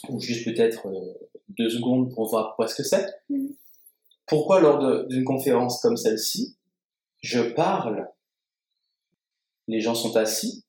Ou 0.09 0.19
juste 0.21 0.45
peut-être 0.45 0.89
euh, 0.89 1.29
deux 1.49 1.69
secondes 1.69 2.13
pour 2.15 2.29
voir 2.29 2.55
quoi 2.57 2.69
ce 2.69 2.77
que 2.77 2.83
c'est. 2.85 3.07
Mhm. 3.29 3.55
Pourquoi, 4.27 4.61
lors 4.61 5.07
d'une 5.09 5.25
conférence 5.25 5.81
comme 5.81 5.97
celle-ci, 5.97 6.57
je 7.21 7.41
parle, 7.41 8.09
les 9.67 9.81
gens 9.81 9.97
sont 9.97 10.17
assis, 10.17 10.65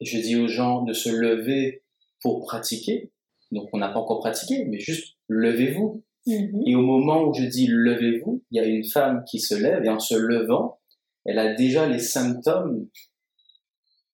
et 0.00 0.06
je 0.06 0.18
dis 0.18 0.36
aux 0.36 0.48
gens 0.48 0.82
de 0.82 0.94
se 0.94 1.10
lever 1.10 1.82
pour 2.22 2.40
pratiquer. 2.46 3.12
Donc, 3.50 3.68
on 3.74 3.78
n'a 3.78 3.90
pas 3.90 4.00
encore 4.00 4.20
pratiqué, 4.20 4.64
mais 4.64 4.80
juste 4.80 5.16
levez-vous. 5.28 6.02
Mhm. 6.26 6.62
Et 6.66 6.76
au 6.76 6.82
moment 6.82 7.24
où 7.24 7.34
je 7.34 7.44
dis 7.44 7.66
levez-vous, 7.68 8.42
il 8.50 8.56
y 8.56 8.60
a 8.60 8.66
une 8.66 8.84
femme 8.84 9.24
qui 9.28 9.40
se 9.40 9.54
lève 9.54 9.84
et 9.84 9.88
en 9.88 9.98
se 9.98 10.14
levant, 10.14 10.78
elle 11.24 11.38
a 11.38 11.54
déjà 11.54 11.88
les 11.88 11.98
symptômes 11.98 12.88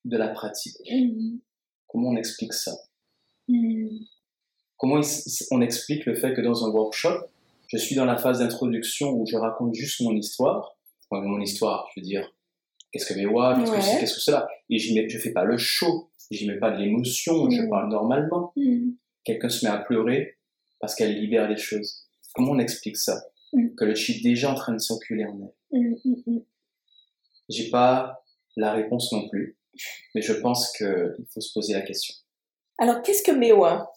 de 0.05 0.17
la 0.17 0.29
pratique. 0.29 0.77
Mhm. 0.91 1.41
Comment 1.87 2.11
on 2.11 2.17
explique 2.17 2.53
ça? 2.53 2.73
Mhm. 3.49 3.91
Comment 4.77 5.01
on 5.51 5.61
explique 5.61 6.07
le 6.07 6.15
fait 6.15 6.35
que 6.35 6.41
dans 6.41 6.65
un 6.65 6.71
workshop, 6.71 7.27
je 7.67 7.77
suis 7.77 7.97
dans 7.97 8.05
la 8.05 8.17
phase 8.17 8.39
d'introduction 8.39 9.13
où 9.13 9.27
je 9.27 9.37
raconte 9.37 9.75
juste 9.75 10.01
mon 10.03 10.15
histoire, 10.15 10.77
enfin, 11.11 11.23
mon 11.23 11.41
histoire, 11.41 11.89
je 11.95 12.01
veux 12.01 12.07
dire, 12.07 12.33
qu'est-ce 12.93 13.07
que 13.07 13.15
mes 13.15 13.25
qu'est-ce 13.25 13.73
que 13.73 13.81
c'est, 13.83 14.01
qu'est-ce 14.01 14.15
que 14.15 14.21
cela, 14.21 14.49
et 14.71 14.79
je 14.79 14.95
ne 14.95 15.21
fais 15.21 15.33
pas 15.33 15.45
le 15.45 15.59
show, 15.59 16.11
j'y 16.31 16.47
mets 16.47 16.59
pas 16.59 16.71
de 16.71 16.79
l'émotion, 16.79 17.51
je 17.51 17.69
parle 17.69 17.91
normalement. 17.91 18.55
Quelqu'un 19.25 19.49
se 19.49 19.67
met 19.67 19.73
à 19.73 19.79
pleurer, 19.79 20.38
parce 20.81 20.95
qu'elle 20.95 21.19
libère 21.19 21.49
des 21.49 21.57
choses. 21.57 22.09
Comment 22.35 22.53
on 22.53 22.59
explique 22.59 22.97
ça 22.97 23.21
mm. 23.53 23.75
Que 23.77 23.85
le 23.85 23.95
chi 23.95 24.19
est 24.19 24.23
déjà 24.23 24.51
en 24.51 24.55
train 24.55 24.73
de 24.73 24.79
circuler 24.79 25.25
en 25.25 25.39
elle. 25.73 25.81
Mm, 25.81 26.21
mm, 26.27 26.41
J'ai 27.49 27.71
pas 27.71 28.25
la 28.57 28.73
réponse 28.73 29.13
non 29.13 29.29
plus, 29.29 29.59
mais 30.15 30.23
je 30.23 30.33
pense 30.33 30.73
qu'il 30.77 31.27
faut 31.33 31.41
se 31.41 31.53
poser 31.53 31.75
la 31.75 31.83
question. 31.83 32.15
Alors, 32.79 33.03
qu'est-ce 33.03 33.23
que 33.23 33.33
Mewa? 33.33 33.93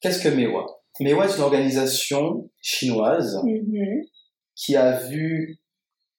Qu'est-ce 0.00 0.22
que 0.22 0.28
Mewa? 0.28 0.66
Mewa 1.00 1.26
est 1.26 1.36
une 1.36 1.42
organisation 1.42 2.50
chinoise 2.60 3.36
mm-hmm. 3.44 4.08
qui 4.54 4.76
a 4.76 4.98
vu 5.08 5.60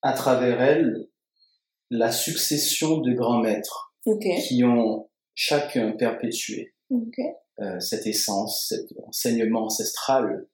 à 0.02 0.14
travers 0.14 0.62
elle 0.62 1.08
la 1.90 2.12
succession 2.12 3.00
de 3.00 3.14
grands 3.14 3.42
maîtres 3.42 3.94
qui 4.48 4.64
ont 4.64 5.10
chacun 5.36 5.92
perpétué 5.92 6.74
euh, 7.60 7.80
cette 7.80 8.08
essence, 8.08 8.68
cet 8.70 8.88
enseignement 9.06 9.66
ancestral. 9.66 10.48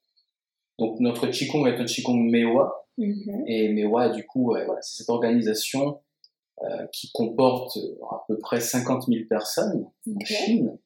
Donc 0.80 1.00
notre 1.00 1.28
Qigong 1.28 1.68
est 1.68 1.80
un 1.80 1.86
Qigong 1.86 2.30
Mewa, 2.30 2.88
mm-hmm. 2.98 3.44
et 3.48 3.74
Mewa, 3.74 4.10
du 4.10 4.26
coup, 4.26 4.56
c'est 4.82 4.98
cette 5.00 5.10
organisation 5.10 6.02
euh, 6.64 6.88
qui 6.92 7.12
comporte 7.12 7.78
à 8.10 8.24
peu 8.28 8.38
près 8.40 8.60
50 8.60 9.06
000 9.08 9.26
personnes 9.30 9.86
en 10.08 10.26
Chine. 10.26 10.78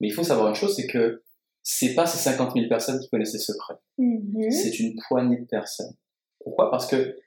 Mais 0.00 0.08
il 0.08 0.12
faut 0.12 0.22
savoir 0.22 0.50
une 0.50 0.54
chose, 0.54 0.76
c'est 0.76 0.86
que 0.86 1.22
c'est 1.62 1.94
pas 1.94 2.06
ces 2.06 2.18
50 2.18 2.52
000 2.54 2.68
personnes 2.68 3.00
qui 3.00 3.08
connaissent 3.08 3.32
les 3.32 3.38
secrets. 3.38 3.78
Mm-hmm. 3.98 4.50
C'est 4.50 4.78
une 4.78 4.94
poignée 5.08 5.38
de 5.38 5.46
personnes. 5.46 5.94
Pourquoi? 6.38 6.70
Parce 6.70 6.86
que 6.86 7.18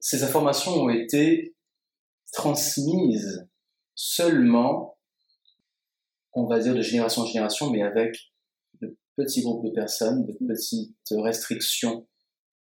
ces 0.00 0.22
informations 0.22 0.72
ont 0.72 0.90
été 0.90 1.54
transmises 2.32 3.48
seulement 3.94 4.98
on 6.34 6.46
va 6.46 6.58
dire, 6.58 6.74
de 6.74 6.80
génération 6.80 7.22
en 7.22 7.26
génération, 7.26 7.70
mais 7.70 7.82
avec 7.82 8.16
de 8.80 8.96
petits 9.16 9.42
groupes 9.42 9.64
de 9.64 9.70
personnes, 9.70 10.24
de 10.24 10.32
petites 10.46 10.96
restrictions, 11.10 12.06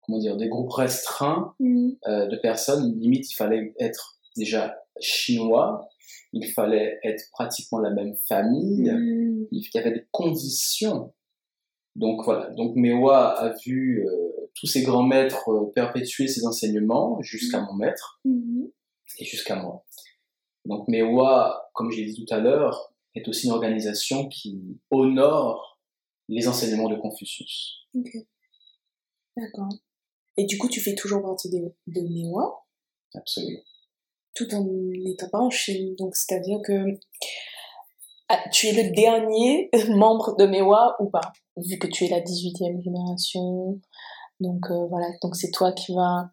comment 0.01 0.19
dire, 0.19 0.37
des 0.37 0.47
groupes 0.47 0.71
restreints 0.71 1.53
mm. 1.59 1.89
euh, 2.07 2.27
de 2.27 2.37
personnes. 2.37 2.97
Limite, 2.99 3.29
il 3.31 3.35
fallait 3.35 3.73
être 3.79 4.19
déjà 4.35 4.77
chinois, 4.99 5.87
il 6.33 6.47
fallait 6.51 6.99
être 7.03 7.23
pratiquement 7.31 7.79
la 7.79 7.91
même 7.91 8.15
famille, 8.27 8.89
mm. 8.89 9.47
il 9.51 9.69
y 9.73 9.77
avait 9.77 9.91
des 9.91 10.07
conditions. 10.11 11.13
Donc 11.95 12.23
voilà, 12.25 12.51
donc 12.51 12.75
Mewa 12.75 13.29
a 13.29 13.55
vu 13.65 14.05
euh, 14.05 14.51
tous 14.53 14.67
ses 14.67 14.83
grands 14.83 15.03
maîtres 15.03 15.49
euh, 15.49 15.71
perpétuer 15.73 16.27
ses 16.27 16.45
enseignements 16.45 17.19
jusqu'à 17.21 17.59
mon 17.61 17.73
maître 17.73 18.21
et 19.19 19.25
jusqu'à 19.25 19.55
moi. 19.55 19.83
Donc 20.65 20.87
Mewa, 20.87 21.69
comme 21.73 21.91
j'ai 21.91 22.05
dit 22.05 22.13
tout 22.13 22.31
à 22.31 22.39
l'heure, 22.39 22.93
est 23.17 23.27
aussi 23.27 23.47
une 23.47 23.53
organisation 23.53 24.27
qui 24.27 24.79
honore 24.91 25.79
les 26.29 26.47
enseignements 26.47 26.89
de 26.89 26.95
Confucius. 26.95 27.87
Ok. 27.95 28.11
D'accord. 29.35 29.69
Et 30.37 30.45
du 30.45 30.57
coup, 30.57 30.67
tu 30.67 30.81
fais 30.81 30.95
toujours 30.95 31.21
partie 31.21 31.49
de, 31.49 31.73
de 31.87 32.01
Mewa? 32.01 32.65
Absolument. 33.15 33.61
Tout 34.33 34.53
en 34.53 34.63
n'étant 34.63 35.29
pas 35.29 35.39
en 35.39 35.49
Chine. 35.49 35.95
Donc, 35.95 36.15
c'est-à-dire 36.15 36.59
que 36.63 36.99
ah, 38.29 38.43
tu 38.51 38.67
es 38.67 38.83
le 38.83 38.93
dernier 38.93 39.69
membre 39.89 40.35
de 40.35 40.45
Mewa 40.45 40.95
ou 40.99 41.09
pas? 41.09 41.33
Vu 41.55 41.77
que 41.79 41.87
tu 41.87 42.05
es 42.05 42.09
la 42.09 42.21
18e 42.21 42.83
génération. 42.83 43.79
Donc, 44.39 44.69
euh, 44.69 44.85
voilà. 44.87 45.07
Donc, 45.21 45.35
c'est 45.35 45.51
toi 45.51 45.71
qui 45.71 45.95
vas. 45.95 46.29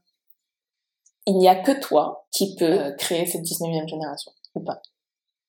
Il 1.26 1.38
n'y 1.38 1.48
a 1.48 1.62
que 1.62 1.80
toi 1.80 2.26
qui 2.30 2.54
peux 2.56 2.64
euh, 2.64 2.92
créer 2.96 3.24
cette 3.24 3.42
19e 3.42 3.88
génération, 3.88 4.32
ou 4.54 4.60
pas? 4.60 4.82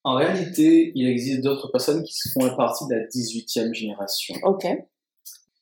En 0.06 0.14
réalité, 0.16 0.92
il 0.96 1.08
existe 1.10 1.42
d'autres 1.42 1.70
personnes 1.72 2.04
qui 2.04 2.14
font 2.30 2.56
partie 2.56 2.86
de 2.88 2.94
la 2.94 3.06
18e 3.08 3.74
génération. 3.74 4.36
Ok. 4.44 4.66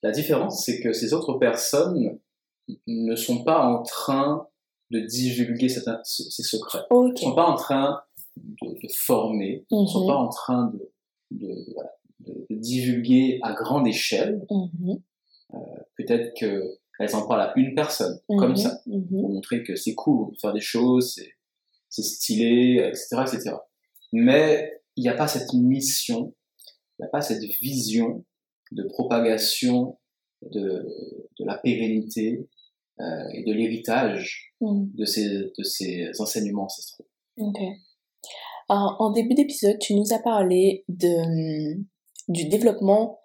La 0.02 0.12
différence, 0.12 0.66
c'est 0.66 0.82
que 0.82 0.92
ces 0.92 1.14
autres 1.14 1.36
personnes 1.36 2.20
ne 2.88 3.16
sont 3.16 3.44
pas 3.44 3.66
en 3.66 3.84
train 3.84 4.48
de 4.92 5.00
divulguer 5.00 5.70
ces 5.70 5.80
secrets. 6.44 6.82
Ils 6.92 7.12
ne 7.14 7.16
sont 7.16 7.34
pas 7.34 7.46
en 7.46 7.56
train 7.56 8.02
de, 8.38 8.88
former, 8.94 9.66
ils 9.72 9.82
ne 9.82 9.88
sont 9.88 10.02
Mhm. 10.02 10.08
pas 10.08 10.16
en 10.18 10.28
train 10.30 10.74
de, 11.32 11.48
divulguer 12.50 13.40
à 13.44 13.54
grande 13.54 13.88
échelle. 13.88 14.46
Mhm. 14.52 15.00
Peut-être 15.98 16.34
qu'elles 16.36 17.16
en 17.16 17.26
parlent 17.28 17.42
à 17.42 17.54
une 17.56 17.74
personne, 17.76 18.20
comme 18.28 18.52
Mhm. 18.52 18.56
ça, 18.58 18.82
Mhm. 18.88 19.08
pour 19.08 19.30
montrer 19.30 19.64
que 19.64 19.76
c'est 19.76 19.94
cool, 19.96 20.24
on 20.24 20.30
peut 20.32 20.38
faire 20.40 20.54
des 20.54 20.60
choses, 20.62 21.14
c'est- 21.16 21.34
c'est 21.90 22.04
stylé, 22.04 22.78
etc., 22.88 23.22
etc. 23.22 23.56
Mais 24.14 24.82
il 24.96 25.02
n'y 25.04 25.10
a 25.10 25.16
pas 25.16 25.28
cette 25.28 25.52
mission, 25.54 26.34
il 26.98 27.02
n'y 27.02 27.06
a 27.08 27.10
pas 27.10 27.22
cette 27.22 27.44
vision 27.44 28.24
de 28.72 28.84
propagation 28.84 30.00
de, 30.44 30.88
de 31.40 31.46
la 31.46 31.58
pérennité 31.58 32.48
euh, 33.02 33.04
et 33.34 33.44
de 33.44 33.52
l'héritage 33.54 34.54
Mhm. 34.62 34.92
de 34.96 35.04
ces, 35.06 35.28
de 35.58 35.64
ces 35.64 36.10
enseignements 36.20 36.64
ancestraux. 36.66 37.06
Ok. 37.38 37.58
en 38.70 39.12
début 39.12 39.34
d'épisode, 39.34 39.78
tu 39.80 39.94
nous 39.94 40.14
as 40.14 40.20
parlé 40.20 40.86
de, 40.88 41.76
du 42.30 42.48
développement 42.48 43.20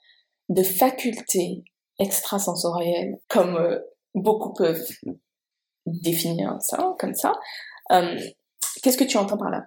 de 0.49 0.63
facultés 0.65 1.63
extrasensorielles, 2.01 3.19
comme 3.29 3.55
euh, 3.57 3.79
beaucoup 4.15 4.53
peuvent 4.53 4.91
définir 5.87 6.57
ça, 6.61 6.97
comme 6.99 7.15
ça. 7.15 7.33
Euh, 7.93 8.19
qu'est-ce 8.83 8.99
que 8.99 9.05
tu 9.05 9.17
entends 9.17 9.39
par 9.39 9.51
là? 9.51 9.65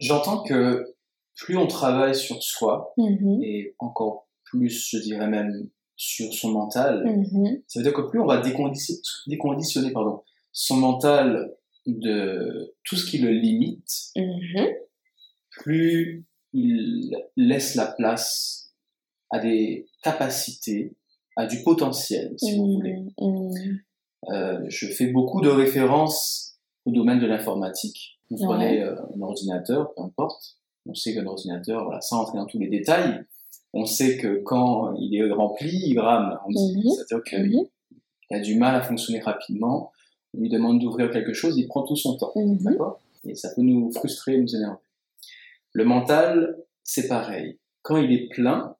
J'entends 0.00 0.42
que 0.42 0.94
plus 1.36 1.56
on 1.56 1.66
travaille 1.66 2.14
sur 2.14 2.42
soi, 2.42 2.92
mm-hmm. 2.98 3.44
et 3.44 3.74
encore 3.78 4.28
plus, 4.44 4.88
je 4.90 4.98
dirais 4.98 5.28
même, 5.28 5.68
sur 5.96 6.32
son 6.32 6.52
mental, 6.52 7.04
mm-hmm. 7.04 7.62
ça 7.66 7.80
veut 7.80 7.84
dire 7.84 7.92
que 7.92 8.08
plus 8.08 8.20
on 8.20 8.26
va 8.26 8.40
déconditionner, 8.40 9.00
déconditionner 9.26 9.92
pardon, 9.92 10.22
son 10.52 10.76
mental 10.76 11.52
de 11.86 12.74
tout 12.84 12.96
ce 12.96 13.10
qui 13.10 13.18
le 13.18 13.30
limite, 13.30 14.12
mm-hmm. 14.16 14.74
plus 15.50 16.24
il 16.52 17.16
laisse 17.36 17.74
la 17.74 17.86
place 17.86 18.72
à 19.30 19.38
des 19.38 19.88
capacités, 20.02 20.94
à 21.36 21.46
du 21.46 21.62
potentiel, 21.62 22.34
si 22.36 22.56
vous 22.56 22.74
voulez. 22.74 22.96
Euh, 24.30 24.64
je 24.68 24.86
fais 24.86 25.08
beaucoup 25.08 25.40
de 25.40 25.48
références 25.48 26.47
au 26.88 26.92
domaine 26.92 27.20
de 27.20 27.26
l'informatique. 27.26 28.18
Vous 28.30 28.44
prenez 28.44 28.82
euh, 28.82 28.94
un 29.16 29.20
ordinateur, 29.20 29.94
peu 29.94 30.02
importe. 30.02 30.56
On 30.86 30.94
sait 30.94 31.14
qu'un 31.14 31.26
ordinateur, 31.26 31.84
voilà, 31.84 32.00
sans 32.00 32.22
entrer 32.22 32.38
dans 32.38 32.46
tous 32.46 32.58
les 32.58 32.68
détails, 32.68 33.24
on 33.74 33.84
sait 33.84 34.16
que 34.16 34.40
quand 34.42 34.94
il 34.94 35.14
est 35.14 35.30
rempli, 35.30 35.70
il 35.70 35.98
rame. 35.98 36.38
Mhm. 36.48 36.82
C'est-à-dire 36.90 37.22
qu'il 37.24 37.68
a 38.30 38.40
du 38.40 38.56
mal 38.56 38.74
à 38.74 38.82
fonctionner 38.82 39.20
rapidement. 39.20 39.92
On 40.34 40.40
lui 40.40 40.48
demande 40.48 40.80
d'ouvrir 40.80 41.10
quelque 41.10 41.32
chose, 41.32 41.58
il 41.58 41.68
prend 41.68 41.82
tout 41.82 41.96
son 41.96 42.16
temps. 42.16 42.32
Mhm. 42.34 42.58
D'accord? 42.58 43.00
Et 43.24 43.34
ça 43.34 43.50
peut 43.54 43.62
nous 43.62 43.92
frustrer, 43.92 44.38
nous 44.38 44.54
énerver. 44.54 44.78
Le 45.72 45.84
mental, 45.84 46.56
c'est 46.82 47.08
pareil. 47.08 47.58
Quand 47.82 47.98
il 47.98 48.10
est 48.12 48.28
plein, 48.28 48.76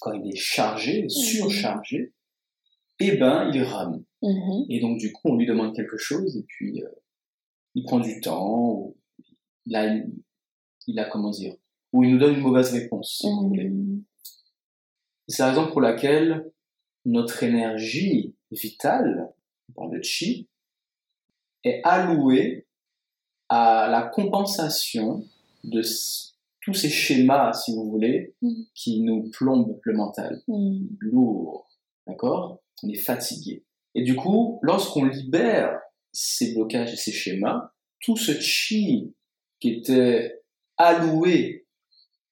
quand 0.00 0.12
il 0.12 0.32
est 0.32 0.36
chargé, 0.36 1.02
mhm. 1.02 1.08
surchargé, 1.08 2.12
eh 3.00 3.16
ben, 3.16 3.50
il 3.52 3.62
rame. 3.62 4.02
Mhm. 4.22 4.66
Et 4.68 4.80
donc, 4.80 4.98
du 4.98 5.12
coup, 5.12 5.28
on 5.30 5.36
lui 5.36 5.46
demande 5.46 5.74
quelque 5.74 5.96
chose 5.96 6.36
et 6.36 6.44
puis 6.46 6.82
euh, 6.82 6.88
il 7.74 7.84
prend 7.84 8.00
du 8.00 8.20
temps, 8.20 8.72
ou 8.72 8.96
il 9.66 9.76
a, 9.76 9.94
il 10.86 10.98
a, 10.98 11.04
comment 11.08 11.30
dire, 11.30 11.54
ou 11.92 12.04
il 12.04 12.10
nous 12.12 12.18
donne 12.18 12.34
une 12.34 12.40
mauvaise 12.42 12.72
réponse, 12.72 13.18
si 13.18 13.26
vous 13.26 13.48
voulez. 13.48 13.68
Mhm. 13.68 14.04
C'est 15.28 15.42
la 15.42 15.50
raison 15.50 15.70
pour 15.70 15.80
laquelle 15.80 16.50
notre 17.04 17.42
énergie 17.42 18.34
vitale, 18.50 19.32
dans 19.76 19.86
le 19.86 20.02
chi, 20.02 20.48
est 21.64 21.80
allouée 21.84 22.66
à 23.48 23.88
la 23.90 24.02
compensation 24.02 25.24
de 25.64 25.82
tous 26.62 26.74
ces 26.74 26.90
schémas, 26.90 27.52
si 27.52 27.72
vous 27.74 27.90
voulez, 27.90 28.34
Mhm. 28.42 28.66
qui 28.74 29.00
nous 29.00 29.30
plombent 29.30 29.78
le 29.82 29.94
mental. 29.94 30.42
Lourd. 31.00 31.68
D'accord? 32.06 32.60
On 32.82 32.88
est 32.88 32.94
fatigué. 32.98 33.64
Et 33.94 34.02
du 34.02 34.16
coup, 34.16 34.58
lorsqu'on 34.62 35.04
libère 35.04 35.78
ces 36.12 36.54
blocages 36.54 36.92
et 36.92 36.96
ces 36.96 37.12
schémas, 37.12 37.72
tout 38.00 38.16
ce 38.16 38.32
chi 38.40 39.14
qui 39.60 39.70
était 39.70 40.40
alloué 40.76 41.66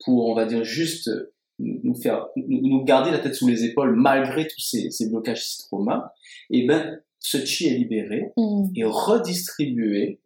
pour, 0.04 0.28
on 0.28 0.34
va 0.34 0.46
dire, 0.46 0.64
juste 0.64 1.10
nous 1.58 1.94
faire, 1.94 2.28
nous 2.36 2.84
garder 2.84 3.10
la 3.10 3.18
tête 3.18 3.34
sous 3.34 3.48
les 3.48 3.64
épaules 3.64 3.96
malgré 3.96 4.46
tous 4.46 4.60
ces, 4.60 4.90
ces 4.90 5.10
blocages, 5.10 5.44
ces 5.44 5.64
traumas, 5.64 6.12
et 6.50 6.66
ben, 6.66 7.00
ce 7.18 7.44
chi 7.44 7.66
est 7.66 7.76
libéré 7.76 8.32
Mhm. 8.36 8.70
et 8.76 8.84
redistribué 8.84 10.20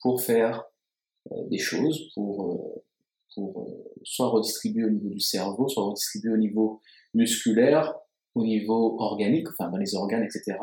pour 0.00 0.22
faire 0.22 0.64
euh, 1.30 1.48
des 1.48 1.58
choses, 1.58 2.10
pour, 2.14 2.52
euh, 2.52 2.82
pour 3.34 3.62
euh, 3.62 4.00
soit 4.02 4.28
redistribuer 4.28 4.84
au 4.84 4.90
niveau 4.90 5.10
du 5.10 5.20
cerveau, 5.20 5.68
soit 5.68 5.84
redistribuer 5.84 6.32
au 6.32 6.38
niveau 6.38 6.80
musculaire, 7.14 7.94
au 8.34 8.44
niveau 8.44 8.96
organique, 9.00 9.48
enfin 9.48 9.70
dans 9.70 9.76
les 9.78 9.94
organes, 9.94 10.24
etc. 10.24 10.58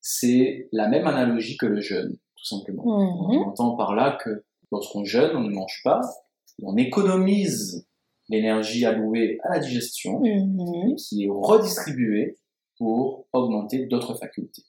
C'est 0.00 0.68
la 0.72 0.88
même 0.88 1.06
analogie 1.06 1.56
que 1.56 1.66
le 1.66 1.80
jeûne, 1.80 2.16
tout 2.36 2.44
simplement. 2.44 2.84
Mhm. 2.84 3.38
On 3.38 3.48
entend 3.48 3.76
par 3.76 3.94
là 3.94 4.18
que 4.22 4.44
lorsqu'on 4.72 5.04
jeûne, 5.04 5.36
on 5.36 5.40
ne 5.40 5.50
mange 5.52 5.80
pas, 5.84 6.00
on 6.62 6.76
économise 6.76 7.86
l'énergie 8.28 8.84
allouée 8.84 9.38
à 9.44 9.54
la 9.54 9.58
digestion, 9.60 10.20
Mhm. 10.20 10.96
qui 10.96 11.24
est 11.24 11.28
redistribuée 11.30 12.38
pour 12.78 13.26
augmenter 13.32 13.86
d'autres 13.86 14.14
facultés. 14.14 14.62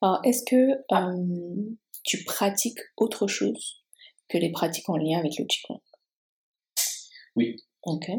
Alors, 0.00 0.20
est-ce 0.24 0.44
que 0.44 0.72
euh, 0.92 1.76
tu 2.04 2.24
pratiques 2.24 2.78
autre 2.96 3.26
chose 3.26 3.82
que 4.28 4.38
les 4.38 4.50
pratiques 4.50 4.88
en 4.88 4.96
lien 4.96 5.18
avec 5.18 5.38
le 5.38 5.44
Qigong? 5.44 5.80
Oui. 7.36 7.56
Ok. 7.84 8.10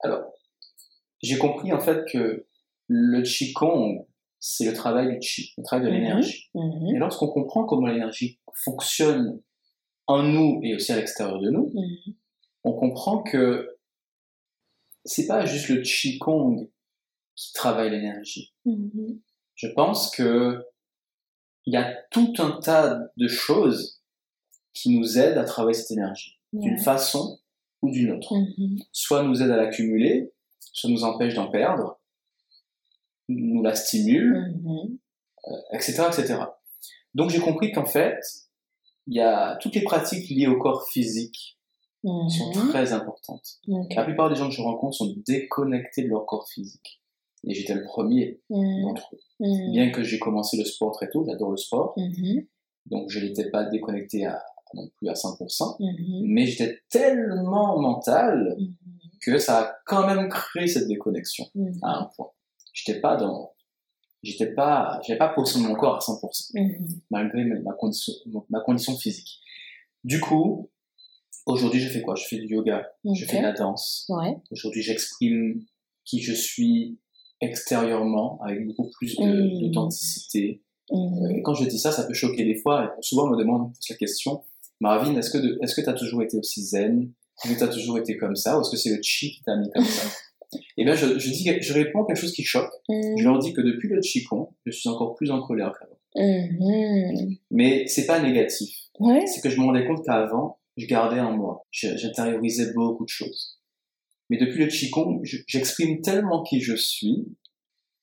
Alors, 0.00 0.24
j'ai 1.22 1.38
compris 1.38 1.72
en 1.72 1.80
fait 1.80 2.04
que 2.10 2.46
le 2.88 3.22
Qigong, 3.22 4.06
c'est 4.40 4.66
le 4.66 4.72
travail 4.74 5.08
du 5.12 5.18
Qi, 5.20 5.52
le 5.56 5.62
travail 5.62 5.86
de 5.86 5.90
Mhm. 5.90 5.96
l'énergie. 5.96 6.50
Mhm. 6.54 6.86
Et 6.94 6.98
lorsqu'on 6.98 7.28
comprend 7.28 7.64
comment 7.64 7.86
l'énergie 7.86 8.40
fonctionne 8.64 9.40
en 10.08 10.22
nous 10.24 10.60
et 10.64 10.74
aussi 10.74 10.92
à 10.92 10.96
l'extérieur 10.96 11.40
de 11.40 11.50
nous, 11.50 11.70
Mhm. 11.74 12.14
on 12.64 12.72
comprend 12.72 13.22
que 13.22 13.76
c'est 15.04 15.26
pas 15.26 15.46
juste 15.46 15.68
le 15.68 15.80
Qigong 15.82 16.68
qui 17.36 17.52
travaille 17.52 17.90
l'énergie. 17.90 18.52
Je 19.54 19.68
pense 19.68 20.10
que 20.10 20.64
il 21.66 21.72
y 21.72 21.76
a 21.76 21.96
tout 22.10 22.34
un 22.38 22.58
tas 22.60 23.00
de 23.16 23.28
choses 23.28 24.02
qui 24.74 24.90
nous 24.98 25.18
aident 25.18 25.38
à 25.38 25.44
travailler 25.44 25.74
cette 25.74 25.92
énergie, 25.92 26.38
d'une 26.52 26.78
façon 26.78 27.38
ou 27.82 27.90
d'une 27.90 28.12
autre. 28.12 28.34
Soit 28.92 29.22
nous 29.22 29.40
aide 29.42 29.50
à 29.50 29.56
l'accumuler, 29.56 30.32
soit 30.72 30.90
nous 30.90 31.04
empêche 31.04 31.34
d'en 31.34 31.50
perdre, 31.50 31.98
nous 33.28 33.62
la 33.62 33.74
stimule, 33.74 34.54
Mhm. 34.64 34.98
etc., 35.72 36.04
etc. 36.08 36.34
Donc 37.14 37.30
j'ai 37.30 37.40
compris 37.40 37.72
qu'en 37.72 37.86
fait, 37.86 38.18
il 39.06 39.14
y 39.16 39.20
a 39.20 39.56
toutes 39.56 39.74
les 39.74 39.82
pratiques 39.82 40.28
liées 40.30 40.46
au 40.46 40.58
corps 40.58 40.86
physique 40.88 41.58
sont 42.04 42.50
Mhm. 42.56 42.68
très 42.70 42.92
importantes. 42.92 43.60
La 43.94 44.02
plupart 44.04 44.28
des 44.28 44.34
gens 44.34 44.48
que 44.48 44.54
je 44.54 44.60
rencontre 44.62 44.96
sont 44.96 45.14
déconnectés 45.24 46.02
de 46.02 46.08
leur 46.08 46.26
corps 46.26 46.48
physique. 46.48 47.00
Et 47.46 47.54
j'étais 47.54 47.74
le 47.74 47.84
premier 47.84 48.40
Mhm. 48.50 48.82
d'entre 48.82 49.14
eux. 49.14 49.20
Mhm. 49.40 49.70
Bien 49.72 49.90
que 49.90 50.02
j'ai 50.02 50.18
commencé 50.18 50.56
le 50.56 50.64
sport 50.64 50.92
très 50.92 51.08
tôt, 51.10 51.24
j'adore 51.24 51.50
le 51.52 51.56
sport, 51.56 51.94
donc 52.86 53.08
je 53.08 53.20
n'étais 53.20 53.50
pas 53.50 53.64
déconnecté 53.64 54.26
à, 54.26 54.42
non 54.74 54.88
plus 54.96 55.08
à 55.10 55.14
100%, 55.14 55.76
Mhm. 55.78 56.22
mais 56.24 56.46
j'étais 56.46 56.80
tellement 56.88 57.80
mental. 57.80 58.56
Que 59.22 59.38
ça 59.38 59.60
a 59.60 59.74
quand 59.86 60.06
même 60.06 60.28
créé 60.28 60.66
cette 60.66 60.88
déconnexion 60.88 61.46
Mhm. 61.54 61.78
à 61.82 61.98
un 62.00 62.10
point. 62.16 62.30
J'étais 62.72 63.00
pas 63.00 63.16
dans, 63.16 63.52
j'étais 64.22 64.52
pas, 64.52 65.00
j'avais 65.06 65.18
pas 65.18 65.28
possédé 65.28 65.64
mon 65.64 65.74
corps 65.74 65.96
à 65.96 66.00
100%, 66.00 66.50
Mhm. 66.54 66.88
malgré 67.10 67.44
ma 67.44 67.72
condition, 67.72 68.12
ma 68.50 68.60
condition 68.60 68.96
physique. 68.96 69.40
Du 70.04 70.20
coup, 70.20 70.70
aujourd'hui 71.46 71.80
je 71.80 71.88
fais 71.88 72.02
quoi? 72.02 72.14
Je 72.16 72.24
fais 72.24 72.38
du 72.38 72.46
yoga, 72.54 72.90
je 73.14 73.24
fais 73.24 73.38
de 73.38 73.42
la 73.42 73.52
danse. 73.52 74.06
Ouais. 74.08 74.36
Aujourd'hui 74.50 74.82
j'exprime 74.82 75.64
qui 76.04 76.20
je 76.20 76.32
suis 76.32 76.98
extérieurement 77.40 78.40
avec 78.42 78.66
beaucoup 78.66 78.88
plus 78.90 79.18
Mhm. 79.18 79.60
d'authenticité. 79.60 80.62
Mhm. 80.90 81.30
Et 81.36 81.42
quand 81.42 81.54
je 81.54 81.68
dis 81.68 81.78
ça, 81.78 81.92
ça 81.92 82.04
peut 82.04 82.14
choquer 82.14 82.44
des 82.44 82.56
fois. 82.56 82.92
Et 82.98 83.02
souvent, 83.02 83.26
on 83.26 83.30
me 83.30 83.36
demande 83.36 83.62
on 83.62 83.68
me 83.68 83.74
pose 83.74 83.88
la 83.90 83.96
question 83.96 84.42
Marvin, 84.80 85.14
est-ce 85.16 85.30
que 85.30 85.38
de- 85.38 85.58
est-ce 85.62 85.76
que 85.76 85.80
tu 85.80 85.88
as 85.88 85.92
toujours 85.92 86.22
été 86.22 86.36
aussi 86.38 86.60
zen? 86.64 87.12
Est-ce 87.44 87.52
que 87.54 87.58
tu 87.58 87.64
as 87.64 87.68
toujours 87.68 87.98
été 87.98 88.16
comme 88.16 88.36
ça 88.36 88.56
Ou 88.58 88.60
est-ce 88.62 88.70
que 88.70 88.76
c'est 88.76 88.94
le 88.96 89.02
chi 89.02 89.32
qui 89.32 89.42
t'a 89.42 89.56
mis 89.56 89.70
comme 89.70 89.84
ça? 89.84 90.08
Et 90.76 90.84
bien, 90.84 90.94
je, 90.94 91.18
je, 91.18 91.30
dis, 91.30 91.48
je 91.60 91.72
réponds 91.72 92.04
quelque 92.04 92.18
chose 92.20 92.32
qui 92.32 92.44
choque. 92.44 92.70
Mhm. 92.88 93.16
Je 93.18 93.24
leur 93.24 93.38
dis 93.38 93.52
que 93.54 93.60
depuis 93.62 93.88
le 93.88 94.00
Qigong, 94.00 94.48
je 94.66 94.70
suis 94.70 94.88
encore 94.88 95.14
plus 95.14 95.30
en 95.30 95.40
colère 95.42 95.72
qu'avant. 95.78 95.98
Mhm. 96.14 97.36
Mais 97.50 97.86
c'est 97.86 98.06
pas 98.06 98.20
négatif. 98.20 98.76
Ouais. 99.00 99.26
C'est 99.26 99.40
que 99.40 99.48
je 99.50 99.58
me 99.58 99.64
rendais 99.64 99.86
compte 99.86 100.04
qu'avant, 100.04 100.58
je 100.76 100.86
gardais 100.86 101.20
en 101.20 101.32
moi. 101.36 101.64
J'intériorisais 101.70 102.72
beaucoup 102.74 103.04
de 103.04 103.08
choses. 103.08 103.58
Mais 104.30 104.36
depuis 104.38 104.58
le 104.58 104.66
Qigong, 104.66 105.20
je- 105.24 105.38
j'exprime 105.46 106.00
tellement 106.02 106.42
qui 106.42 106.60
je 106.60 106.74
suis 106.76 107.26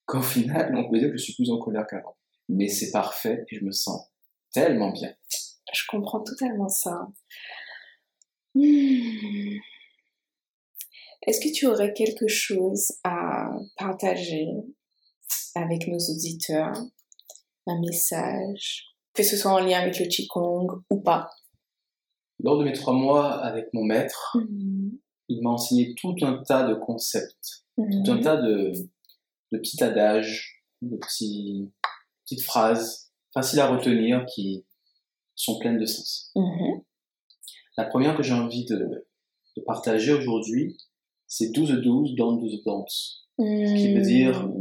qu'au 0.06 0.22
final, 0.22 0.74
on 0.76 0.90
peut 0.90 1.00
dire 1.00 1.10
que 1.12 1.18
je 1.18 1.24
suis 1.24 1.34
plus 1.36 1.52
en 1.52 1.60
colère 1.60 1.86
qu'avant. 1.88 2.16
Mais 2.50 2.68
c'est 2.68 2.90
parfait 2.92 3.46
et 3.52 3.56
je 3.56 3.64
me 3.64 3.72
sens 3.72 4.10
tellement 4.54 4.92
bien. 4.92 5.14
Je 5.72 5.84
comprends 5.88 6.22
totalement 6.22 6.68
ça. 6.68 7.08
Est-ce 11.28 11.40
que 11.42 11.54
tu 11.54 11.68
aurais 11.68 11.94
quelque 11.94 12.28
chose 12.28 12.94
à 13.04 13.50
partager 13.78 14.48
avec 15.56 15.88
nos 15.88 15.98
auditeurs? 15.98 16.74
Un 17.68 17.80
message? 17.82 18.86
Que 19.14 19.24
ce 19.24 19.38
soit 19.38 19.52
en 19.52 19.60
lien 19.60 19.80
avec 19.82 20.00
le 20.00 20.06
Qigong 20.06 20.82
ou 20.90 21.02
pas? 21.02 21.30
Lors 22.40 22.58
de 22.58 22.64
mes 22.64 22.74
trois 22.74 22.94
mois 22.94 23.34
avec 23.44 23.68
mon 23.74 23.84
maître, 23.84 24.38
Mhm. 24.38 24.98
il 25.28 25.42
m'a 25.44 25.52
enseigné 25.52 25.94
tout 25.96 26.16
un 26.22 26.42
tas 26.44 26.68
de 26.68 26.74
concepts, 26.74 27.66
Mhm. 27.78 28.04
tout 28.04 28.12
un 28.12 28.22
tas 28.22 28.38
de, 28.38 28.72
de 29.52 29.58
petits 29.58 29.84
adages, 29.84 30.64
de 30.82 30.96
petits, 30.96 31.70
petites 32.26 32.44
phrases 32.44 33.12
faciles 33.34 33.60
à 33.60 33.68
retenir 33.68 34.26
qui, 34.26 34.66
sont 35.36 35.58
pleines 35.58 35.78
de 35.80 35.86
sens. 35.86 36.32
Mm-hmm. 36.36 36.84
La 37.80 37.86
première 37.86 38.18
que 38.18 38.24
j'ai 38.24 38.34
envie 38.34 38.66
de, 38.66 39.08
partager 39.66 40.12
aujourd'hui, 40.12 40.78
c'est 41.28 41.50
12-12, 41.52 42.14
don't 42.14 42.38
12 42.38 42.64
don't. 42.66 42.86
Ce 42.90 43.74
qui 43.74 43.94
veut 43.94 44.02
dire, 44.02 44.52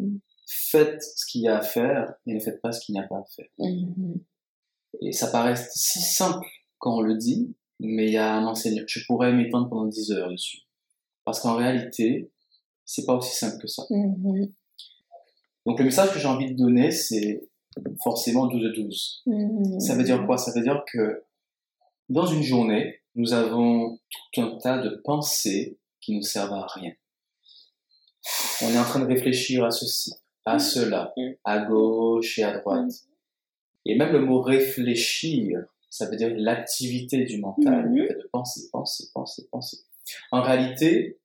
faites 0.47 1.03
ce 1.03 1.27
qu'il 1.27 1.41
y 1.41 1.49
a 1.49 1.59
à 1.59 1.61
faire 1.61 2.15
et 2.27 2.35
ne 2.35 2.39
faites 2.39 2.63
pas 2.63 2.71
ce 2.71 2.81
qu'il 2.81 2.93
n'y 2.93 3.01
a 3.01 3.09
pas 3.09 3.17
à 3.17 3.25
faire. 3.25 3.49
Mm-hmm. 3.59 4.21
Et 5.01 5.11
ça 5.11 5.27
paraît 5.33 5.57
si 5.57 5.99
simple 5.99 6.47
quand 6.79 6.99
on 6.99 7.01
le 7.01 7.17
dit, 7.17 7.57
mais 7.81 8.07
il 8.07 8.13
y 8.13 8.19
a 8.19 8.37
un 8.37 8.47
enseignant. 8.47 8.85
Je 8.87 9.05
pourrais 9.05 9.33
m'étendre 9.33 9.69
pendant 9.69 9.87
10 9.87 10.13
heures 10.13 10.31
dessus. 10.31 10.61
Parce 11.25 11.41
qu'en 11.41 11.57
réalité, 11.57 12.31
c'est 12.85 13.05
pas 13.05 13.17
aussi 13.17 13.35
simple 13.35 13.61
que 13.61 13.67
ça. 13.67 13.83
Mm-hmm. 13.91 14.53
Donc 15.67 15.81
le 15.81 15.87
message 15.87 16.13
que 16.13 16.21
j'ai 16.21 16.29
envie 16.29 16.53
de 16.53 16.57
donner, 16.57 16.93
c'est 16.93 17.49
forcément 18.01 18.47
12 18.47 18.63
de 18.63 18.83
12. 18.85 19.23
Mm-hmm. 19.27 19.81
Ça 19.81 19.97
veut 19.97 20.05
dire 20.05 20.25
quoi? 20.25 20.39
Ça 20.39 20.53
veut 20.55 20.63
dire 20.63 20.85
que 20.87 21.25
dans 22.09 22.27
une 22.27 22.45
journée, 22.45 22.98
nous 23.15 23.33
avons 23.33 23.99
tout 24.33 24.41
un 24.41 24.59
tas 24.59 24.79
de 24.79 24.91
pensées 25.05 25.79
qui 26.01 26.17
ne 26.17 26.23
servent 26.23 26.55
à 26.55 26.67
rien. 26.67 26.93
On 28.63 28.69
est 28.69 28.79
en 28.79 28.85
train 28.85 29.01
de 29.01 29.07
réfléchir 29.07 29.65
à 29.65 29.71
ceci, 29.71 30.13
à 30.45 30.57
mm-hmm. 30.57 30.61
cela, 30.61 31.15
à 31.45 31.59
gauche 31.61 32.39
et 32.39 32.45
à 32.45 32.59
droite. 32.59 32.91
Et 33.85 33.97
même 33.97 34.13
le 34.13 34.21
mot 34.21 34.41
réfléchir, 34.41 35.65
ça 35.91 36.09
veut 36.09 36.17
dire 36.17 36.33
l'activité 36.37 37.25
du 37.25 37.39
mental, 37.39 37.91
le 37.93 38.07
fait 38.07 38.15
de 38.15 38.29
penser, 38.33 38.69
penser, 38.71 39.09
penser, 39.15 39.49
penser. 39.51 39.79
En 40.31 40.43
réalité, 40.43 41.19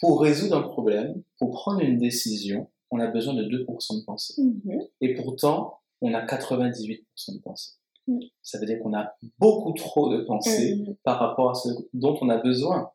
pour 0.00 0.20
résoudre 0.22 0.56
un 0.56 0.62
problème, 0.62 1.22
pour 1.38 1.52
prendre 1.52 1.80
une 1.80 1.98
décision, 1.98 2.70
on 2.90 2.98
a 2.98 3.06
besoin 3.06 3.34
de 3.34 3.44
2% 3.44 4.00
de 4.00 4.04
pensée. 4.04 4.34
Mhm. 4.42 4.86
Et 5.00 5.14
pourtant, 5.14 5.80
on 6.00 6.14
a 6.14 6.24
98% 6.24 7.34
de 7.34 7.38
pensée. 7.38 7.72
Mhm. 8.06 8.20
Ça 8.42 8.58
veut 8.58 8.66
dire 8.66 8.78
qu'on 8.80 8.94
a 8.94 9.14
beaucoup 9.38 9.72
trop 9.72 10.12
de 10.12 10.22
pensées 10.22 10.76
mhm. 10.76 10.96
par 11.02 11.18
rapport 11.18 11.50
à 11.50 11.54
ce 11.54 11.68
dont 11.92 12.16
on 12.20 12.28
a 12.28 12.38
besoin. 12.38 12.90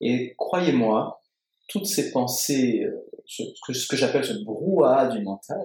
Et 0.00 0.34
croyez-moi, 0.36 1.22
toutes 1.68 1.86
ces 1.86 2.10
pensées, 2.10 2.84
euh, 2.84 3.06
ce, 3.26 3.42
ce 3.72 3.86
que 3.86 3.96
j'appelle 3.96 4.24
ce 4.24 4.44
brouhaha 4.44 5.08
du 5.08 5.22
mental, 5.22 5.62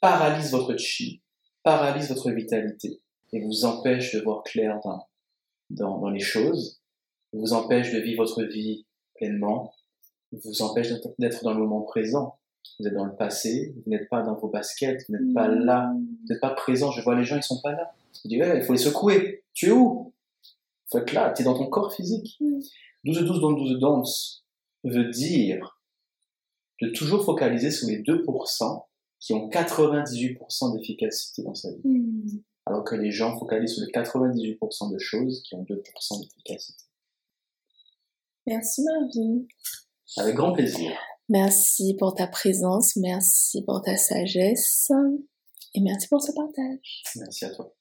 paralysent 0.00 0.50
votre 0.52 0.76
chi, 0.76 1.22
paralysent 1.62 2.08
votre 2.08 2.30
vitalité 2.30 3.00
et 3.32 3.40
vous 3.40 3.64
empêchent 3.64 4.14
de 4.14 4.20
voir 4.20 4.42
clair 4.42 4.80
dans, 4.84 5.06
dans, 5.70 5.98
dans 5.98 6.10
les 6.10 6.20
choses 6.20 6.82
vous 7.32 7.52
empêche 7.52 7.92
de 7.92 7.98
vivre 7.98 8.24
votre 8.24 8.42
vie 8.44 8.86
pleinement, 9.14 9.74
vous 10.32 10.62
empêche 10.62 10.88
d'être 11.18 11.42
dans 11.44 11.54
le 11.54 11.60
moment 11.60 11.82
présent. 11.82 12.38
Vous 12.78 12.86
êtes 12.86 12.94
dans 12.94 13.04
le 13.04 13.14
passé, 13.14 13.74
vous 13.84 13.90
n'êtes 13.90 14.08
pas 14.08 14.22
dans 14.22 14.34
vos 14.34 14.48
baskets, 14.48 15.04
vous 15.08 15.16
n'êtes 15.16 15.34
pas 15.34 15.48
là, 15.48 15.92
vous 15.94 16.28
n'êtes 16.28 16.40
pas 16.40 16.50
présent. 16.50 16.90
Je 16.90 17.02
vois 17.02 17.14
les 17.14 17.24
gens, 17.24 17.36
ils 17.36 17.42
sont 17.42 17.60
pas 17.60 17.72
là. 17.72 17.94
Je 18.24 18.28
dis, 18.28 18.36
il 18.36 18.62
faut 18.62 18.72
les 18.72 18.78
secouer. 18.78 19.44
Tu 19.54 19.68
es 19.68 19.70
où? 19.70 20.12
Faut 20.90 20.98
être 20.98 21.12
là, 21.12 21.32
tu 21.32 21.42
es 21.42 21.44
dans 21.44 21.54
ton 21.54 21.66
corps 21.66 21.92
physique. 21.92 22.38
12-12 23.04 23.40
dans 23.40 23.52
12 23.52 23.78
danse 23.78 24.44
veut 24.84 25.08
dire 25.10 25.78
de 26.80 26.88
toujours 26.88 27.24
focaliser 27.24 27.70
sur 27.70 27.88
les 27.88 28.02
2% 28.02 28.84
qui 29.20 29.32
ont 29.34 29.48
98% 29.48 30.76
d'efficacité 30.76 31.42
dans 31.42 31.54
sa 31.54 31.70
vie. 31.70 31.80
Hmm. 31.84 32.42
Alors 32.66 32.84
que 32.84 32.94
les 32.94 33.10
gens 33.10 33.38
focalisent 33.38 33.74
sur 33.74 33.84
les 33.84 33.92
98% 33.92 34.92
de 34.92 34.98
choses 34.98 35.42
qui 35.42 35.54
ont 35.54 35.62
2% 35.62 36.20
d'efficacité. 36.20 36.84
Merci 38.46 38.82
Marvin. 38.82 39.42
Avec 40.16 40.34
grand 40.34 40.52
plaisir. 40.52 40.92
Merci 41.32 41.96
pour 41.98 42.14
ta 42.14 42.26
présence, 42.26 42.94
merci 42.96 43.64
pour 43.64 43.80
ta 43.80 43.96
sagesse 43.96 44.92
et 45.72 45.80
merci 45.80 46.06
pour 46.08 46.20
ce 46.20 46.30
partage. 46.30 47.02
Merci 47.16 47.46
à 47.46 47.54
toi. 47.54 47.72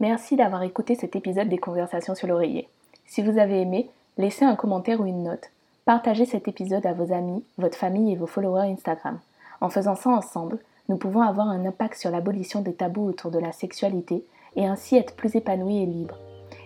Merci 0.00 0.34
d'avoir 0.34 0.64
écouté 0.64 0.96
cet 0.96 1.14
épisode 1.14 1.48
des 1.48 1.58
Conversations 1.58 2.16
sur 2.16 2.26
l'oreiller. 2.26 2.68
Si 3.06 3.22
vous 3.22 3.38
avez 3.38 3.60
aimé, 3.60 3.88
laissez 4.18 4.44
un 4.44 4.56
commentaire 4.56 5.00
ou 5.00 5.06
une 5.06 5.22
note. 5.22 5.50
Partagez 5.84 6.26
cet 6.26 6.48
épisode 6.48 6.86
à 6.86 6.92
vos 6.92 7.12
amis, 7.12 7.44
votre 7.56 7.78
famille 7.78 8.12
et 8.12 8.16
vos 8.16 8.26
followers 8.26 8.72
Instagram. 8.72 9.20
En 9.60 9.70
faisant 9.70 9.94
ça 9.94 10.10
ensemble, 10.10 10.58
nous 10.88 10.96
pouvons 10.96 11.22
avoir 11.22 11.46
un 11.46 11.64
impact 11.64 12.00
sur 12.00 12.10
l'abolition 12.10 12.62
des 12.62 12.74
tabous 12.74 13.06
autour 13.06 13.30
de 13.30 13.38
la 13.38 13.52
sexualité 13.52 14.24
et 14.56 14.66
ainsi 14.66 14.96
être 14.96 15.14
plus 15.14 15.36
épanouis 15.36 15.84
et 15.84 15.86
libres. 15.86 16.18